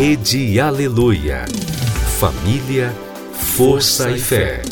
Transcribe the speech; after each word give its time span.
Rede 0.00 0.58
Aleluia. 0.58 1.44
Família, 2.18 2.90
força 3.34 4.10
e 4.10 4.18
fé. 4.18 4.62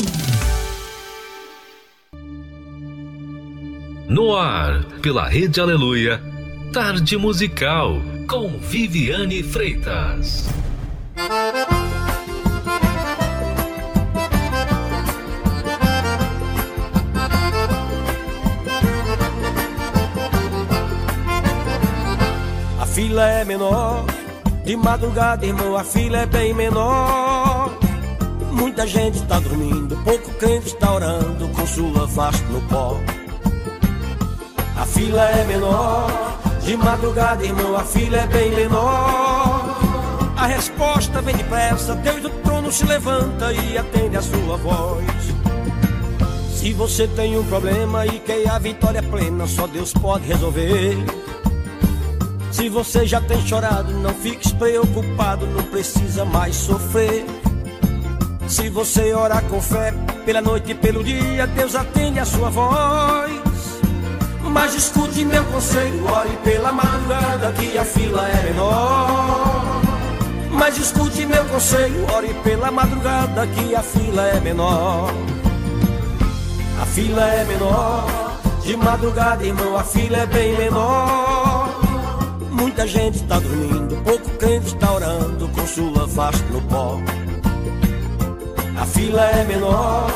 No 4.07 4.35
ar, 4.35 4.83
pela 5.03 5.27
Rede 5.27 5.61
Aleluia, 5.61 6.19
Tarde 6.73 7.15
Musical, 7.15 8.01
com 8.27 8.57
Viviane 8.57 9.43
Freitas. 9.43 10.49
A 22.81 22.85
fila 22.87 23.29
é 23.29 23.45
menor, 23.45 24.07
de 24.69 24.77
madrugada, 24.77 25.47
irmão, 25.47 25.75
a 25.75 25.83
fila 25.83 26.19
é 26.19 26.25
bem 26.27 26.53
menor. 26.53 27.75
Muita 28.51 28.85
gente 28.85 29.17
está 29.17 29.39
dormindo, 29.39 29.97
pouco 30.03 30.31
crente 30.35 30.67
está 30.67 30.93
orando 30.93 31.47
com 31.47 31.65
sua 31.65 32.05
vasta 32.05 32.45
no 32.49 32.61
pó. 32.67 32.95
A 34.77 34.85
fila 34.85 35.23
é 35.23 35.43
menor, 35.45 36.07
de 36.61 36.77
madrugada, 36.77 37.43
irmão, 37.43 37.75
a 37.75 37.83
fila 37.83 38.17
é 38.17 38.27
bem 38.27 38.51
menor. 38.51 39.75
A 40.37 40.45
resposta 40.45 41.19
vem 41.19 41.35
depressa, 41.35 41.95
Deus 41.95 42.21
do 42.21 42.29
trono 42.29 42.71
se 42.71 42.85
levanta 42.85 43.51
e 43.51 43.75
atende 43.75 44.17
a 44.17 44.21
sua 44.21 44.55
voz. 44.57 45.03
Se 46.53 46.73
você 46.73 47.07
tem 47.07 47.39
um 47.39 47.43
problema 47.45 48.05
e 48.05 48.19
quer 48.19 48.47
a 48.47 48.59
vitória 48.59 49.01
plena, 49.01 49.47
só 49.47 49.65
Deus 49.65 49.91
pode 49.93 50.27
resolver. 50.27 50.95
Se 52.51 52.67
você 52.67 53.05
já 53.05 53.21
tem 53.21 53.39
chorado, 53.45 53.91
não 53.93 54.13
fique 54.13 54.53
preocupado, 54.55 55.45
não 55.47 55.63
precisa 55.63 56.25
mais 56.25 56.55
sofrer. 56.55 57.25
Se 58.47 58.69
você 58.69 59.13
orar 59.13 59.43
com 59.43 59.61
fé, 59.61 59.93
pela 60.25 60.41
noite 60.41 60.71
e 60.71 60.75
pelo 60.75 61.03
dia, 61.03 61.45
Deus 61.47 61.75
atende 61.75 62.19
a 62.19 62.25
sua 62.25 62.49
voz. 62.49 63.31
Mas 64.43 64.73
escute 64.73 65.23
meu 65.23 65.45
conselho, 65.45 66.05
ore 66.11 66.37
pela 66.43 66.71
madrugada 66.71 67.51
que 67.53 67.77
a 67.77 67.85
fila 67.85 68.27
é 68.27 68.43
menor. 68.43 69.81
Mas 70.51 70.77
escute 70.77 71.25
meu 71.25 71.45
conselho, 71.45 72.05
ore 72.11 72.33
pela 72.43 72.71
madrugada 72.71 73.45
que 73.47 73.75
a 73.75 73.83
fila 73.83 74.23
é 74.23 74.39
menor. 74.39 75.13
A 76.81 76.85
fila 76.85 77.27
é 77.27 77.43
menor, 77.43 78.05
de 78.63 78.75
madrugada, 78.75 79.45
irmão, 79.45 79.77
a 79.77 79.83
fila 79.83 80.17
é 80.17 80.25
bem 80.25 80.57
menor. 80.57 81.58
Muita 82.59 82.85
gente 82.85 83.15
está 83.15 83.39
dormindo, 83.39 83.95
pouco 84.03 84.29
crente 84.37 84.67
está 84.67 84.93
orando 84.93 85.47
com 85.49 85.65
sua 85.65 86.05
vasta 86.07 86.45
no 86.51 86.61
pó. 86.63 86.99
A 88.77 88.85
fila 88.85 89.21
é 89.21 89.43
menor, 89.45 90.09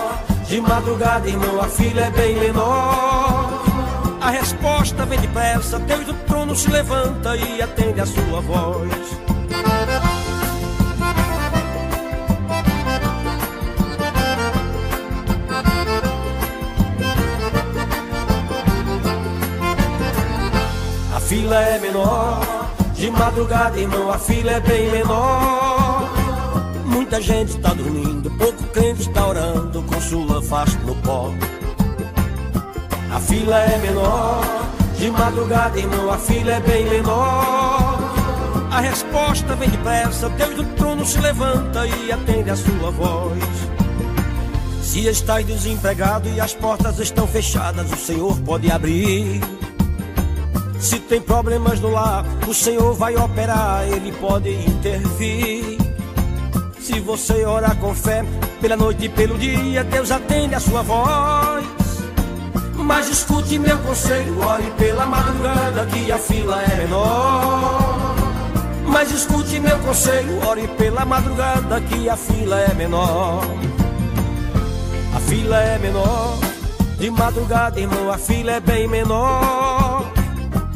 de 0.47 0.61
madrugada, 0.61 1.27
irmão, 1.27 1.61
a 1.61 1.67
fila 1.67 2.01
é 2.01 2.11
bem 2.11 2.35
menor. 2.35 3.63
A 4.21 4.29
resposta 4.29 5.05
vem 5.05 5.19
depressa, 5.19 5.79
Deus 5.79 6.05
do 6.05 6.13
trono 6.25 6.55
se 6.55 6.69
levanta 6.69 7.35
e 7.35 7.61
atende 7.61 8.01
a 8.01 8.05
sua 8.05 8.41
voz. 8.41 10.12
Fila 21.43 21.61
é 21.61 21.77
menor, 21.77 22.39
de 22.95 23.11
madrugada, 23.11 23.77
irmão, 23.77 24.09
a 24.09 24.17
fila 24.17 24.51
é 24.51 24.59
bem 24.61 24.89
menor. 24.89 26.09
Muita 26.85 27.21
gente 27.21 27.57
está 27.57 27.73
dormindo, 27.73 28.31
pouco 28.31 28.63
crente 28.67 29.01
está 29.01 29.27
orando 29.27 29.83
com 29.83 29.99
sua 29.99 30.41
faixa 30.41 30.79
no 30.85 30.95
pó. 30.95 31.33
A 33.11 33.19
fila 33.19 33.59
é 33.59 33.77
menor, 33.79 34.41
de 34.97 35.11
madrugada, 35.11 35.77
irmão, 35.77 36.13
a 36.13 36.17
fila 36.17 36.53
é 36.53 36.59
bem 36.61 36.89
menor. 36.89 37.99
A 38.71 38.79
resposta 38.79 39.53
vem 39.57 39.69
depressa, 39.69 40.29
Deus 40.29 40.55
do 40.55 40.63
trono 40.77 41.05
se 41.05 41.19
levanta 41.19 41.85
e 41.85 42.09
atende 42.09 42.51
a 42.51 42.55
sua 42.55 42.89
voz. 42.89 43.43
Se 44.81 45.07
estás 45.09 45.45
desempregado 45.45 46.29
e 46.29 46.39
as 46.39 46.53
portas 46.53 46.99
estão 46.99 47.27
fechadas, 47.27 47.91
o 47.91 47.97
Senhor 47.97 48.39
pode 48.39 48.71
abrir. 48.71 49.41
Se 50.83 50.99
tem 50.99 51.21
problemas 51.21 51.79
no 51.79 51.91
lar, 51.91 52.25
o 52.45 52.53
Senhor 52.53 52.93
vai 52.93 53.15
operar, 53.15 53.87
Ele 53.87 54.11
pode 54.11 54.49
intervir. 54.49 55.77
Se 56.77 56.99
você 56.99 57.45
orar 57.45 57.77
com 57.77 57.95
fé, 57.95 58.25
pela 58.59 58.75
noite 58.75 59.05
e 59.05 59.09
pelo 59.09 59.37
dia, 59.37 59.81
Deus 59.85 60.11
atende 60.11 60.55
a 60.55 60.59
sua 60.59 60.81
voz. 60.81 61.65
Mas 62.75 63.09
escute 63.09 63.57
meu 63.57 63.77
conselho, 63.77 64.45
ore 64.45 64.69
pela 64.77 65.05
madrugada 65.05 65.85
que 65.85 66.11
a 66.11 66.17
fila 66.17 66.61
é 66.61 66.75
menor. 66.75 68.15
Mas 68.85 69.09
escute 69.09 69.61
meu 69.61 69.79
conselho, 69.79 70.45
ore 70.45 70.67
pela 70.67 71.05
madrugada 71.05 71.79
que 71.79 72.09
a 72.09 72.17
fila 72.17 72.59
é 72.59 72.73
menor. 72.73 73.41
A 75.15 75.19
fila 75.21 75.63
é 75.63 75.77
menor, 75.79 76.37
de 76.99 77.09
madrugada, 77.09 77.79
irmão, 77.79 78.11
a 78.11 78.17
fila 78.17 78.51
é 78.51 78.59
bem 78.59 78.85
menor. 78.85 79.92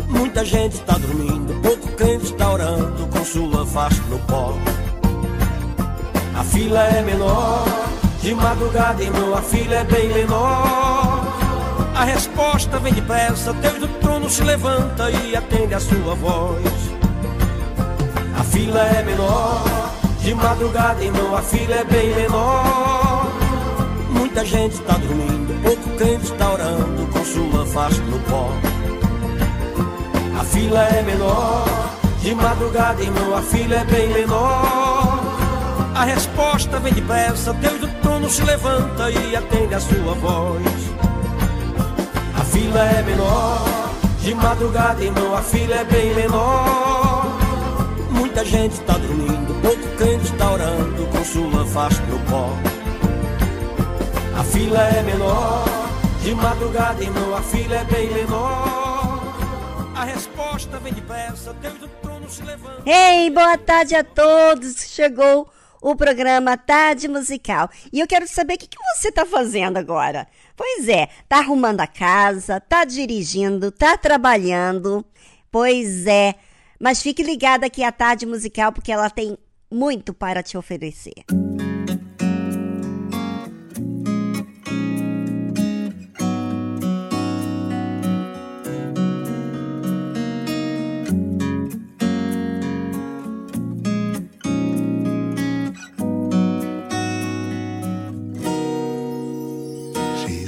Muita 0.08 0.46
gente 0.46 0.76
está 0.76 0.98
dormindo, 0.98 1.62
pouco 1.62 1.92
crente 1.94 2.26
está 2.26 2.52
orando 2.52 3.08
com 3.08 3.26
sua 3.26 3.66
faixa 3.66 4.02
no 4.10 4.18
pó. 4.20 4.54
A 6.34 6.44
fila 6.44 6.80
é 6.80 7.02
menor, 7.02 7.66
de 8.22 8.34
madrugada, 8.34 9.04
irmão, 9.04 9.36
a 9.36 9.42
fila 9.42 9.76
é 9.76 9.84
bem 9.84 10.08
menor. 10.14 11.28
A 11.94 12.04
resposta 12.06 12.80
vem 12.80 12.94
depressa, 12.94 13.52
Deus 13.54 13.80
do 13.80 13.88
trono 14.00 14.30
se 14.30 14.44
levanta 14.44 15.12
e 15.12 15.36
atende 15.36 15.74
a 15.74 15.80
sua 15.80 16.16
voz. 16.16 16.64
A 18.40 18.44
fila 18.44 18.80
é 18.80 19.04
menor, 19.04 19.92
de 20.22 20.34
madrugada, 20.34 21.04
irmão, 21.04 21.36
a 21.36 21.42
fila 21.42 21.76
é 21.76 21.84
bem 21.84 22.16
menor. 22.16 23.28
Muita 24.12 24.46
gente 24.46 24.76
está 24.76 24.94
dormindo, 24.94 25.62
pouco 25.64 25.90
crente 25.98 26.32
está 26.32 26.54
orando 26.54 27.08
com 27.12 27.26
sua 27.26 27.66
faixa 27.66 28.02
no 28.04 28.20
pó. 28.20 28.52
A 30.38 30.44
fila 30.44 30.84
é 30.84 31.02
menor, 31.02 31.66
de 32.22 32.36
madrugada, 32.36 33.02
irmão, 33.02 33.36
a 33.36 33.42
fila 33.42 33.76
é 33.76 33.84
bem 33.86 34.14
menor. 34.14 35.24
A 35.96 36.04
resposta 36.04 36.80
vem 36.80 36.94
depressa, 36.94 37.54
Deus 37.54 37.80
do 37.80 37.88
trono 38.02 38.30
se 38.30 38.44
levanta 38.44 39.10
e 39.10 39.36
atende 39.36 39.74
a 39.74 39.80
sua 39.80 40.14
voz. 40.14 40.62
A 42.40 42.44
fila 42.44 42.80
é 42.82 43.02
menor, 43.02 43.90
de 44.22 44.36
madrugada, 44.36 45.04
irmão, 45.04 45.36
a 45.36 45.42
fila 45.42 45.76
é 45.76 45.84
bem 45.86 46.14
menor. 46.14 47.26
Muita 48.12 48.46
gente 48.46 48.74
está 48.74 48.94
dormindo, 48.94 49.60
pouco 49.60 49.88
crente 49.98 50.26
está 50.26 50.52
orando 50.52 51.08
com 51.08 51.26
sua 51.26 51.66
faixa 51.66 52.04
no 52.04 52.20
pó. 52.30 52.50
A 54.40 54.44
fila 54.44 54.82
é 54.82 55.02
menor, 55.02 55.66
de 56.22 56.36
madrugada, 56.36 57.04
irmão, 57.04 57.36
a 57.36 57.42
fila 57.42 57.76
é 57.78 57.84
bem 57.86 58.14
menor. 58.14 58.77
A 59.98 60.04
resposta 60.04 60.78
vem 60.78 60.94
depressa, 60.94 61.52
Deus 61.54 61.74
do 61.80 61.88
trono 61.88 62.30
se 62.30 62.44
levanta. 62.44 62.84
Ei, 62.86 63.32
boa 63.32 63.58
tarde 63.58 63.96
a 63.96 64.04
todos. 64.04 64.76
Chegou 64.90 65.50
o 65.82 65.96
programa 65.96 66.56
Tarde 66.56 67.08
Musical. 67.08 67.68
E 67.92 68.00
eu 68.00 68.06
quero 68.06 68.28
saber 68.28 68.54
o 68.54 68.58
que, 68.60 68.68
que 68.68 68.78
você 68.94 69.08
está 69.08 69.26
fazendo 69.26 69.78
agora. 69.78 70.28
Pois 70.56 70.88
é, 70.88 71.10
tá 71.28 71.40
arrumando 71.40 71.82
a 71.82 71.88
casa, 71.88 72.62
tá 72.62 72.86
dirigindo, 72.86 73.72
tá 73.72 73.98
trabalhando. 73.98 75.04
Pois 75.52 76.06
é, 76.06 76.36
mas 76.80 77.02
fique 77.02 77.24
ligada 77.24 77.66
aqui 77.66 77.84
à 77.84 77.92
Tarde 77.92 78.28
Musical 78.28 78.72
porque 78.72 78.92
ela 78.92 79.10
tem 79.10 79.36
muito 79.72 80.14
para 80.14 80.44
te 80.44 80.60
oferecer. 80.60 81.26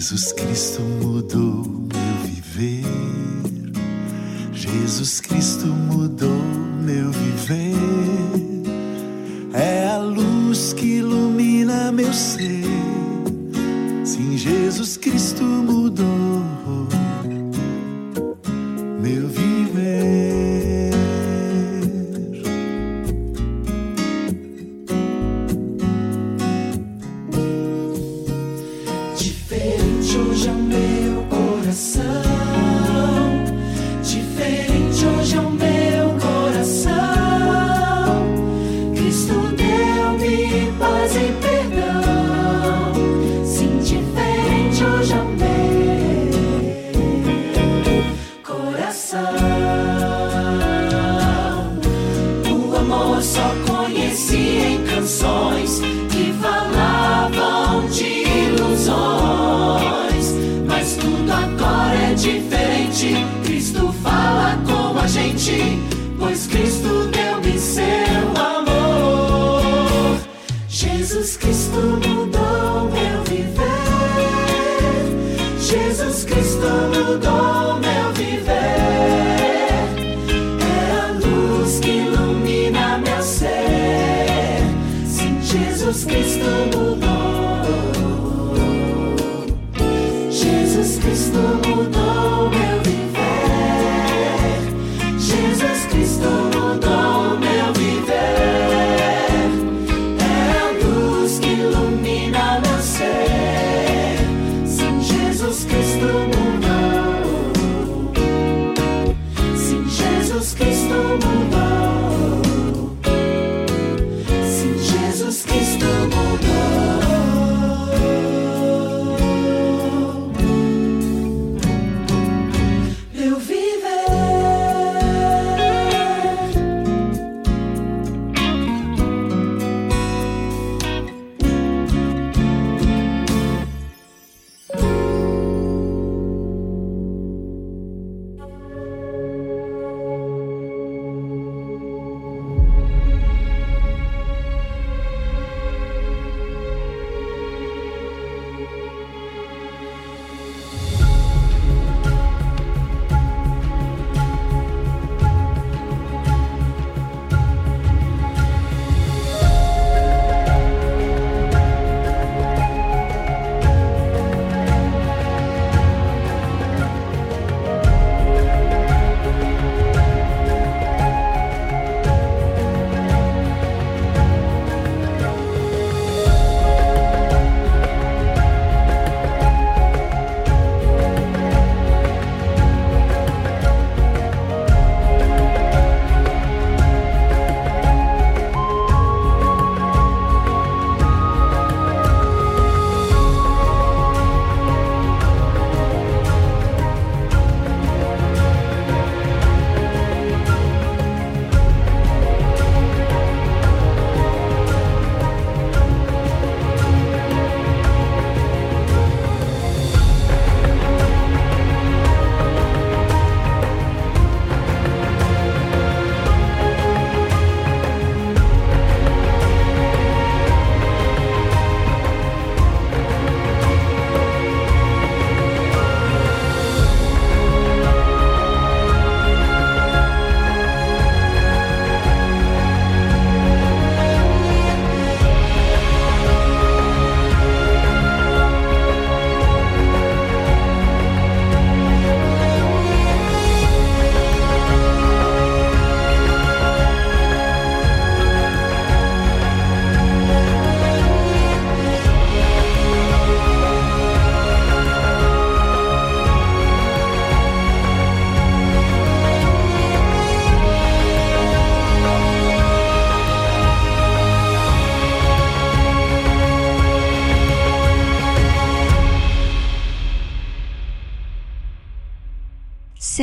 Jesus 0.10 0.34
Cristo 0.34 0.82
mudou 0.82 1.79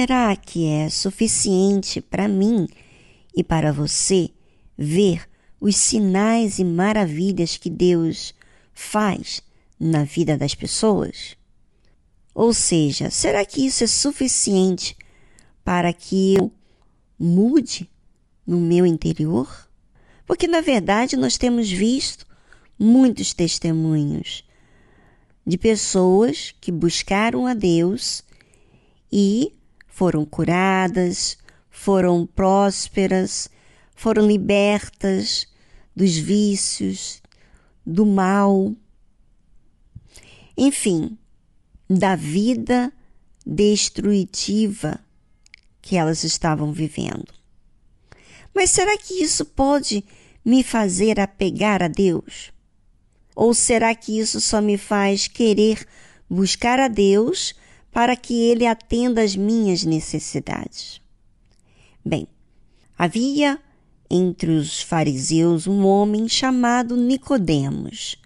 Será 0.06 0.36
que 0.36 0.68
é 0.68 0.88
suficiente 0.88 2.00
para 2.00 2.28
mim 2.28 2.68
e 3.36 3.42
para 3.42 3.72
você 3.72 4.30
ver 4.78 5.28
os 5.60 5.74
sinais 5.74 6.60
e 6.60 6.64
maravilhas 6.64 7.56
que 7.56 7.68
Deus 7.68 8.32
faz 8.72 9.42
na 9.80 10.04
vida 10.04 10.38
das 10.38 10.54
pessoas? 10.54 11.36
Ou 12.32 12.54
seja, 12.54 13.10
será 13.10 13.44
que 13.44 13.66
isso 13.66 13.82
é 13.82 13.88
suficiente 13.88 14.96
para 15.64 15.92
que 15.92 16.36
eu 16.36 16.52
mude 17.18 17.90
no 18.46 18.60
meu 18.60 18.86
interior? 18.86 19.68
Porque 20.24 20.46
na 20.46 20.60
verdade 20.60 21.16
nós 21.16 21.36
temos 21.36 21.68
visto 21.68 22.24
muitos 22.78 23.34
testemunhos 23.34 24.44
de 25.44 25.58
pessoas 25.58 26.54
que 26.60 26.70
buscaram 26.70 27.44
a 27.44 27.54
Deus 27.54 28.22
e 29.10 29.55
foram 29.96 30.26
curadas, 30.26 31.38
foram 31.70 32.26
prósperas, 32.26 33.48
foram 33.94 34.26
libertas 34.26 35.46
dos 35.96 36.18
vícios, 36.18 37.22
do 37.84 38.04
mal, 38.04 38.74
enfim, 40.54 41.16
da 41.88 42.14
vida 42.14 42.92
destrutiva 43.46 45.00
que 45.80 45.96
elas 45.96 46.24
estavam 46.24 46.74
vivendo. 46.74 47.32
Mas 48.54 48.68
será 48.68 48.98
que 48.98 49.14
isso 49.14 49.46
pode 49.46 50.04
me 50.44 50.62
fazer 50.62 51.18
apegar 51.18 51.82
a 51.82 51.88
Deus? 51.88 52.52
Ou 53.34 53.54
será 53.54 53.94
que 53.94 54.18
isso 54.18 54.42
só 54.42 54.60
me 54.60 54.76
faz 54.76 55.26
querer 55.26 55.88
buscar 56.28 56.78
a 56.78 56.88
Deus 56.88 57.54
para 57.96 58.14
que 58.14 58.34
Ele 58.34 58.66
atenda 58.66 59.22
às 59.22 59.34
minhas 59.34 59.82
necessidades? 59.82 61.00
Bem, 62.04 62.28
havia 62.98 63.58
entre 64.10 64.50
os 64.50 64.82
fariseus 64.82 65.66
um 65.66 65.86
homem 65.86 66.28
chamado 66.28 66.94
Nicodemos, 66.94 68.18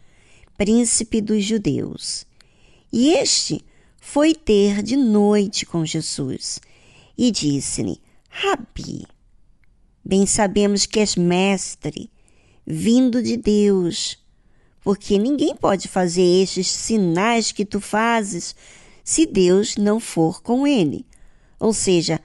príncipe 0.59 1.21
dos 1.21 1.45
judeus. 1.45 2.27
E 2.93 3.11
este 3.11 3.65
foi 4.01 4.35
ter 4.35 4.83
de 4.83 4.97
noite 4.97 5.65
com 5.65 5.87
Jesus 5.87 6.59
e 7.17 7.31
disse-lhe: 7.31 8.01
Rabi, 8.29 9.07
Bem 10.05 10.27
sabemos 10.27 10.85
que 10.85 10.99
és 10.99 11.15
mestre, 11.15 12.11
vindo 12.67 13.23
de 13.23 13.37
Deus, 13.37 14.19
porque 14.83 15.17
ninguém 15.17 15.55
pode 15.55 15.87
fazer 15.87 16.43
estes 16.43 16.67
sinais 16.67 17.53
que 17.53 17.65
tu 17.65 17.81
fazes 17.81 18.57
se 19.11 19.27
Deus 19.27 19.77
não 19.77 19.99
for 19.99 20.41
com 20.41 20.65
ele. 20.65 21.05
Ou 21.59 21.73
seja, 21.73 22.21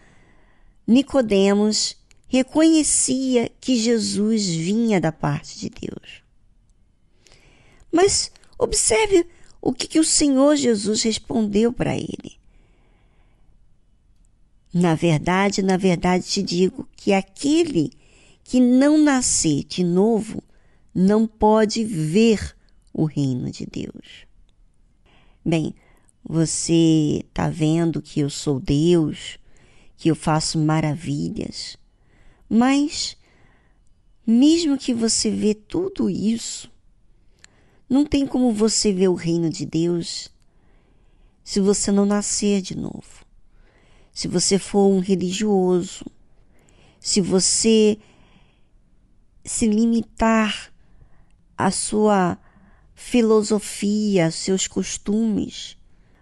Nicodemos 0.85 1.97
reconhecia 2.27 3.51
que 3.59 3.75
Jesus 3.75 4.45
vinha 4.45 5.01
da 5.01 5.11
parte 5.11 5.57
de 5.57 5.67
Deus. 5.67 6.21
Mas 7.91 8.31
observe 8.59 9.25
o 9.59 9.73
que, 9.73 9.87
que 9.87 9.99
o 9.99 10.03
Senhor 10.03 10.55
Jesus 10.55 11.01
respondeu 11.01 11.73
para 11.73 11.97
ele. 11.97 12.37
Na 14.71 14.93
verdade, 14.93 15.63
na 15.63 15.77
verdade 15.77 16.27
te 16.27 16.43
digo 16.43 16.87
que 16.95 17.13
aquele 17.13 17.93
que 18.43 18.59
não 18.59 18.95
nascer 18.99 19.63
de 19.63 19.83
novo 19.83 20.43
não 20.93 21.25
pode 21.25 21.83
ver 21.83 22.55
o 22.93 23.05
reino 23.05 23.49
de 23.49 23.65
Deus. 23.65 24.27
Bem, 25.43 25.73
você 26.27 27.24
está 27.27 27.50
vendo 27.50 28.01
que 28.01 28.20
eu 28.20 28.29
sou 28.29 28.60
Deus, 28.60 29.38
que 29.96 30.10
eu 30.10 30.15
faço 30.15 30.58
maravilhas, 30.58 31.77
mas 32.50 33.15
mesmo 34.25 34.77
que 34.77 34.94
você 34.94 35.29
vê 35.29 35.53
tudo 35.53 36.10
isso, 36.10 36.72
não 37.88 38.03
tem 38.03 38.25
como 38.25 38.51
você 38.51 38.91
ver 38.91 39.08
o 39.08 39.13
reino 39.13 39.51
de 39.51 39.65
Deus 39.65 40.29
se 41.44 41.60
você 41.60 41.91
não 41.91 42.08
nascer 42.08 42.60
de 42.60 42.75
novo. 42.75 43.24
Se 44.12 44.27
você 44.27 44.58
for 44.58 44.88
um 44.88 45.00
religioso, 45.00 46.05
se 47.00 47.22
você 47.22 48.00
se 49.44 49.67
limitar 49.67 50.74
à 51.55 51.70
sua 51.70 52.39
filosofia, 52.96 54.32
seus 54.32 54.67
costumes, 54.67 55.77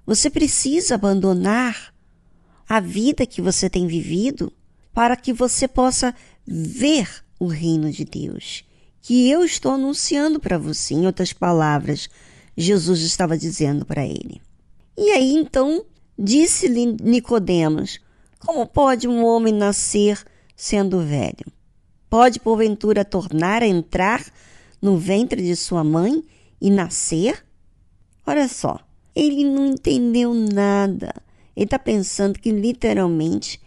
você 0.05 0.29
precisa 0.29 0.95
abandonar 0.95 1.93
a 2.67 2.79
vida 2.79 3.25
que 3.25 3.41
você 3.41 3.69
tem 3.69 3.87
vivido 3.87 4.51
para 4.93 5.15
que 5.15 5.33
você 5.33 5.67
possa 5.67 6.13
ver 6.45 7.09
o 7.39 7.47
reino 7.47 7.91
de 7.91 8.05
Deus, 8.05 8.63
que 9.01 9.29
eu 9.29 9.43
estou 9.43 9.73
anunciando 9.73 10.39
para 10.39 10.57
você. 10.57 10.93
Em 10.93 11.05
outras 11.05 11.33
palavras, 11.33 12.09
Jesus 12.55 13.01
estava 13.01 13.37
dizendo 13.37 13.85
para 13.85 14.05
ele. 14.05 14.41
E 14.97 15.09
aí 15.11 15.33
então 15.33 15.85
disse-lhe 16.17 16.85
Nicodemos: 17.01 17.99
Como 18.39 18.65
pode 18.67 19.07
um 19.07 19.25
homem 19.25 19.53
nascer 19.53 20.23
sendo 20.55 21.01
velho? 21.01 21.45
Pode 22.09 22.39
porventura 22.39 23.03
tornar 23.03 23.63
a 23.63 23.67
entrar 23.67 24.23
no 24.81 24.97
ventre 24.97 25.41
de 25.41 25.55
sua 25.55 25.83
mãe 25.83 26.23
e 26.61 26.69
nascer? 26.69 27.43
Olha 28.25 28.47
só, 28.47 28.79
ele 29.15 29.43
não 29.43 29.67
entendeu 29.67 30.33
nada. 30.33 31.13
Ele 31.55 31.65
está 31.65 31.77
pensando 31.77 32.39
que 32.39 32.51
literalmente 32.51 33.61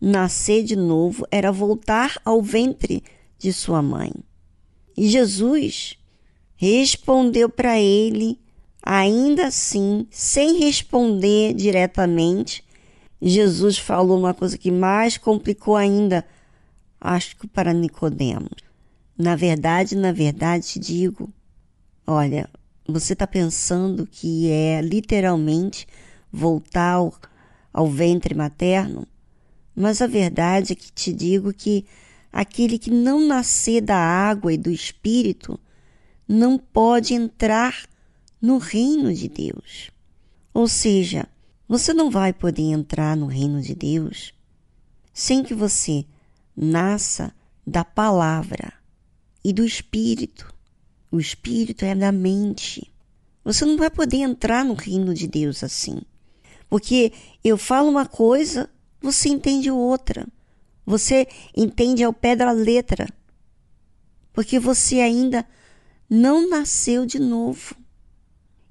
nascer 0.00 0.62
de 0.64 0.74
novo 0.74 1.26
era 1.30 1.52
voltar 1.52 2.20
ao 2.24 2.42
ventre 2.42 3.02
de 3.38 3.52
sua 3.52 3.82
mãe. 3.82 4.12
E 4.96 5.08
Jesus 5.08 5.96
respondeu 6.56 7.48
para 7.48 7.78
ele, 7.78 8.38
ainda 8.82 9.46
assim, 9.46 10.06
sem 10.10 10.58
responder 10.58 11.54
diretamente. 11.54 12.64
Jesus 13.22 13.78
falou 13.78 14.18
uma 14.18 14.34
coisa 14.34 14.58
que 14.58 14.70
mais 14.70 15.16
complicou 15.16 15.76
ainda, 15.76 16.26
acho 17.00 17.36
que 17.36 17.46
para 17.46 17.72
Nicodemos. 17.72 18.58
Na 19.16 19.36
verdade, 19.36 19.94
na 19.94 20.12
verdade, 20.12 20.66
te 20.66 20.78
digo, 20.78 21.32
olha, 22.06 22.48
você 22.90 23.12
está 23.12 23.26
pensando 23.26 24.06
que 24.06 24.50
é 24.50 24.80
literalmente 24.80 25.86
voltar 26.32 26.92
ao, 26.94 27.14
ao 27.72 27.86
ventre 27.88 28.34
materno? 28.34 29.06
Mas 29.74 30.02
a 30.02 30.06
verdade 30.06 30.72
é 30.72 30.76
que 30.76 30.92
te 30.92 31.12
digo 31.12 31.52
que 31.52 31.86
aquele 32.32 32.78
que 32.78 32.90
não 32.90 33.26
nascer 33.26 33.80
da 33.80 33.96
água 33.96 34.52
e 34.52 34.58
do 34.58 34.70
espírito 34.70 35.58
não 36.26 36.58
pode 36.58 37.14
entrar 37.14 37.88
no 38.40 38.58
reino 38.58 39.12
de 39.12 39.28
Deus. 39.28 39.90
Ou 40.52 40.66
seja, 40.68 41.28
você 41.68 41.92
não 41.92 42.10
vai 42.10 42.32
poder 42.32 42.62
entrar 42.62 43.16
no 43.16 43.26
reino 43.26 43.60
de 43.60 43.74
Deus 43.74 44.32
sem 45.12 45.42
que 45.42 45.54
você 45.54 46.04
nasça 46.56 47.32
da 47.66 47.84
palavra 47.84 48.72
e 49.44 49.52
do 49.52 49.64
espírito. 49.64 50.52
O 51.10 51.18
espírito 51.18 51.84
é 51.84 51.94
da 51.94 52.12
mente. 52.12 52.92
Você 53.44 53.64
não 53.64 53.76
vai 53.76 53.90
poder 53.90 54.18
entrar 54.18 54.64
no 54.64 54.74
reino 54.74 55.12
de 55.12 55.26
Deus 55.26 55.64
assim. 55.64 56.00
Porque 56.68 57.12
eu 57.42 57.58
falo 57.58 57.88
uma 57.88 58.06
coisa, 58.06 58.70
você 59.00 59.28
entende 59.28 59.70
outra. 59.70 60.26
Você 60.86 61.26
entende 61.56 62.04
ao 62.04 62.12
pé 62.12 62.36
da 62.36 62.52
letra. 62.52 63.08
Porque 64.32 64.58
você 64.58 65.00
ainda 65.00 65.44
não 66.08 66.48
nasceu 66.48 67.04
de 67.04 67.18
novo. 67.18 67.74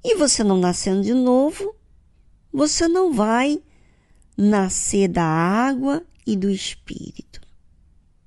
E 0.02 0.16
você 0.16 0.42
não 0.42 0.56
nascendo 0.56 1.02
de 1.02 1.12
novo, 1.12 1.74
você 2.50 2.88
não 2.88 3.12
vai 3.12 3.62
nascer 4.34 5.08
da 5.08 5.24
água 5.24 6.02
e 6.26 6.34
do 6.34 6.48
espírito. 6.48 7.38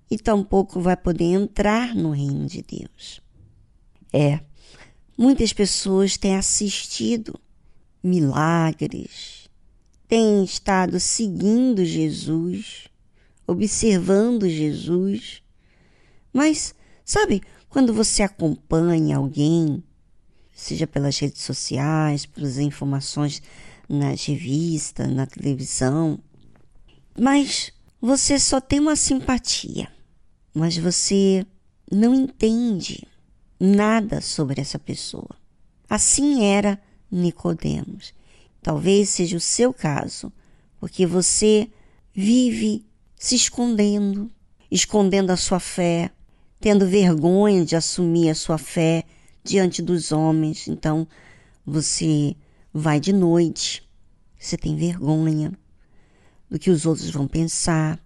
E 0.09 0.19
tampouco 0.19 0.79
vai 0.79 0.95
poder 0.95 1.25
entrar 1.25 1.95
no 1.95 2.11
reino 2.11 2.45
de 2.45 2.61
Deus. 2.61 3.22
É, 4.15 4.39
muitas 5.17 5.51
pessoas 5.51 6.17
têm 6.17 6.35
assistido 6.35 7.39
milagres, 8.03 9.49
têm 10.07 10.43
estado 10.43 10.99
seguindo 10.99 11.83
Jesus, 11.83 12.87
observando 13.47 14.47
Jesus. 14.47 15.41
Mas, 16.31 16.75
sabe, 17.03 17.41
quando 17.67 17.91
você 17.91 18.21
acompanha 18.21 19.17
alguém, 19.17 19.83
seja 20.51 20.85
pelas 20.85 21.17
redes 21.17 21.41
sociais, 21.41 22.27
pelas 22.27 22.59
informações 22.59 23.41
nas 23.89 24.23
revistas, 24.25 25.11
na 25.11 25.25
televisão, 25.25 26.19
mas 27.19 27.73
você 27.99 28.37
só 28.37 28.61
tem 28.61 28.79
uma 28.79 28.95
simpatia, 28.95 29.91
mas 30.53 30.77
você 30.77 31.43
não 31.91 32.13
entende 32.13 33.07
nada 33.63 34.19
sobre 34.19 34.59
essa 34.59 34.77
pessoa. 34.77 35.29
Assim 35.89 36.43
era 36.43 36.77
Nicodemos. 37.09 38.13
Talvez 38.61 39.09
seja 39.09 39.37
o 39.37 39.39
seu 39.39 39.73
caso, 39.73 40.31
porque 40.79 41.05
você 41.05 41.69
vive 42.13 42.85
se 43.17 43.35
escondendo, 43.35 44.29
escondendo 44.69 45.31
a 45.31 45.37
sua 45.37 45.59
fé, 45.59 46.11
tendo 46.59 46.85
vergonha 46.85 47.63
de 47.63 47.75
assumir 47.75 48.29
a 48.29 48.35
sua 48.35 48.57
fé 48.57 49.05
diante 49.43 49.81
dos 49.81 50.11
homens. 50.11 50.67
Então, 50.67 51.07
você 51.65 52.35
vai 52.73 52.99
de 52.99 53.13
noite, 53.13 53.81
você 54.37 54.57
tem 54.57 54.75
vergonha 54.75 55.53
do 56.49 56.59
que 56.59 56.69
os 56.69 56.85
outros 56.85 57.09
vão 57.09 57.27
pensar. 57.27 57.97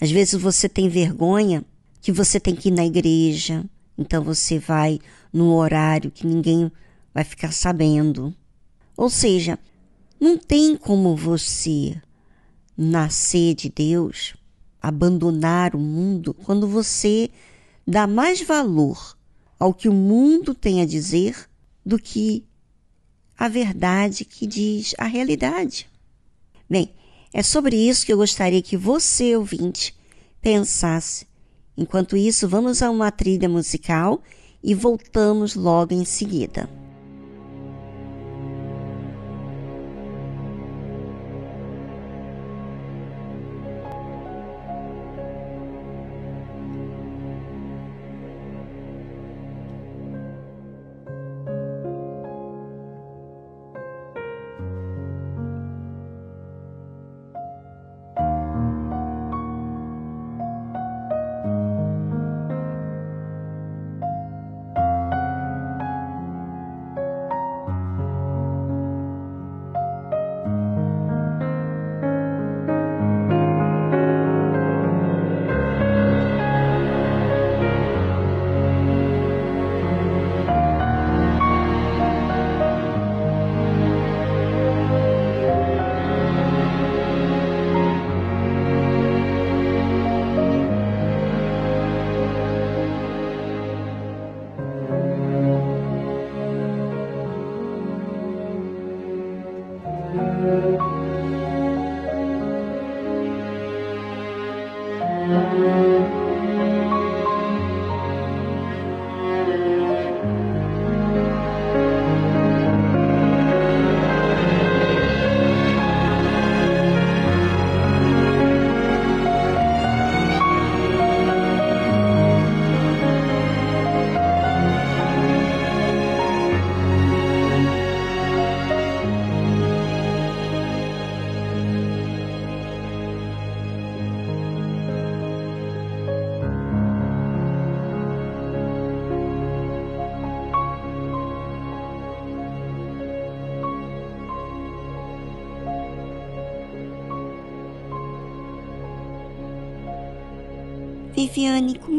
Às 0.00 0.10
vezes 0.10 0.40
você 0.40 0.68
tem 0.68 0.88
vergonha 0.88 1.64
que 2.00 2.12
você 2.12 2.38
tem 2.38 2.54
que 2.54 2.68
ir 2.68 2.72
na 2.72 2.86
igreja, 2.86 3.64
então 4.00 4.24
você 4.24 4.58
vai 4.58 4.98
no 5.30 5.54
horário 5.54 6.10
que 6.10 6.26
ninguém 6.26 6.72
vai 7.12 7.22
ficar 7.22 7.52
sabendo. 7.52 8.34
Ou 8.96 9.10
seja, 9.10 9.58
não 10.18 10.38
tem 10.38 10.74
como 10.74 11.14
você 11.14 12.00
nascer 12.76 13.54
de 13.54 13.68
Deus, 13.68 14.34
abandonar 14.80 15.76
o 15.76 15.78
mundo, 15.78 16.32
quando 16.32 16.66
você 16.66 17.28
dá 17.86 18.06
mais 18.06 18.40
valor 18.40 19.16
ao 19.58 19.74
que 19.74 19.86
o 19.88 19.92
mundo 19.92 20.54
tem 20.54 20.80
a 20.80 20.86
dizer 20.86 21.36
do 21.84 21.98
que 21.98 22.46
a 23.36 23.48
verdade 23.48 24.24
que 24.24 24.46
diz 24.46 24.94
a 24.96 25.04
realidade. 25.04 25.86
Bem, 26.68 26.94
é 27.34 27.42
sobre 27.42 27.76
isso 27.76 28.06
que 28.06 28.12
eu 28.12 28.16
gostaria 28.16 28.62
que 28.62 28.78
você, 28.78 29.36
ouvinte, 29.36 29.94
pensasse 30.40 31.26
Enquanto 31.80 32.14
isso, 32.14 32.46
vamos 32.46 32.82
a 32.82 32.90
uma 32.90 33.10
trilha 33.10 33.48
musical 33.48 34.20
e 34.62 34.74
voltamos 34.74 35.54
logo 35.54 35.94
em 35.94 36.04
seguida. 36.04 36.68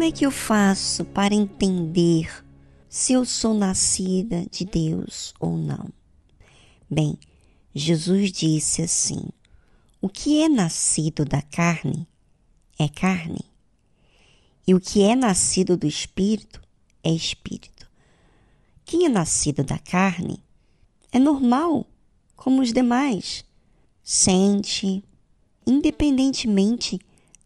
Como 0.02 0.10
é 0.10 0.12
que 0.12 0.26
eu 0.26 0.32
faço 0.32 1.06
para 1.06 1.36
entender 1.36 2.44
se 2.90 3.14
eu 3.14 3.24
sou 3.24 3.54
nascida 3.54 4.48
de 4.50 4.66
Deus 4.66 5.32
ou 5.40 5.56
não? 5.56 5.90
Bem, 6.90 7.20
Jesus 7.72 8.32
disse 8.32 8.82
assim: 8.82 9.22
o 10.02 10.10
que 10.10 10.42
é 10.42 10.50
nascido 10.50 11.24
da 11.24 11.44
carne 11.44 12.08
é 12.80 12.90
carne, 12.90 13.46
e 14.66 14.74
o 14.74 14.80
que 14.80 15.04
é 15.04 15.16
nascido 15.16 15.78
do 15.78 15.86
espírito 15.86 16.60
é 17.04 17.12
espírito. 17.12 17.88
Quem 18.84 19.06
é 19.06 19.10
nascido 19.10 19.64
da 19.64 19.78
carne 19.78 20.44
é 21.12 21.20
normal, 21.20 21.86
como 22.36 22.64
os 22.64 22.74
demais, 22.74 23.46
sente, 24.02 25.04
independentemente 25.64 27.00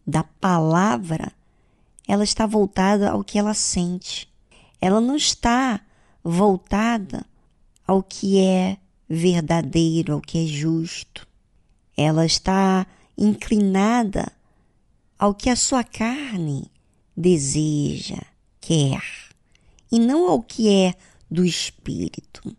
da 0.06 0.24
palavra, 0.24 1.35
ela 2.06 2.24
está 2.24 2.46
voltada 2.46 3.10
ao 3.10 3.24
que 3.24 3.38
ela 3.38 3.54
sente. 3.54 4.28
Ela 4.80 5.00
não 5.00 5.16
está 5.16 5.80
voltada 6.22 7.24
ao 7.86 8.02
que 8.02 8.40
é 8.40 8.76
verdadeiro, 9.08 10.14
ao 10.14 10.20
que 10.20 10.44
é 10.44 10.46
justo. 10.46 11.26
Ela 11.96 12.26
está 12.26 12.86
inclinada 13.16 14.30
ao 15.18 15.34
que 15.34 15.48
a 15.48 15.56
sua 15.56 15.82
carne 15.82 16.70
deseja, 17.16 18.20
quer, 18.60 19.02
e 19.90 19.98
não 19.98 20.28
ao 20.28 20.42
que 20.42 20.68
é 20.68 20.94
do 21.30 21.44
espírito. 21.44 22.54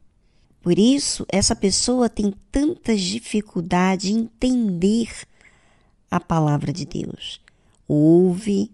Por 0.62 0.78
isso, 0.78 1.26
essa 1.30 1.56
pessoa 1.56 2.10
tem 2.10 2.34
tantas 2.52 3.00
dificuldades 3.02 4.10
em 4.10 4.20
entender 4.20 5.10
a 6.10 6.20
palavra 6.20 6.74
de 6.74 6.86
Deus. 6.86 7.40
Ouve, 7.88 8.72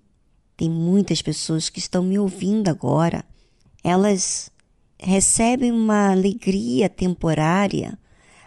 tem 0.56 0.70
muitas 0.70 1.22
pessoas 1.22 1.70
que 1.70 1.80
estão 1.80 2.04
me 2.04 2.18
ouvindo 2.18 2.70
agora. 2.70 3.26
Elas 3.84 4.52
recebem 5.00 5.72
uma 5.72 6.12
alegria 6.12 6.88
temporária 6.88 7.98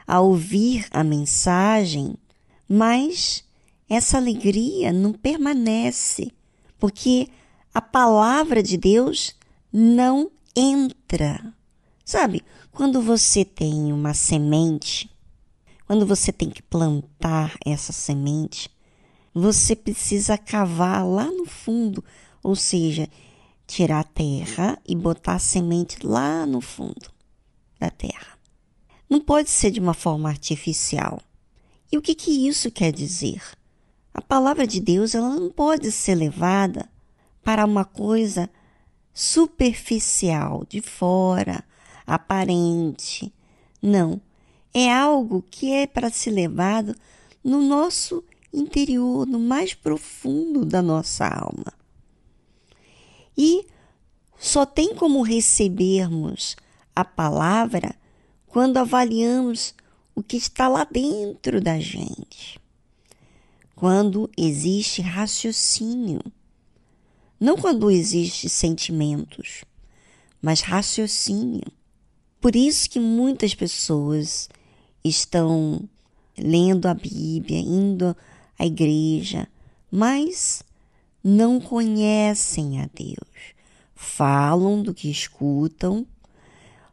ao 0.06 0.28
ouvir 0.28 0.86
a 0.90 1.02
mensagem, 1.02 2.14
mas 2.68 3.44
essa 3.88 4.16
alegria 4.16 4.92
não 4.92 5.12
permanece, 5.12 6.32
porque 6.78 7.28
a 7.74 7.80
palavra 7.80 8.62
de 8.62 8.76
Deus 8.76 9.34
não 9.72 10.30
entra. 10.54 11.52
Sabe, 12.04 12.42
quando 12.72 13.02
você 13.02 13.44
tem 13.44 13.92
uma 13.92 14.14
semente, 14.14 15.10
quando 15.86 16.06
você 16.06 16.32
tem 16.32 16.48
que 16.48 16.62
plantar 16.62 17.56
essa 17.64 17.92
semente, 17.92 18.70
você 19.38 19.76
precisa 19.76 20.38
cavar 20.38 21.06
lá 21.06 21.26
no 21.26 21.44
fundo, 21.44 22.02
ou 22.42 22.56
seja, 22.56 23.06
tirar 23.66 24.00
a 24.00 24.04
terra 24.04 24.78
e 24.88 24.96
botar 24.96 25.34
a 25.34 25.38
semente 25.38 26.06
lá 26.06 26.46
no 26.46 26.62
fundo 26.62 27.10
da 27.78 27.90
terra. 27.90 28.38
Não 29.10 29.20
pode 29.20 29.50
ser 29.50 29.70
de 29.70 29.78
uma 29.78 29.92
forma 29.92 30.30
artificial. 30.30 31.20
E 31.92 31.98
o 31.98 32.02
que, 32.02 32.14
que 32.14 32.48
isso 32.48 32.70
quer 32.70 32.90
dizer? 32.90 33.42
A 34.14 34.22
palavra 34.22 34.66
de 34.66 34.80
Deus 34.80 35.14
ela 35.14 35.28
não 35.28 35.50
pode 35.50 35.92
ser 35.92 36.14
levada 36.14 36.88
para 37.44 37.66
uma 37.66 37.84
coisa 37.84 38.48
superficial, 39.12 40.64
de 40.66 40.80
fora, 40.80 41.62
aparente. 42.06 43.30
Não. 43.82 44.18
É 44.72 44.90
algo 44.90 45.44
que 45.50 45.72
é 45.72 45.86
para 45.86 46.08
ser 46.08 46.30
levado 46.30 46.96
no 47.44 47.60
nosso 47.60 48.24
interior, 48.58 49.26
no 49.26 49.38
mais 49.38 49.74
profundo 49.74 50.64
da 50.64 50.80
nossa 50.82 51.26
alma. 51.26 51.72
E 53.36 53.66
só 54.38 54.64
tem 54.64 54.94
como 54.94 55.22
recebermos 55.22 56.56
a 56.94 57.04
palavra 57.04 57.94
quando 58.46 58.78
avaliamos 58.78 59.74
o 60.14 60.22
que 60.22 60.36
está 60.36 60.68
lá 60.68 60.84
dentro 60.84 61.60
da 61.60 61.78
gente. 61.78 62.58
Quando 63.74 64.30
existe 64.36 65.02
raciocínio. 65.02 66.22
Não 67.38 67.56
quando 67.58 67.90
existe 67.90 68.48
sentimentos, 68.48 69.62
mas 70.40 70.62
raciocínio. 70.62 71.70
Por 72.40 72.56
isso 72.56 72.88
que 72.88 72.98
muitas 72.98 73.54
pessoas 73.54 74.48
estão 75.04 75.86
lendo 76.38 76.86
a 76.86 76.94
Bíblia, 76.94 77.58
indo 77.58 78.16
a 78.58 78.66
igreja, 78.66 79.48
mas 79.90 80.62
não 81.22 81.60
conhecem 81.60 82.80
a 82.80 82.88
Deus. 82.94 83.54
Falam 83.94 84.82
do 84.82 84.94
que 84.94 85.10
escutam, 85.10 86.06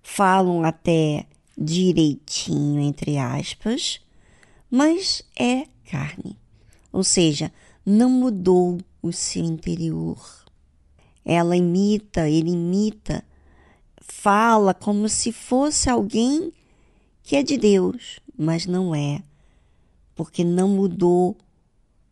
falam 0.02 0.63
até 0.63 1.26
direitinho, 1.58 2.80
entre 2.80 3.17
aspas, 3.17 4.02
mas 4.69 5.23
é 5.38 5.67
carne. 5.89 6.38
Ou 6.91 7.04
seja, 7.04 7.52
não 7.86 8.10
mudou 8.10 8.80
o 9.02 9.12
seu 9.12 9.43
interior. 9.43 10.43
Ela 11.26 11.56
imita, 11.56 12.30
ele 12.30 12.52
imita, 12.52 13.23
fala 14.02 14.73
como 14.73 15.08
se 15.08 15.32
fosse 15.32 15.89
alguém 15.89 16.52
que 17.21 17.36
é 17.36 17.43
de 17.43 17.58
Deus, 17.58 18.19
mas 18.38 18.65
não 18.65 18.93
é, 18.93 19.23
porque 20.15 20.43
não 20.43 20.67
mudou 20.67 21.38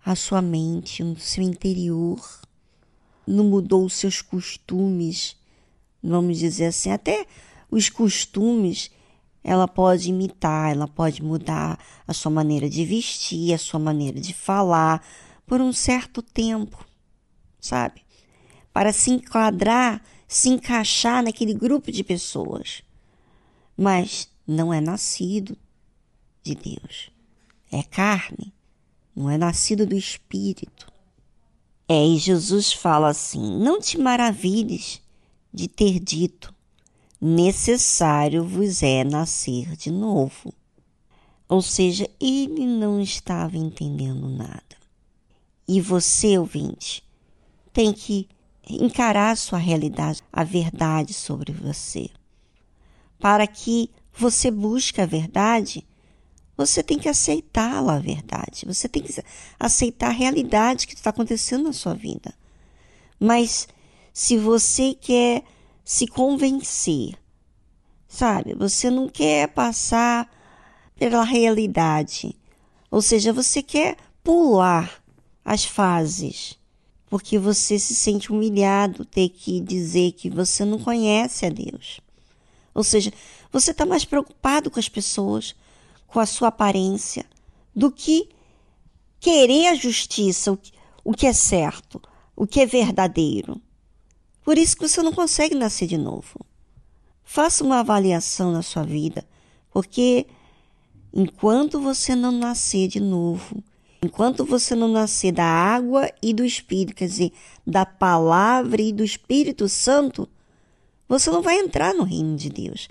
a 0.03 0.15
sua 0.15 0.41
mente, 0.41 1.03
no 1.03 1.17
seu 1.19 1.43
interior, 1.43 2.41
não 3.25 3.43
mudou 3.43 3.85
os 3.85 3.93
seus 3.93 4.21
costumes, 4.21 5.37
vamos 6.03 6.39
dizer 6.39 6.65
assim, 6.65 6.91
até 6.91 7.25
os 7.69 7.89
costumes 7.89 8.91
ela 9.43 9.67
pode 9.67 10.09
imitar, 10.09 10.71
ela 10.71 10.87
pode 10.87 11.23
mudar 11.23 11.79
a 12.07 12.13
sua 12.13 12.31
maneira 12.31 12.69
de 12.69 12.85
vestir, 12.85 13.53
a 13.53 13.57
sua 13.57 13.79
maneira 13.79 14.19
de 14.19 14.33
falar 14.33 15.05
por 15.45 15.61
um 15.61 15.73
certo 15.73 16.21
tempo, 16.21 16.85
sabe? 17.59 18.01
Para 18.73 18.93
se 18.93 19.11
enquadrar, 19.11 20.03
se 20.27 20.49
encaixar 20.49 21.23
naquele 21.23 21.53
grupo 21.53 21.91
de 21.91 22.03
pessoas. 22.03 22.83
Mas 23.75 24.29
não 24.45 24.73
é 24.73 24.79
nascido 24.79 25.57
de 26.43 26.55
Deus, 26.55 27.11
é 27.71 27.83
carne 27.83 28.53
não 29.21 29.29
é 29.29 29.37
nascido 29.37 29.85
do 29.85 29.95
Espírito. 29.95 30.91
É, 31.87 32.05
e 32.05 32.17
Jesus 32.17 32.73
fala 32.73 33.09
assim: 33.09 33.59
Não 33.59 33.79
te 33.79 33.97
maravilhes 33.97 35.01
de 35.53 35.67
ter 35.67 35.99
dito, 35.99 36.53
necessário 37.19 38.43
vos 38.43 38.81
é 38.81 39.03
nascer 39.03 39.75
de 39.75 39.91
novo. 39.91 40.53
Ou 41.47 41.61
seja, 41.61 42.09
ele 42.19 42.65
não 42.65 42.99
estava 42.99 43.57
entendendo 43.57 44.27
nada. 44.29 44.77
E 45.67 45.79
você, 45.79 46.37
ouvinte, 46.37 47.03
tem 47.73 47.93
que 47.93 48.27
encarar 48.69 49.31
a 49.31 49.35
sua 49.35 49.59
realidade, 49.59 50.23
a 50.31 50.43
verdade 50.43 51.13
sobre 51.13 51.51
você. 51.51 52.09
Para 53.19 53.45
que 53.45 53.89
você 54.13 54.49
busque 54.49 55.01
a 55.01 55.05
verdade, 55.05 55.85
você 56.57 56.83
tem 56.83 56.97
que 56.99 57.09
aceitá-la, 57.09 57.95
a 57.95 57.99
verdade. 57.99 58.65
Você 58.65 58.87
tem 58.87 59.01
que 59.01 59.13
aceitar 59.59 60.07
a 60.07 60.13
realidade 60.13 60.85
que 60.87 60.93
está 60.93 61.09
acontecendo 61.09 61.63
na 61.63 61.73
sua 61.73 61.93
vida. 61.93 62.33
Mas 63.19 63.67
se 64.13 64.37
você 64.37 64.93
quer 64.93 65.43
se 65.83 66.07
convencer, 66.07 67.15
sabe? 68.07 68.53
Você 68.55 68.89
não 68.89 69.07
quer 69.07 69.47
passar 69.47 70.29
pela 70.95 71.23
realidade. 71.23 72.35
Ou 72.89 73.01
seja, 73.01 73.33
você 73.33 73.63
quer 73.63 73.97
pular 74.23 75.01
as 75.43 75.65
fases, 75.65 76.57
porque 77.09 77.39
você 77.39 77.79
se 77.79 77.95
sente 77.95 78.31
humilhado 78.31 79.03
ter 79.05 79.29
que 79.29 79.59
dizer 79.59 80.11
que 80.11 80.29
você 80.29 80.63
não 80.63 80.77
conhece 80.77 81.45
a 81.45 81.49
Deus. 81.49 81.99
Ou 82.73 82.83
seja, 82.83 83.11
você 83.51 83.71
está 83.71 83.85
mais 83.85 84.05
preocupado 84.05 84.69
com 84.69 84.79
as 84.79 84.87
pessoas, 84.87 85.55
com 86.11 86.19
a 86.19 86.25
sua 86.25 86.49
aparência, 86.49 87.25
do 87.73 87.89
que 87.89 88.27
querer 89.19 89.67
a 89.67 89.75
justiça, 89.75 90.57
o 91.03 91.13
que 91.13 91.25
é 91.25 91.31
certo, 91.31 92.01
o 92.35 92.45
que 92.45 92.59
é 92.59 92.65
verdadeiro. 92.65 93.61
Por 94.43 94.57
isso 94.57 94.75
que 94.75 94.87
você 94.87 95.01
não 95.01 95.13
consegue 95.13 95.55
nascer 95.55 95.87
de 95.87 95.97
novo. 95.97 96.45
Faça 97.23 97.63
uma 97.63 97.79
avaliação 97.79 98.51
na 98.51 98.61
sua 98.61 98.83
vida, 98.83 99.25
porque 99.71 100.27
enquanto 101.13 101.79
você 101.79 102.13
não 102.13 102.31
nascer 102.31 102.89
de 102.89 102.99
novo, 102.99 103.63
enquanto 104.03 104.43
você 104.43 104.75
não 104.75 104.89
nascer 104.89 105.31
da 105.31 105.45
água 105.45 106.11
e 106.21 106.33
do 106.33 106.43
Espírito, 106.43 106.97
quer 106.97 107.07
dizer, 107.07 107.31
da 107.65 107.85
palavra 107.85 108.81
e 108.81 108.91
do 108.91 109.03
Espírito 109.03 109.69
Santo, 109.69 110.27
você 111.07 111.29
não 111.31 111.41
vai 111.41 111.57
entrar 111.57 111.93
no 111.93 112.03
reino 112.03 112.35
de 112.35 112.49
Deus. 112.49 112.89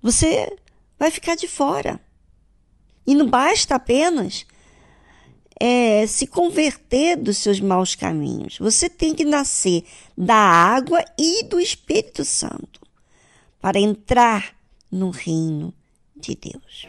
Você 0.00 0.56
vai 0.96 1.10
ficar 1.10 1.34
de 1.34 1.48
fora. 1.48 2.00
E 3.06 3.14
não 3.14 3.28
basta 3.28 3.74
apenas 3.74 4.46
é, 5.60 6.06
se 6.06 6.26
converter 6.26 7.16
dos 7.16 7.38
seus 7.38 7.60
maus 7.60 7.94
caminhos. 7.94 8.58
Você 8.58 8.88
tem 8.88 9.14
que 9.14 9.24
nascer 9.24 9.84
da 10.16 10.34
água 10.34 11.04
e 11.18 11.44
do 11.44 11.60
Espírito 11.60 12.24
Santo 12.24 12.80
para 13.60 13.78
entrar 13.78 14.54
no 14.90 15.10
reino 15.10 15.72
de 16.16 16.34
Deus. 16.36 16.88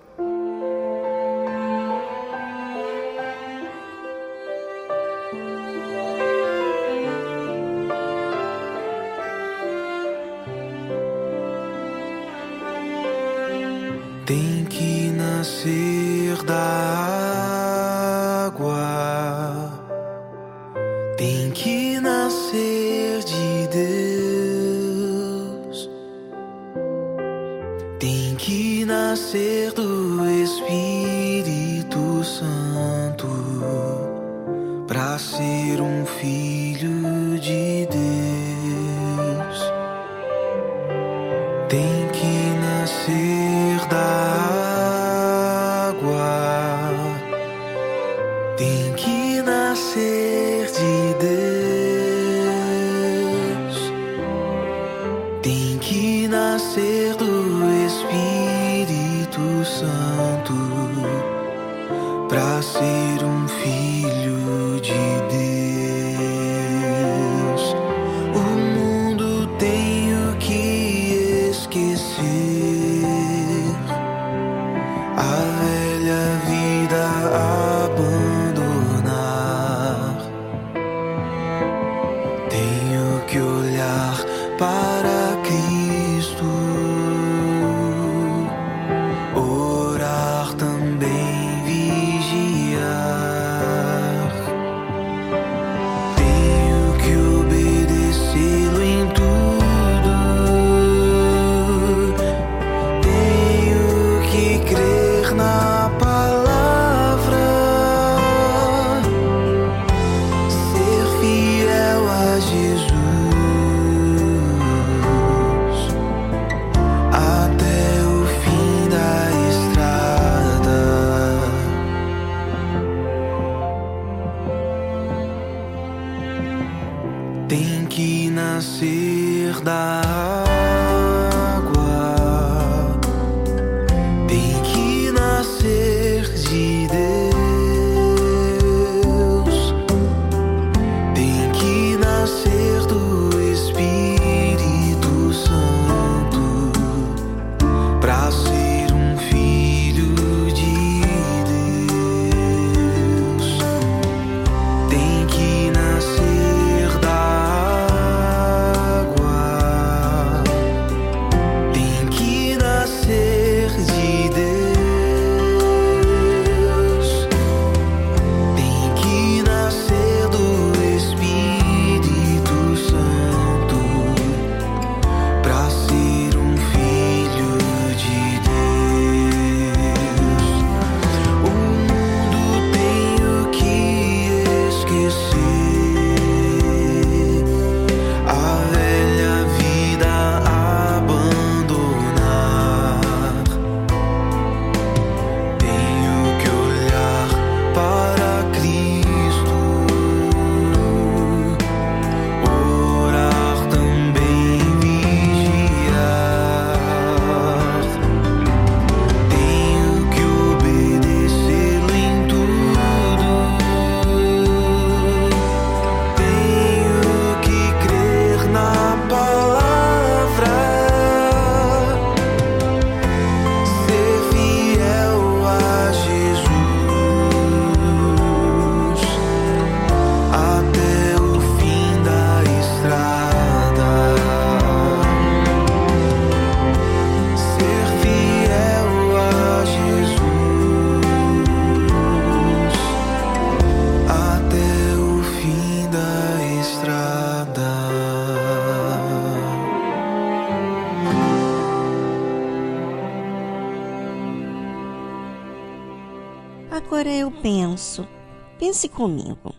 Pense 258.71 258.87
comigo. 258.87 259.53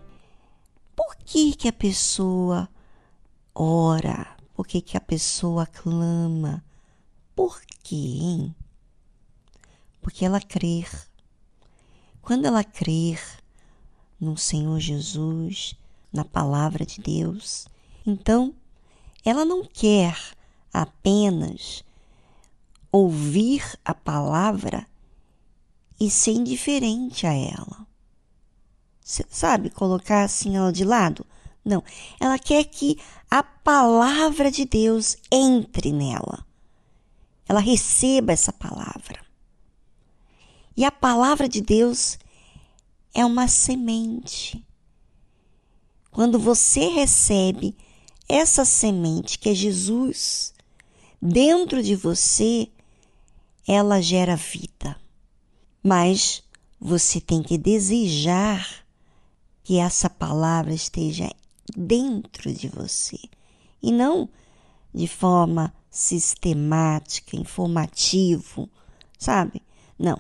Por 0.97 1.15
que 1.17 1.55
que 1.55 1.69
a 1.69 1.73
pessoa 1.73 2.67
ora? 3.55 4.39
Por 4.55 4.67
que 4.67 4.81
que 4.81 4.97
a 4.97 5.01
pessoa 5.03 5.67
clama? 5.67 6.65
Por 7.37 7.61
quê? 7.83 8.51
Porque 10.01 10.25
ela 10.25 10.41
crer. 10.41 10.89
Quando 12.23 12.47
ela 12.47 12.65
crer 12.65 13.21
no 14.19 14.35
Senhor 14.35 14.81
Jesus, 14.81 15.75
na 16.11 16.25
palavra 16.25 16.87
de 16.87 16.99
Deus, 16.99 17.69
então 18.07 18.55
ela 19.23 19.45
não 19.45 19.63
quer 19.63 20.17
apenas 20.73 21.85
ouvir 22.91 23.79
a 23.85 23.93
palavra 23.93 24.87
e 26.01 26.11
ser 26.11 26.33
indiferente 26.33 27.27
a 27.27 27.35
ela. 27.35 27.92
Sabe, 29.03 29.71
colocar 29.71 30.25
assim 30.25 30.57
ela 30.57 30.73
de 30.73 30.85
lado? 30.85 31.27
Não. 31.65 31.83
Ela 32.21 32.39
quer 32.39 32.65
que 32.65 32.99
a 33.31 33.43
palavra 33.43 34.51
de 34.51 34.65
Deus 34.65 35.17
entre 35.31 35.93
nela. 35.93 36.47
Ela 37.49 37.61
receba 37.61 38.33
essa 38.33 38.53
palavra. 38.53 39.21
E 40.77 40.85
a 40.85 40.91
palavra 40.91 41.49
de 41.49 41.61
Deus 41.61 42.19
é 43.15 43.25
uma 43.25 43.49
semente. 43.49 44.65
Quando 46.11 46.39
você 46.39 46.89
recebe 46.89 47.77
essa 48.29 48.65
semente 48.65 49.39
que 49.39 49.49
é 49.49 49.55
Jesus 49.55 50.55
dentro 51.21 51.83
de 51.83 51.95
você, 51.95 52.69
ela 53.67 54.01
gera 54.01 54.37
vida. 54.37 54.97
Mas 55.83 56.43
você 56.81 57.21
tem 57.21 57.43
que 57.43 57.59
desejar 57.59 58.82
que 59.63 59.79
essa 59.79 60.11
palavra 60.11 60.73
esteja 60.73 61.31
dentro 61.77 62.53
de 62.53 62.69
você 62.69 63.19
e 63.83 63.93
não 63.93 64.29
de 64.95 65.07
forma 65.09 65.73
sistemática, 65.91 67.37
informativo, 67.37 68.69
sabe? 69.19 69.63
Não, 69.99 70.19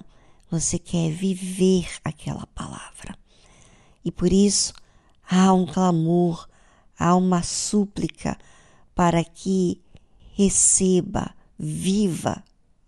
você 0.50 0.78
quer 0.78 1.10
viver 1.10 1.88
aquela 2.04 2.46
palavra. 2.48 3.16
E 4.04 4.10
por 4.10 4.32
isso 4.32 4.72
há 5.28 5.52
um 5.52 5.66
clamor, 5.66 6.48
há 6.98 7.14
uma 7.14 7.42
súplica 7.42 8.36
para 8.94 9.24
que 9.24 9.80
receba, 10.34 11.34
viva 11.58 12.42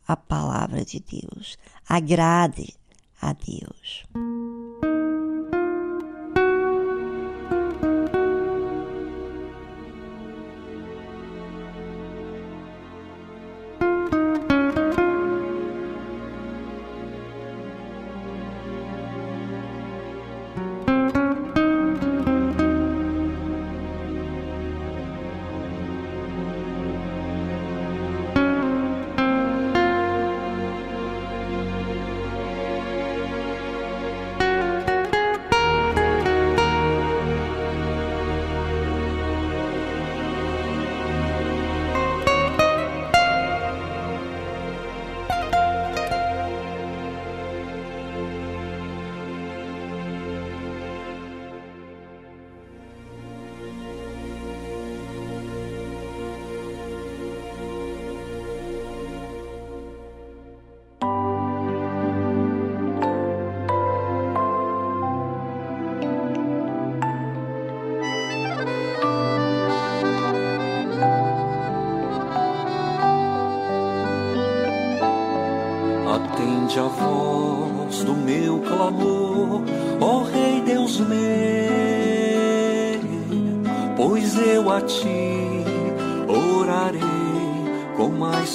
a 0.07 0.17
palavra 0.17 0.85
de 0.85 1.01
Deus, 1.01 1.57
agrade 1.89 2.75
a 3.21 3.33
Deus. 3.33 4.05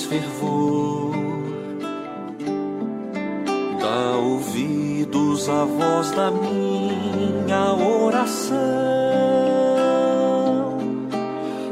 Fervor. 0.10 1.12
Dá 3.80 4.18
ouvidos 4.18 5.48
à 5.48 5.66
voz 5.66 6.12
da 6.12 6.32
minha 6.32 7.74
oração, 7.76 8.48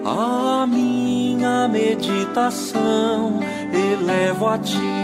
a 0.05 0.67
minha 0.67 1.67
meditação 1.67 3.39
elevo 3.73 4.47
a 4.47 4.57
ti. 4.59 4.96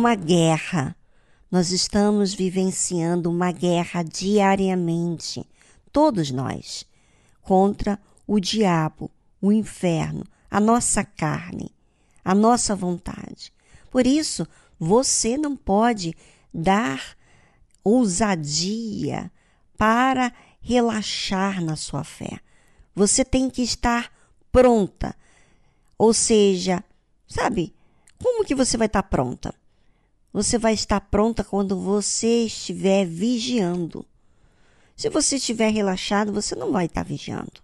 Uma 0.00 0.14
guerra. 0.14 0.96
Nós 1.50 1.72
estamos 1.72 2.32
vivenciando 2.32 3.28
uma 3.28 3.52
guerra 3.52 4.02
diariamente, 4.02 5.46
todos 5.92 6.30
nós, 6.30 6.86
contra 7.42 8.00
o 8.26 8.40
diabo, 8.40 9.10
o 9.42 9.52
inferno, 9.52 10.24
a 10.50 10.58
nossa 10.58 11.04
carne, 11.04 11.70
a 12.24 12.34
nossa 12.34 12.74
vontade. 12.74 13.52
Por 13.90 14.06
isso, 14.06 14.46
você 14.78 15.36
não 15.36 15.54
pode 15.54 16.16
dar 16.54 17.14
ousadia 17.84 19.30
para 19.76 20.32
relaxar 20.62 21.62
na 21.62 21.76
sua 21.76 22.04
fé. 22.04 22.40
Você 22.94 23.22
tem 23.22 23.50
que 23.50 23.60
estar 23.60 24.10
pronta. 24.50 25.14
Ou 25.98 26.14
seja, 26.14 26.82
sabe, 27.28 27.74
como 28.22 28.46
que 28.46 28.54
você 28.54 28.78
vai 28.78 28.86
estar 28.86 29.02
pronta? 29.02 29.59
Você 30.32 30.58
vai 30.58 30.74
estar 30.74 31.00
pronta 31.00 31.42
quando 31.42 31.76
você 31.76 32.44
estiver 32.44 33.04
vigiando. 33.04 34.06
Se 34.96 35.08
você 35.08 35.36
estiver 35.36 35.70
relaxado, 35.70 36.32
você 36.32 36.54
não 36.54 36.70
vai 36.70 36.86
estar 36.86 37.02
vigiando. 37.02 37.60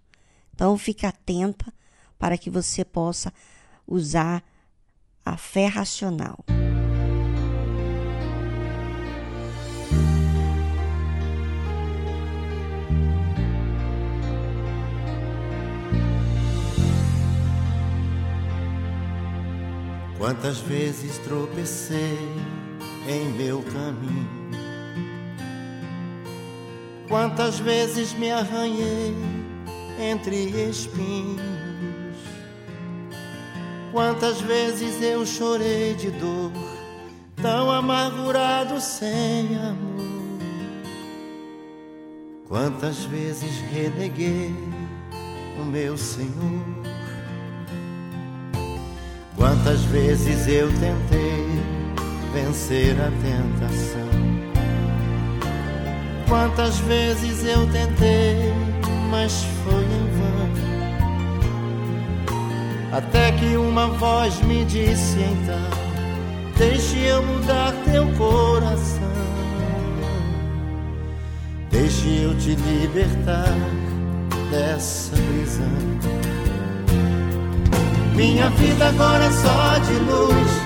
Então, 0.53 0.77
fique 0.77 1.07
atenta 1.07 1.73
para 2.19 2.37
que 2.37 2.51
você 2.51 2.85
possa 2.85 3.33
usar 3.87 4.43
a 5.25 5.37
fé 5.37 5.67
racional. 5.67 6.45
Quantas 20.19 20.59
vezes 20.59 21.19
tropecei 21.19 22.19
em 23.09 23.29
meu 23.33 23.63
caminho, 23.63 24.51
quantas 27.09 27.59
vezes 27.59 28.13
me 28.13 28.31
arranhei 28.31 29.15
entre 29.99 30.37
espinhos, 30.69 31.41
quantas 33.93 34.41
vezes 34.41 35.01
eu 35.03 35.25
chorei 35.25 35.95
de 35.95 36.11
dor, 36.11 36.53
tão 37.41 37.71
amargurado 37.71 38.81
sem 38.81 39.57
amor. 39.57 39.97
Quantas 42.49 43.05
vezes 43.05 43.59
reneguei 43.73 44.55
o 45.61 45.65
meu 45.65 45.97
Senhor. 45.97 46.65
Quantas 49.37 49.81
vezes 49.83 50.47
eu 50.47 50.69
tentei 50.69 51.86
vencer 52.37 52.95
a 53.01 53.11
tentação? 53.22 54.11
Quantas 56.28 56.78
vezes 56.80 57.45
eu 57.47 57.66
tentei, 57.68 58.53
mas 59.11 59.47
foi 59.64 59.84
em 59.84 60.07
vão. 60.18 60.51
Até 62.93 63.32
que 63.32 63.57
uma 63.57 63.89
voz 63.89 64.39
me 64.43 64.64
disse 64.66 65.18
então: 65.18 65.70
Deixe 66.59 66.99
eu 66.99 67.22
mudar 67.22 67.72
teu 67.91 68.07
coração. 68.18 69.16
Deixe 71.70 72.22
eu 72.22 72.37
te 72.39 72.55
libertar 72.55 73.55
dessa 74.51 75.16
prisão. 75.16 75.87
Minha 78.14 78.49
vida 78.51 78.89
agora 78.89 79.24
é 79.24 79.30
só 79.30 79.78
de 79.78 79.93
luz, 80.11 80.66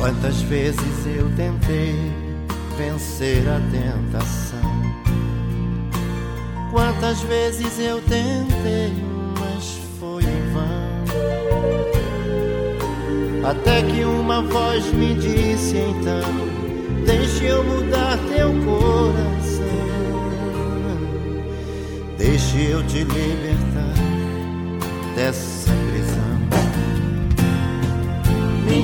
Quantas 0.00 0.40
vezes 0.40 1.06
eu 1.14 1.30
tentei 1.36 1.94
vencer 2.78 3.46
a 3.46 3.60
tentação? 3.70 4.58
Quantas 6.70 7.20
vezes 7.20 7.78
eu 7.78 8.00
tentei, 8.00 8.94
mas 9.38 9.78
foi 10.00 10.22
em 10.22 10.52
vão. 10.54 11.04
Até 13.50 13.82
que 13.82 14.02
uma 14.04 14.40
voz 14.40 14.90
me 14.94 15.12
disse 15.16 15.76
então: 15.76 17.04
Deixe 17.04 17.44
eu 17.44 17.62
mudar 17.62 18.16
teu 18.34 18.48
coração. 18.64 19.66
Deixe 22.16 22.70
eu 22.70 22.82
te 22.86 23.04
libertar 23.04 23.92
dessa 25.14 25.70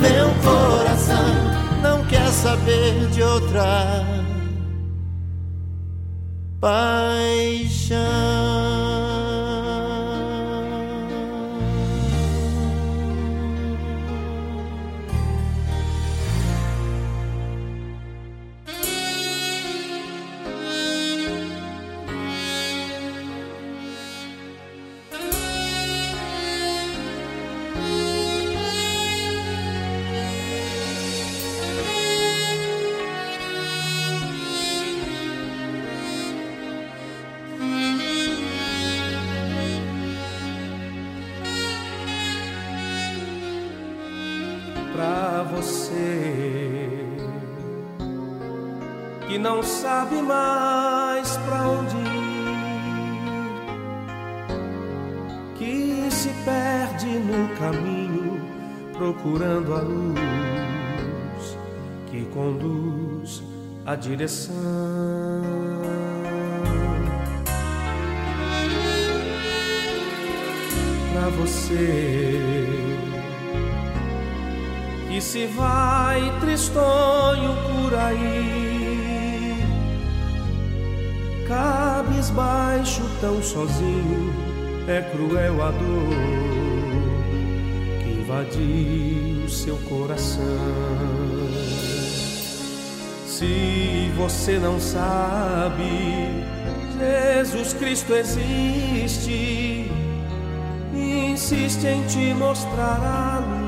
Meu 0.00 0.30
coração 0.42 1.24
não 1.82 2.04
quer 2.06 2.26
saber 2.28 3.06
de 3.08 3.22
outra 3.22 4.02
paixão. 6.60 8.00
Não 49.60 49.66
sabe 49.66 50.22
mais 50.22 51.36
pra 51.36 51.68
onde 51.68 51.94
ir, 51.94 53.20
que 55.54 56.10
se 56.10 56.30
perde 56.46 57.18
no 57.18 57.46
caminho 57.56 58.40
procurando 58.94 59.74
a 59.74 59.80
luz 59.82 61.58
que 62.06 62.24
conduz 62.32 63.42
a 63.84 63.94
direção. 63.96 64.54
Pra 71.12 71.28
você 71.36 72.66
que 75.06 75.20
se 75.20 75.46
vai 75.48 76.32
tristonho 76.40 77.54
por 77.66 77.94
aí, 77.98 78.59
cabisbaixo 82.40 83.02
tão 83.20 83.42
sozinho, 83.42 84.32
é 84.88 85.02
cruel 85.02 85.62
a 85.62 85.70
dor 85.70 86.14
que 88.02 88.10
invadiu 88.20 89.48
seu 89.48 89.76
coração. 89.88 90.40
Se 93.26 94.10
você 94.16 94.58
não 94.58 94.80
sabe, 94.80 96.44
Jesus 96.98 97.74
Cristo 97.74 98.14
existe, 98.14 99.90
insiste 100.94 101.86
em 101.86 102.02
te 102.06 102.34
mostrar 102.34 103.00
a 103.02 103.38
luz. 103.38 103.60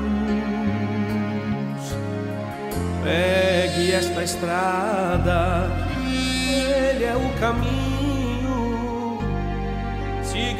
Pegue 3.03 3.91
esta 3.91 4.23
estrada, 4.23 5.69
ele 6.07 7.03
é 7.03 7.15
o 7.15 7.39
caminho. 7.39 7.82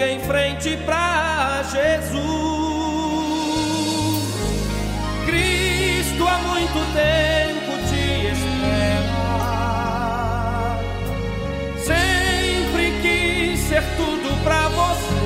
Siga 0.03 0.11
em 0.11 0.19
frente 0.19 0.75
pra 0.85 1.63
Jesus. 1.71 2.23
Cristo 5.25 6.27
há 6.27 6.37
muito 6.39 6.79
tempo 6.93 7.77
te 7.87 8.27
espera. 8.33 9.17
Sempre 11.77 12.91
quis 13.01 13.59
ser 13.61 13.83
tudo 13.95 14.43
pra 14.43 14.67
você, 14.67 15.23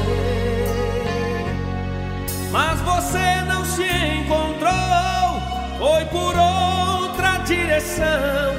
mas 2.51 2.80
você 2.82 3.41
não 3.47 3.65
se 3.65 3.82
encontrou. 3.82 5.41
Foi 5.80 6.05
por 6.05 6.36
outra 6.38 7.38
direção, 7.45 8.53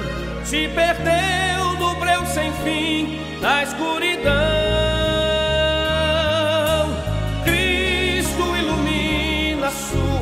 se 0.44 0.66
perdeu 0.68 1.74
no 1.78 1.94
breu 2.00 2.26
sem 2.26 2.52
fim 2.64 3.20
da 3.40 3.62
escuridão. 3.62 4.57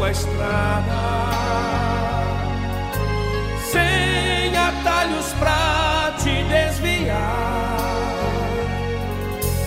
Sua 0.06 0.10
estrada, 0.10 0.94
sem 3.72 4.56
atalhos 4.56 5.32
pra 5.38 6.14
te 6.18 6.44
desviar. 6.44 7.76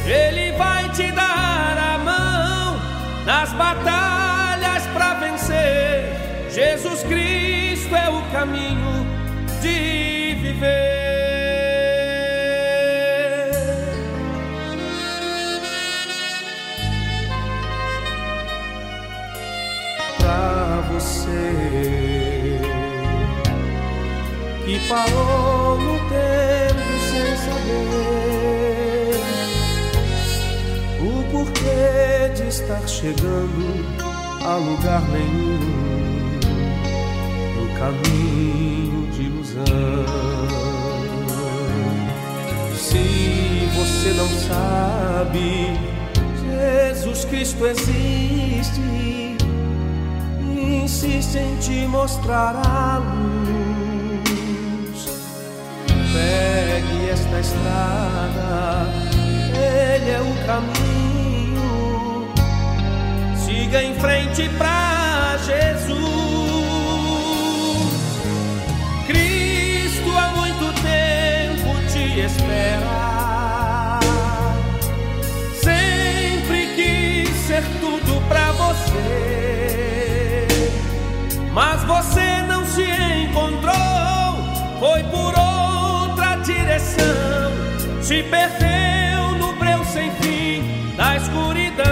Ele 0.05 0.51
vai 0.57 0.89
te 0.91 1.11
dar 1.11 1.77
a 1.77 1.97
mão 1.97 2.79
nas 3.25 3.51
batalhas 3.53 4.85
pra 4.93 5.15
vencer. 5.15 6.49
Jesus 6.49 7.03
Cristo 7.03 7.95
é 7.95 8.09
o 8.09 8.21
caminho 8.31 9.05
de 9.61 10.35
viver. 10.41 10.88
Parou 24.89 25.77
no 25.79 25.99
tempo 26.09 26.89
sem 27.11 27.37
saber 27.45 29.21
o 30.99 31.23
porquê 31.31 32.33
de 32.35 32.47
estar 32.49 32.87
chegando 32.87 33.85
a 34.43 34.55
lugar 34.55 35.03
nenhum 35.09 35.59
no 37.55 37.67
caminho 37.77 39.11
de 39.11 39.21
ilusão. 39.21 39.63
Se 42.75 43.69
você 43.75 44.09
não 44.13 44.27
sabe, 44.47 45.77
Jesus 46.43 47.25
Cristo 47.25 47.67
existe, 47.67 48.81
insiste 50.51 51.37
em 51.37 51.57
te 51.57 51.87
mostrar 51.87 52.55
a 52.55 52.97
luz. 52.97 53.38
Esta 57.29 57.41
estrada, 57.41 58.87
ele 59.53 60.09
é 60.09 60.19
o 60.19 60.33
caminho. 60.47 62.27
Siga 63.35 63.83
em 63.83 63.93
frente 63.99 64.49
pra 64.57 65.37
Jesus. 65.45 65.99
Cristo 69.05 70.17
há 70.17 70.31
muito 70.37 70.73
tempo 70.81 71.75
te 71.91 72.19
espera. 72.21 73.99
Sempre 75.61 76.73
quis 76.75 77.29
ser 77.45 77.63
tudo 77.79 78.19
pra 78.27 78.51
você, 78.53 80.47
mas 81.53 81.83
você 81.83 82.28
se 88.01 88.23
perdeu 88.23 89.37
no 89.37 89.53
breu 89.53 89.83
sem 89.85 90.11
fim 90.15 90.95
da 90.97 91.15
escuridão. 91.15 91.85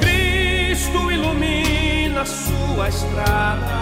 Cristo 0.00 1.10
ilumina 1.10 2.24
sua 2.24 2.88
estrada. 2.88 3.81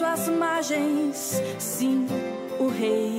suas 0.00 0.28
margens, 0.30 1.42
sim, 1.58 2.06
o 2.58 2.68
rei 2.68 3.09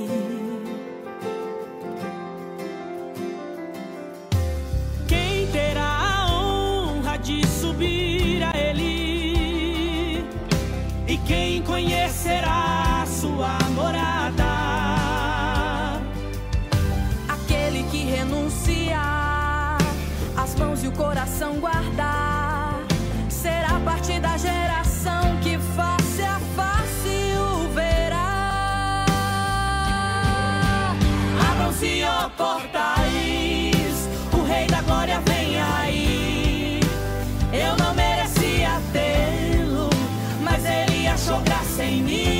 sobrar 41.32 41.64
sem 41.64 42.02
mim. 42.04 42.31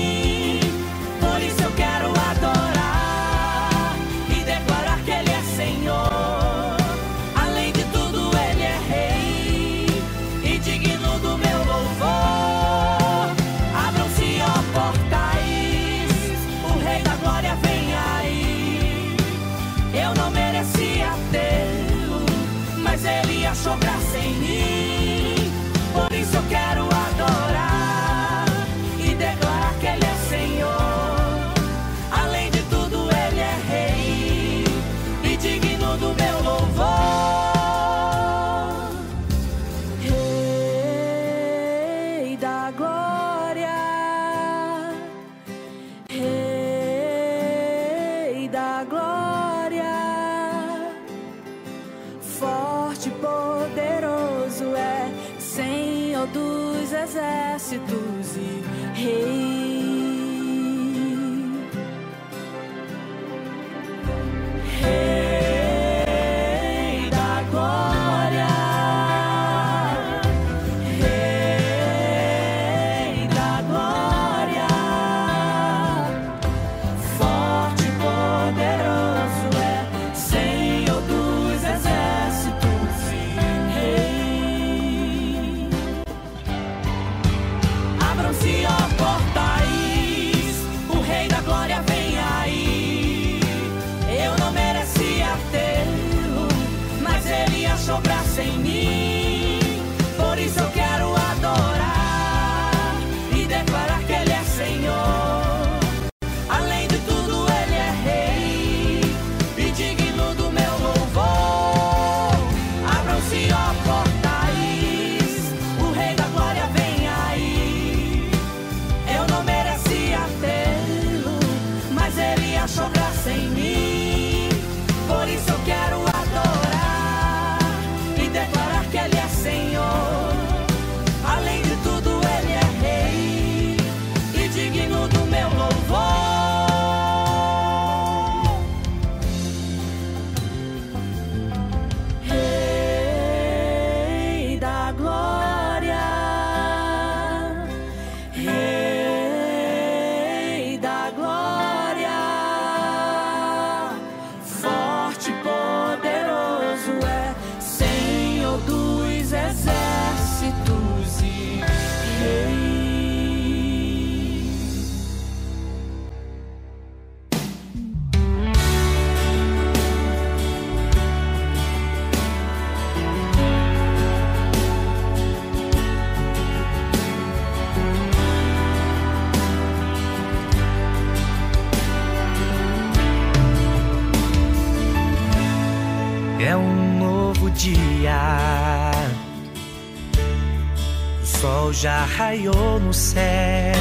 No 192.93 192.95
céu. 192.95 193.72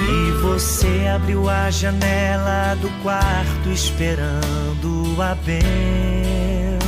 E 0.00 0.30
você 0.40 1.06
abriu 1.14 1.46
a 1.50 1.70
janela 1.70 2.74
do 2.80 2.88
quarto 3.02 3.68
esperando 3.68 5.20
a 5.20 5.34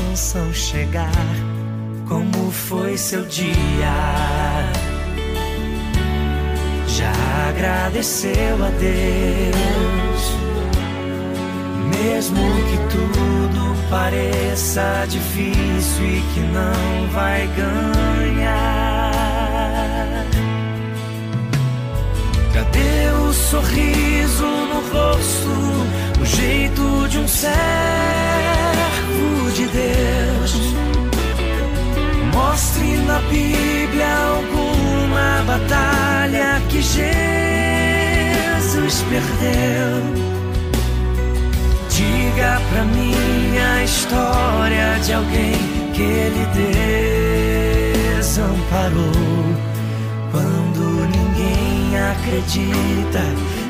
bênção 0.07 0.51
chegar. 0.55 1.13
Como 2.09 2.51
foi 2.51 2.97
seu 2.97 3.27
dia? 3.27 3.53
Já 6.89 7.13
agradeceu 7.51 8.57
a 8.65 8.71
Deus? 8.81 10.33
Mesmo 11.91 12.41
que 12.41 12.79
tudo 12.91 13.77
pareça 13.91 15.05
difícil 15.07 16.07
e 16.07 16.23
que 16.33 16.41
não 16.41 17.09
vai 17.11 17.47
ganhar. 17.49 18.92
Cadê 22.73 23.13
o 23.29 23.33
sorriso 23.35 24.47
no 24.47 24.81
rosto, 24.91 25.51
o 26.23 26.25
jeito 26.25 27.07
de 27.09 27.19
um 27.19 27.29
servo 27.29 27.53
de 29.55 29.67
Deus? 29.67 30.55
Mostre 32.33 32.97
na 33.07 33.19
Bíblia 33.29 34.07
alguma 34.39 35.45
batalha 35.47 36.63
que 36.71 36.81
Jesus 36.81 37.05
perdeu. 39.03 40.03
Diga 41.91 42.59
pra 42.71 42.85
mim 42.85 43.59
a 43.59 43.85
história 43.85 44.99
de 45.05 45.13
alguém 45.13 45.53
que 45.93 46.01
ele 46.01 46.47
desamparou. 48.17 49.72
Acredita, 52.23 53.21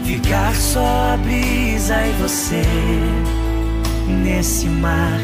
ficar 0.05 0.55
só 0.55 1.15
a 1.15 1.17
brisa 1.17 1.95
e 2.07 2.13
você 2.21 2.63
nesse 4.23 4.67
mar. 4.67 5.19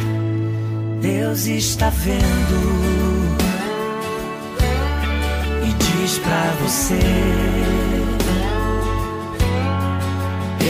Deus 1.02 1.46
está 1.46 1.90
vendo 1.90 3.28
e 5.62 5.72
diz 5.74 6.18
pra 6.20 6.54
você. 6.62 6.98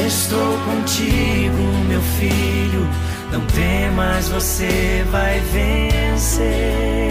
Estou 0.04 0.58
contigo, 0.64 1.62
meu 1.88 2.02
filho. 2.18 2.88
Não 3.30 3.40
temas, 3.46 4.28
você 4.30 5.06
vai 5.12 5.38
vencer. 5.52 7.08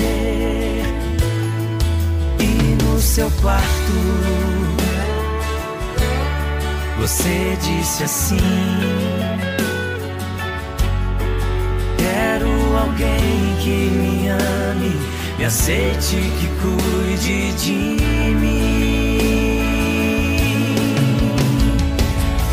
E 2.38 2.84
no 2.84 3.00
seu 3.00 3.32
quarto, 3.42 4.67
você 6.98 7.58
disse 7.62 8.04
assim: 8.04 8.38
Quero 11.98 12.78
alguém 12.78 13.56
que 13.62 13.70
me 13.70 14.28
ame, 14.30 15.00
me 15.38 15.46
aceite, 15.46 16.16
que 16.16 16.48
cuide 16.62 17.52
de 17.54 17.74
mim. 18.36 19.18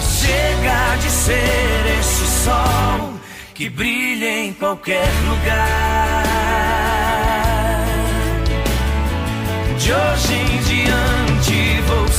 Chega 0.01 0.97
de 0.97 1.11
ser 1.11 1.99
esse 2.01 2.45
sol 2.45 3.15
que 3.55 3.71
brilha 3.71 4.47
em 4.47 4.53
qualquer 4.53 5.09
lugar. 5.29 6.25
De 9.79 9.93
hoje 9.93 10.35
em 10.35 10.63
diante 10.63 11.24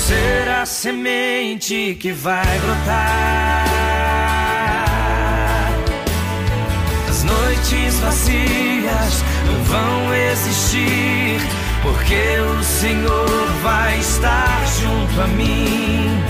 ser 0.06 0.48
a 0.48 0.64
semente 0.68 1.98
que 2.00 2.12
vai 2.12 2.60
brotar. 2.60 3.66
As 7.10 7.24
noites 7.24 8.00
vazias 8.00 9.24
não 9.48 9.64
vão 9.64 10.14
existir, 10.14 11.42
porque 11.82 12.40
o 12.40 12.64
Senhor 12.64 13.48
vai 13.64 13.98
estar 13.98 14.64
junto 14.80 15.22
a 15.22 15.28
mim 15.28 16.22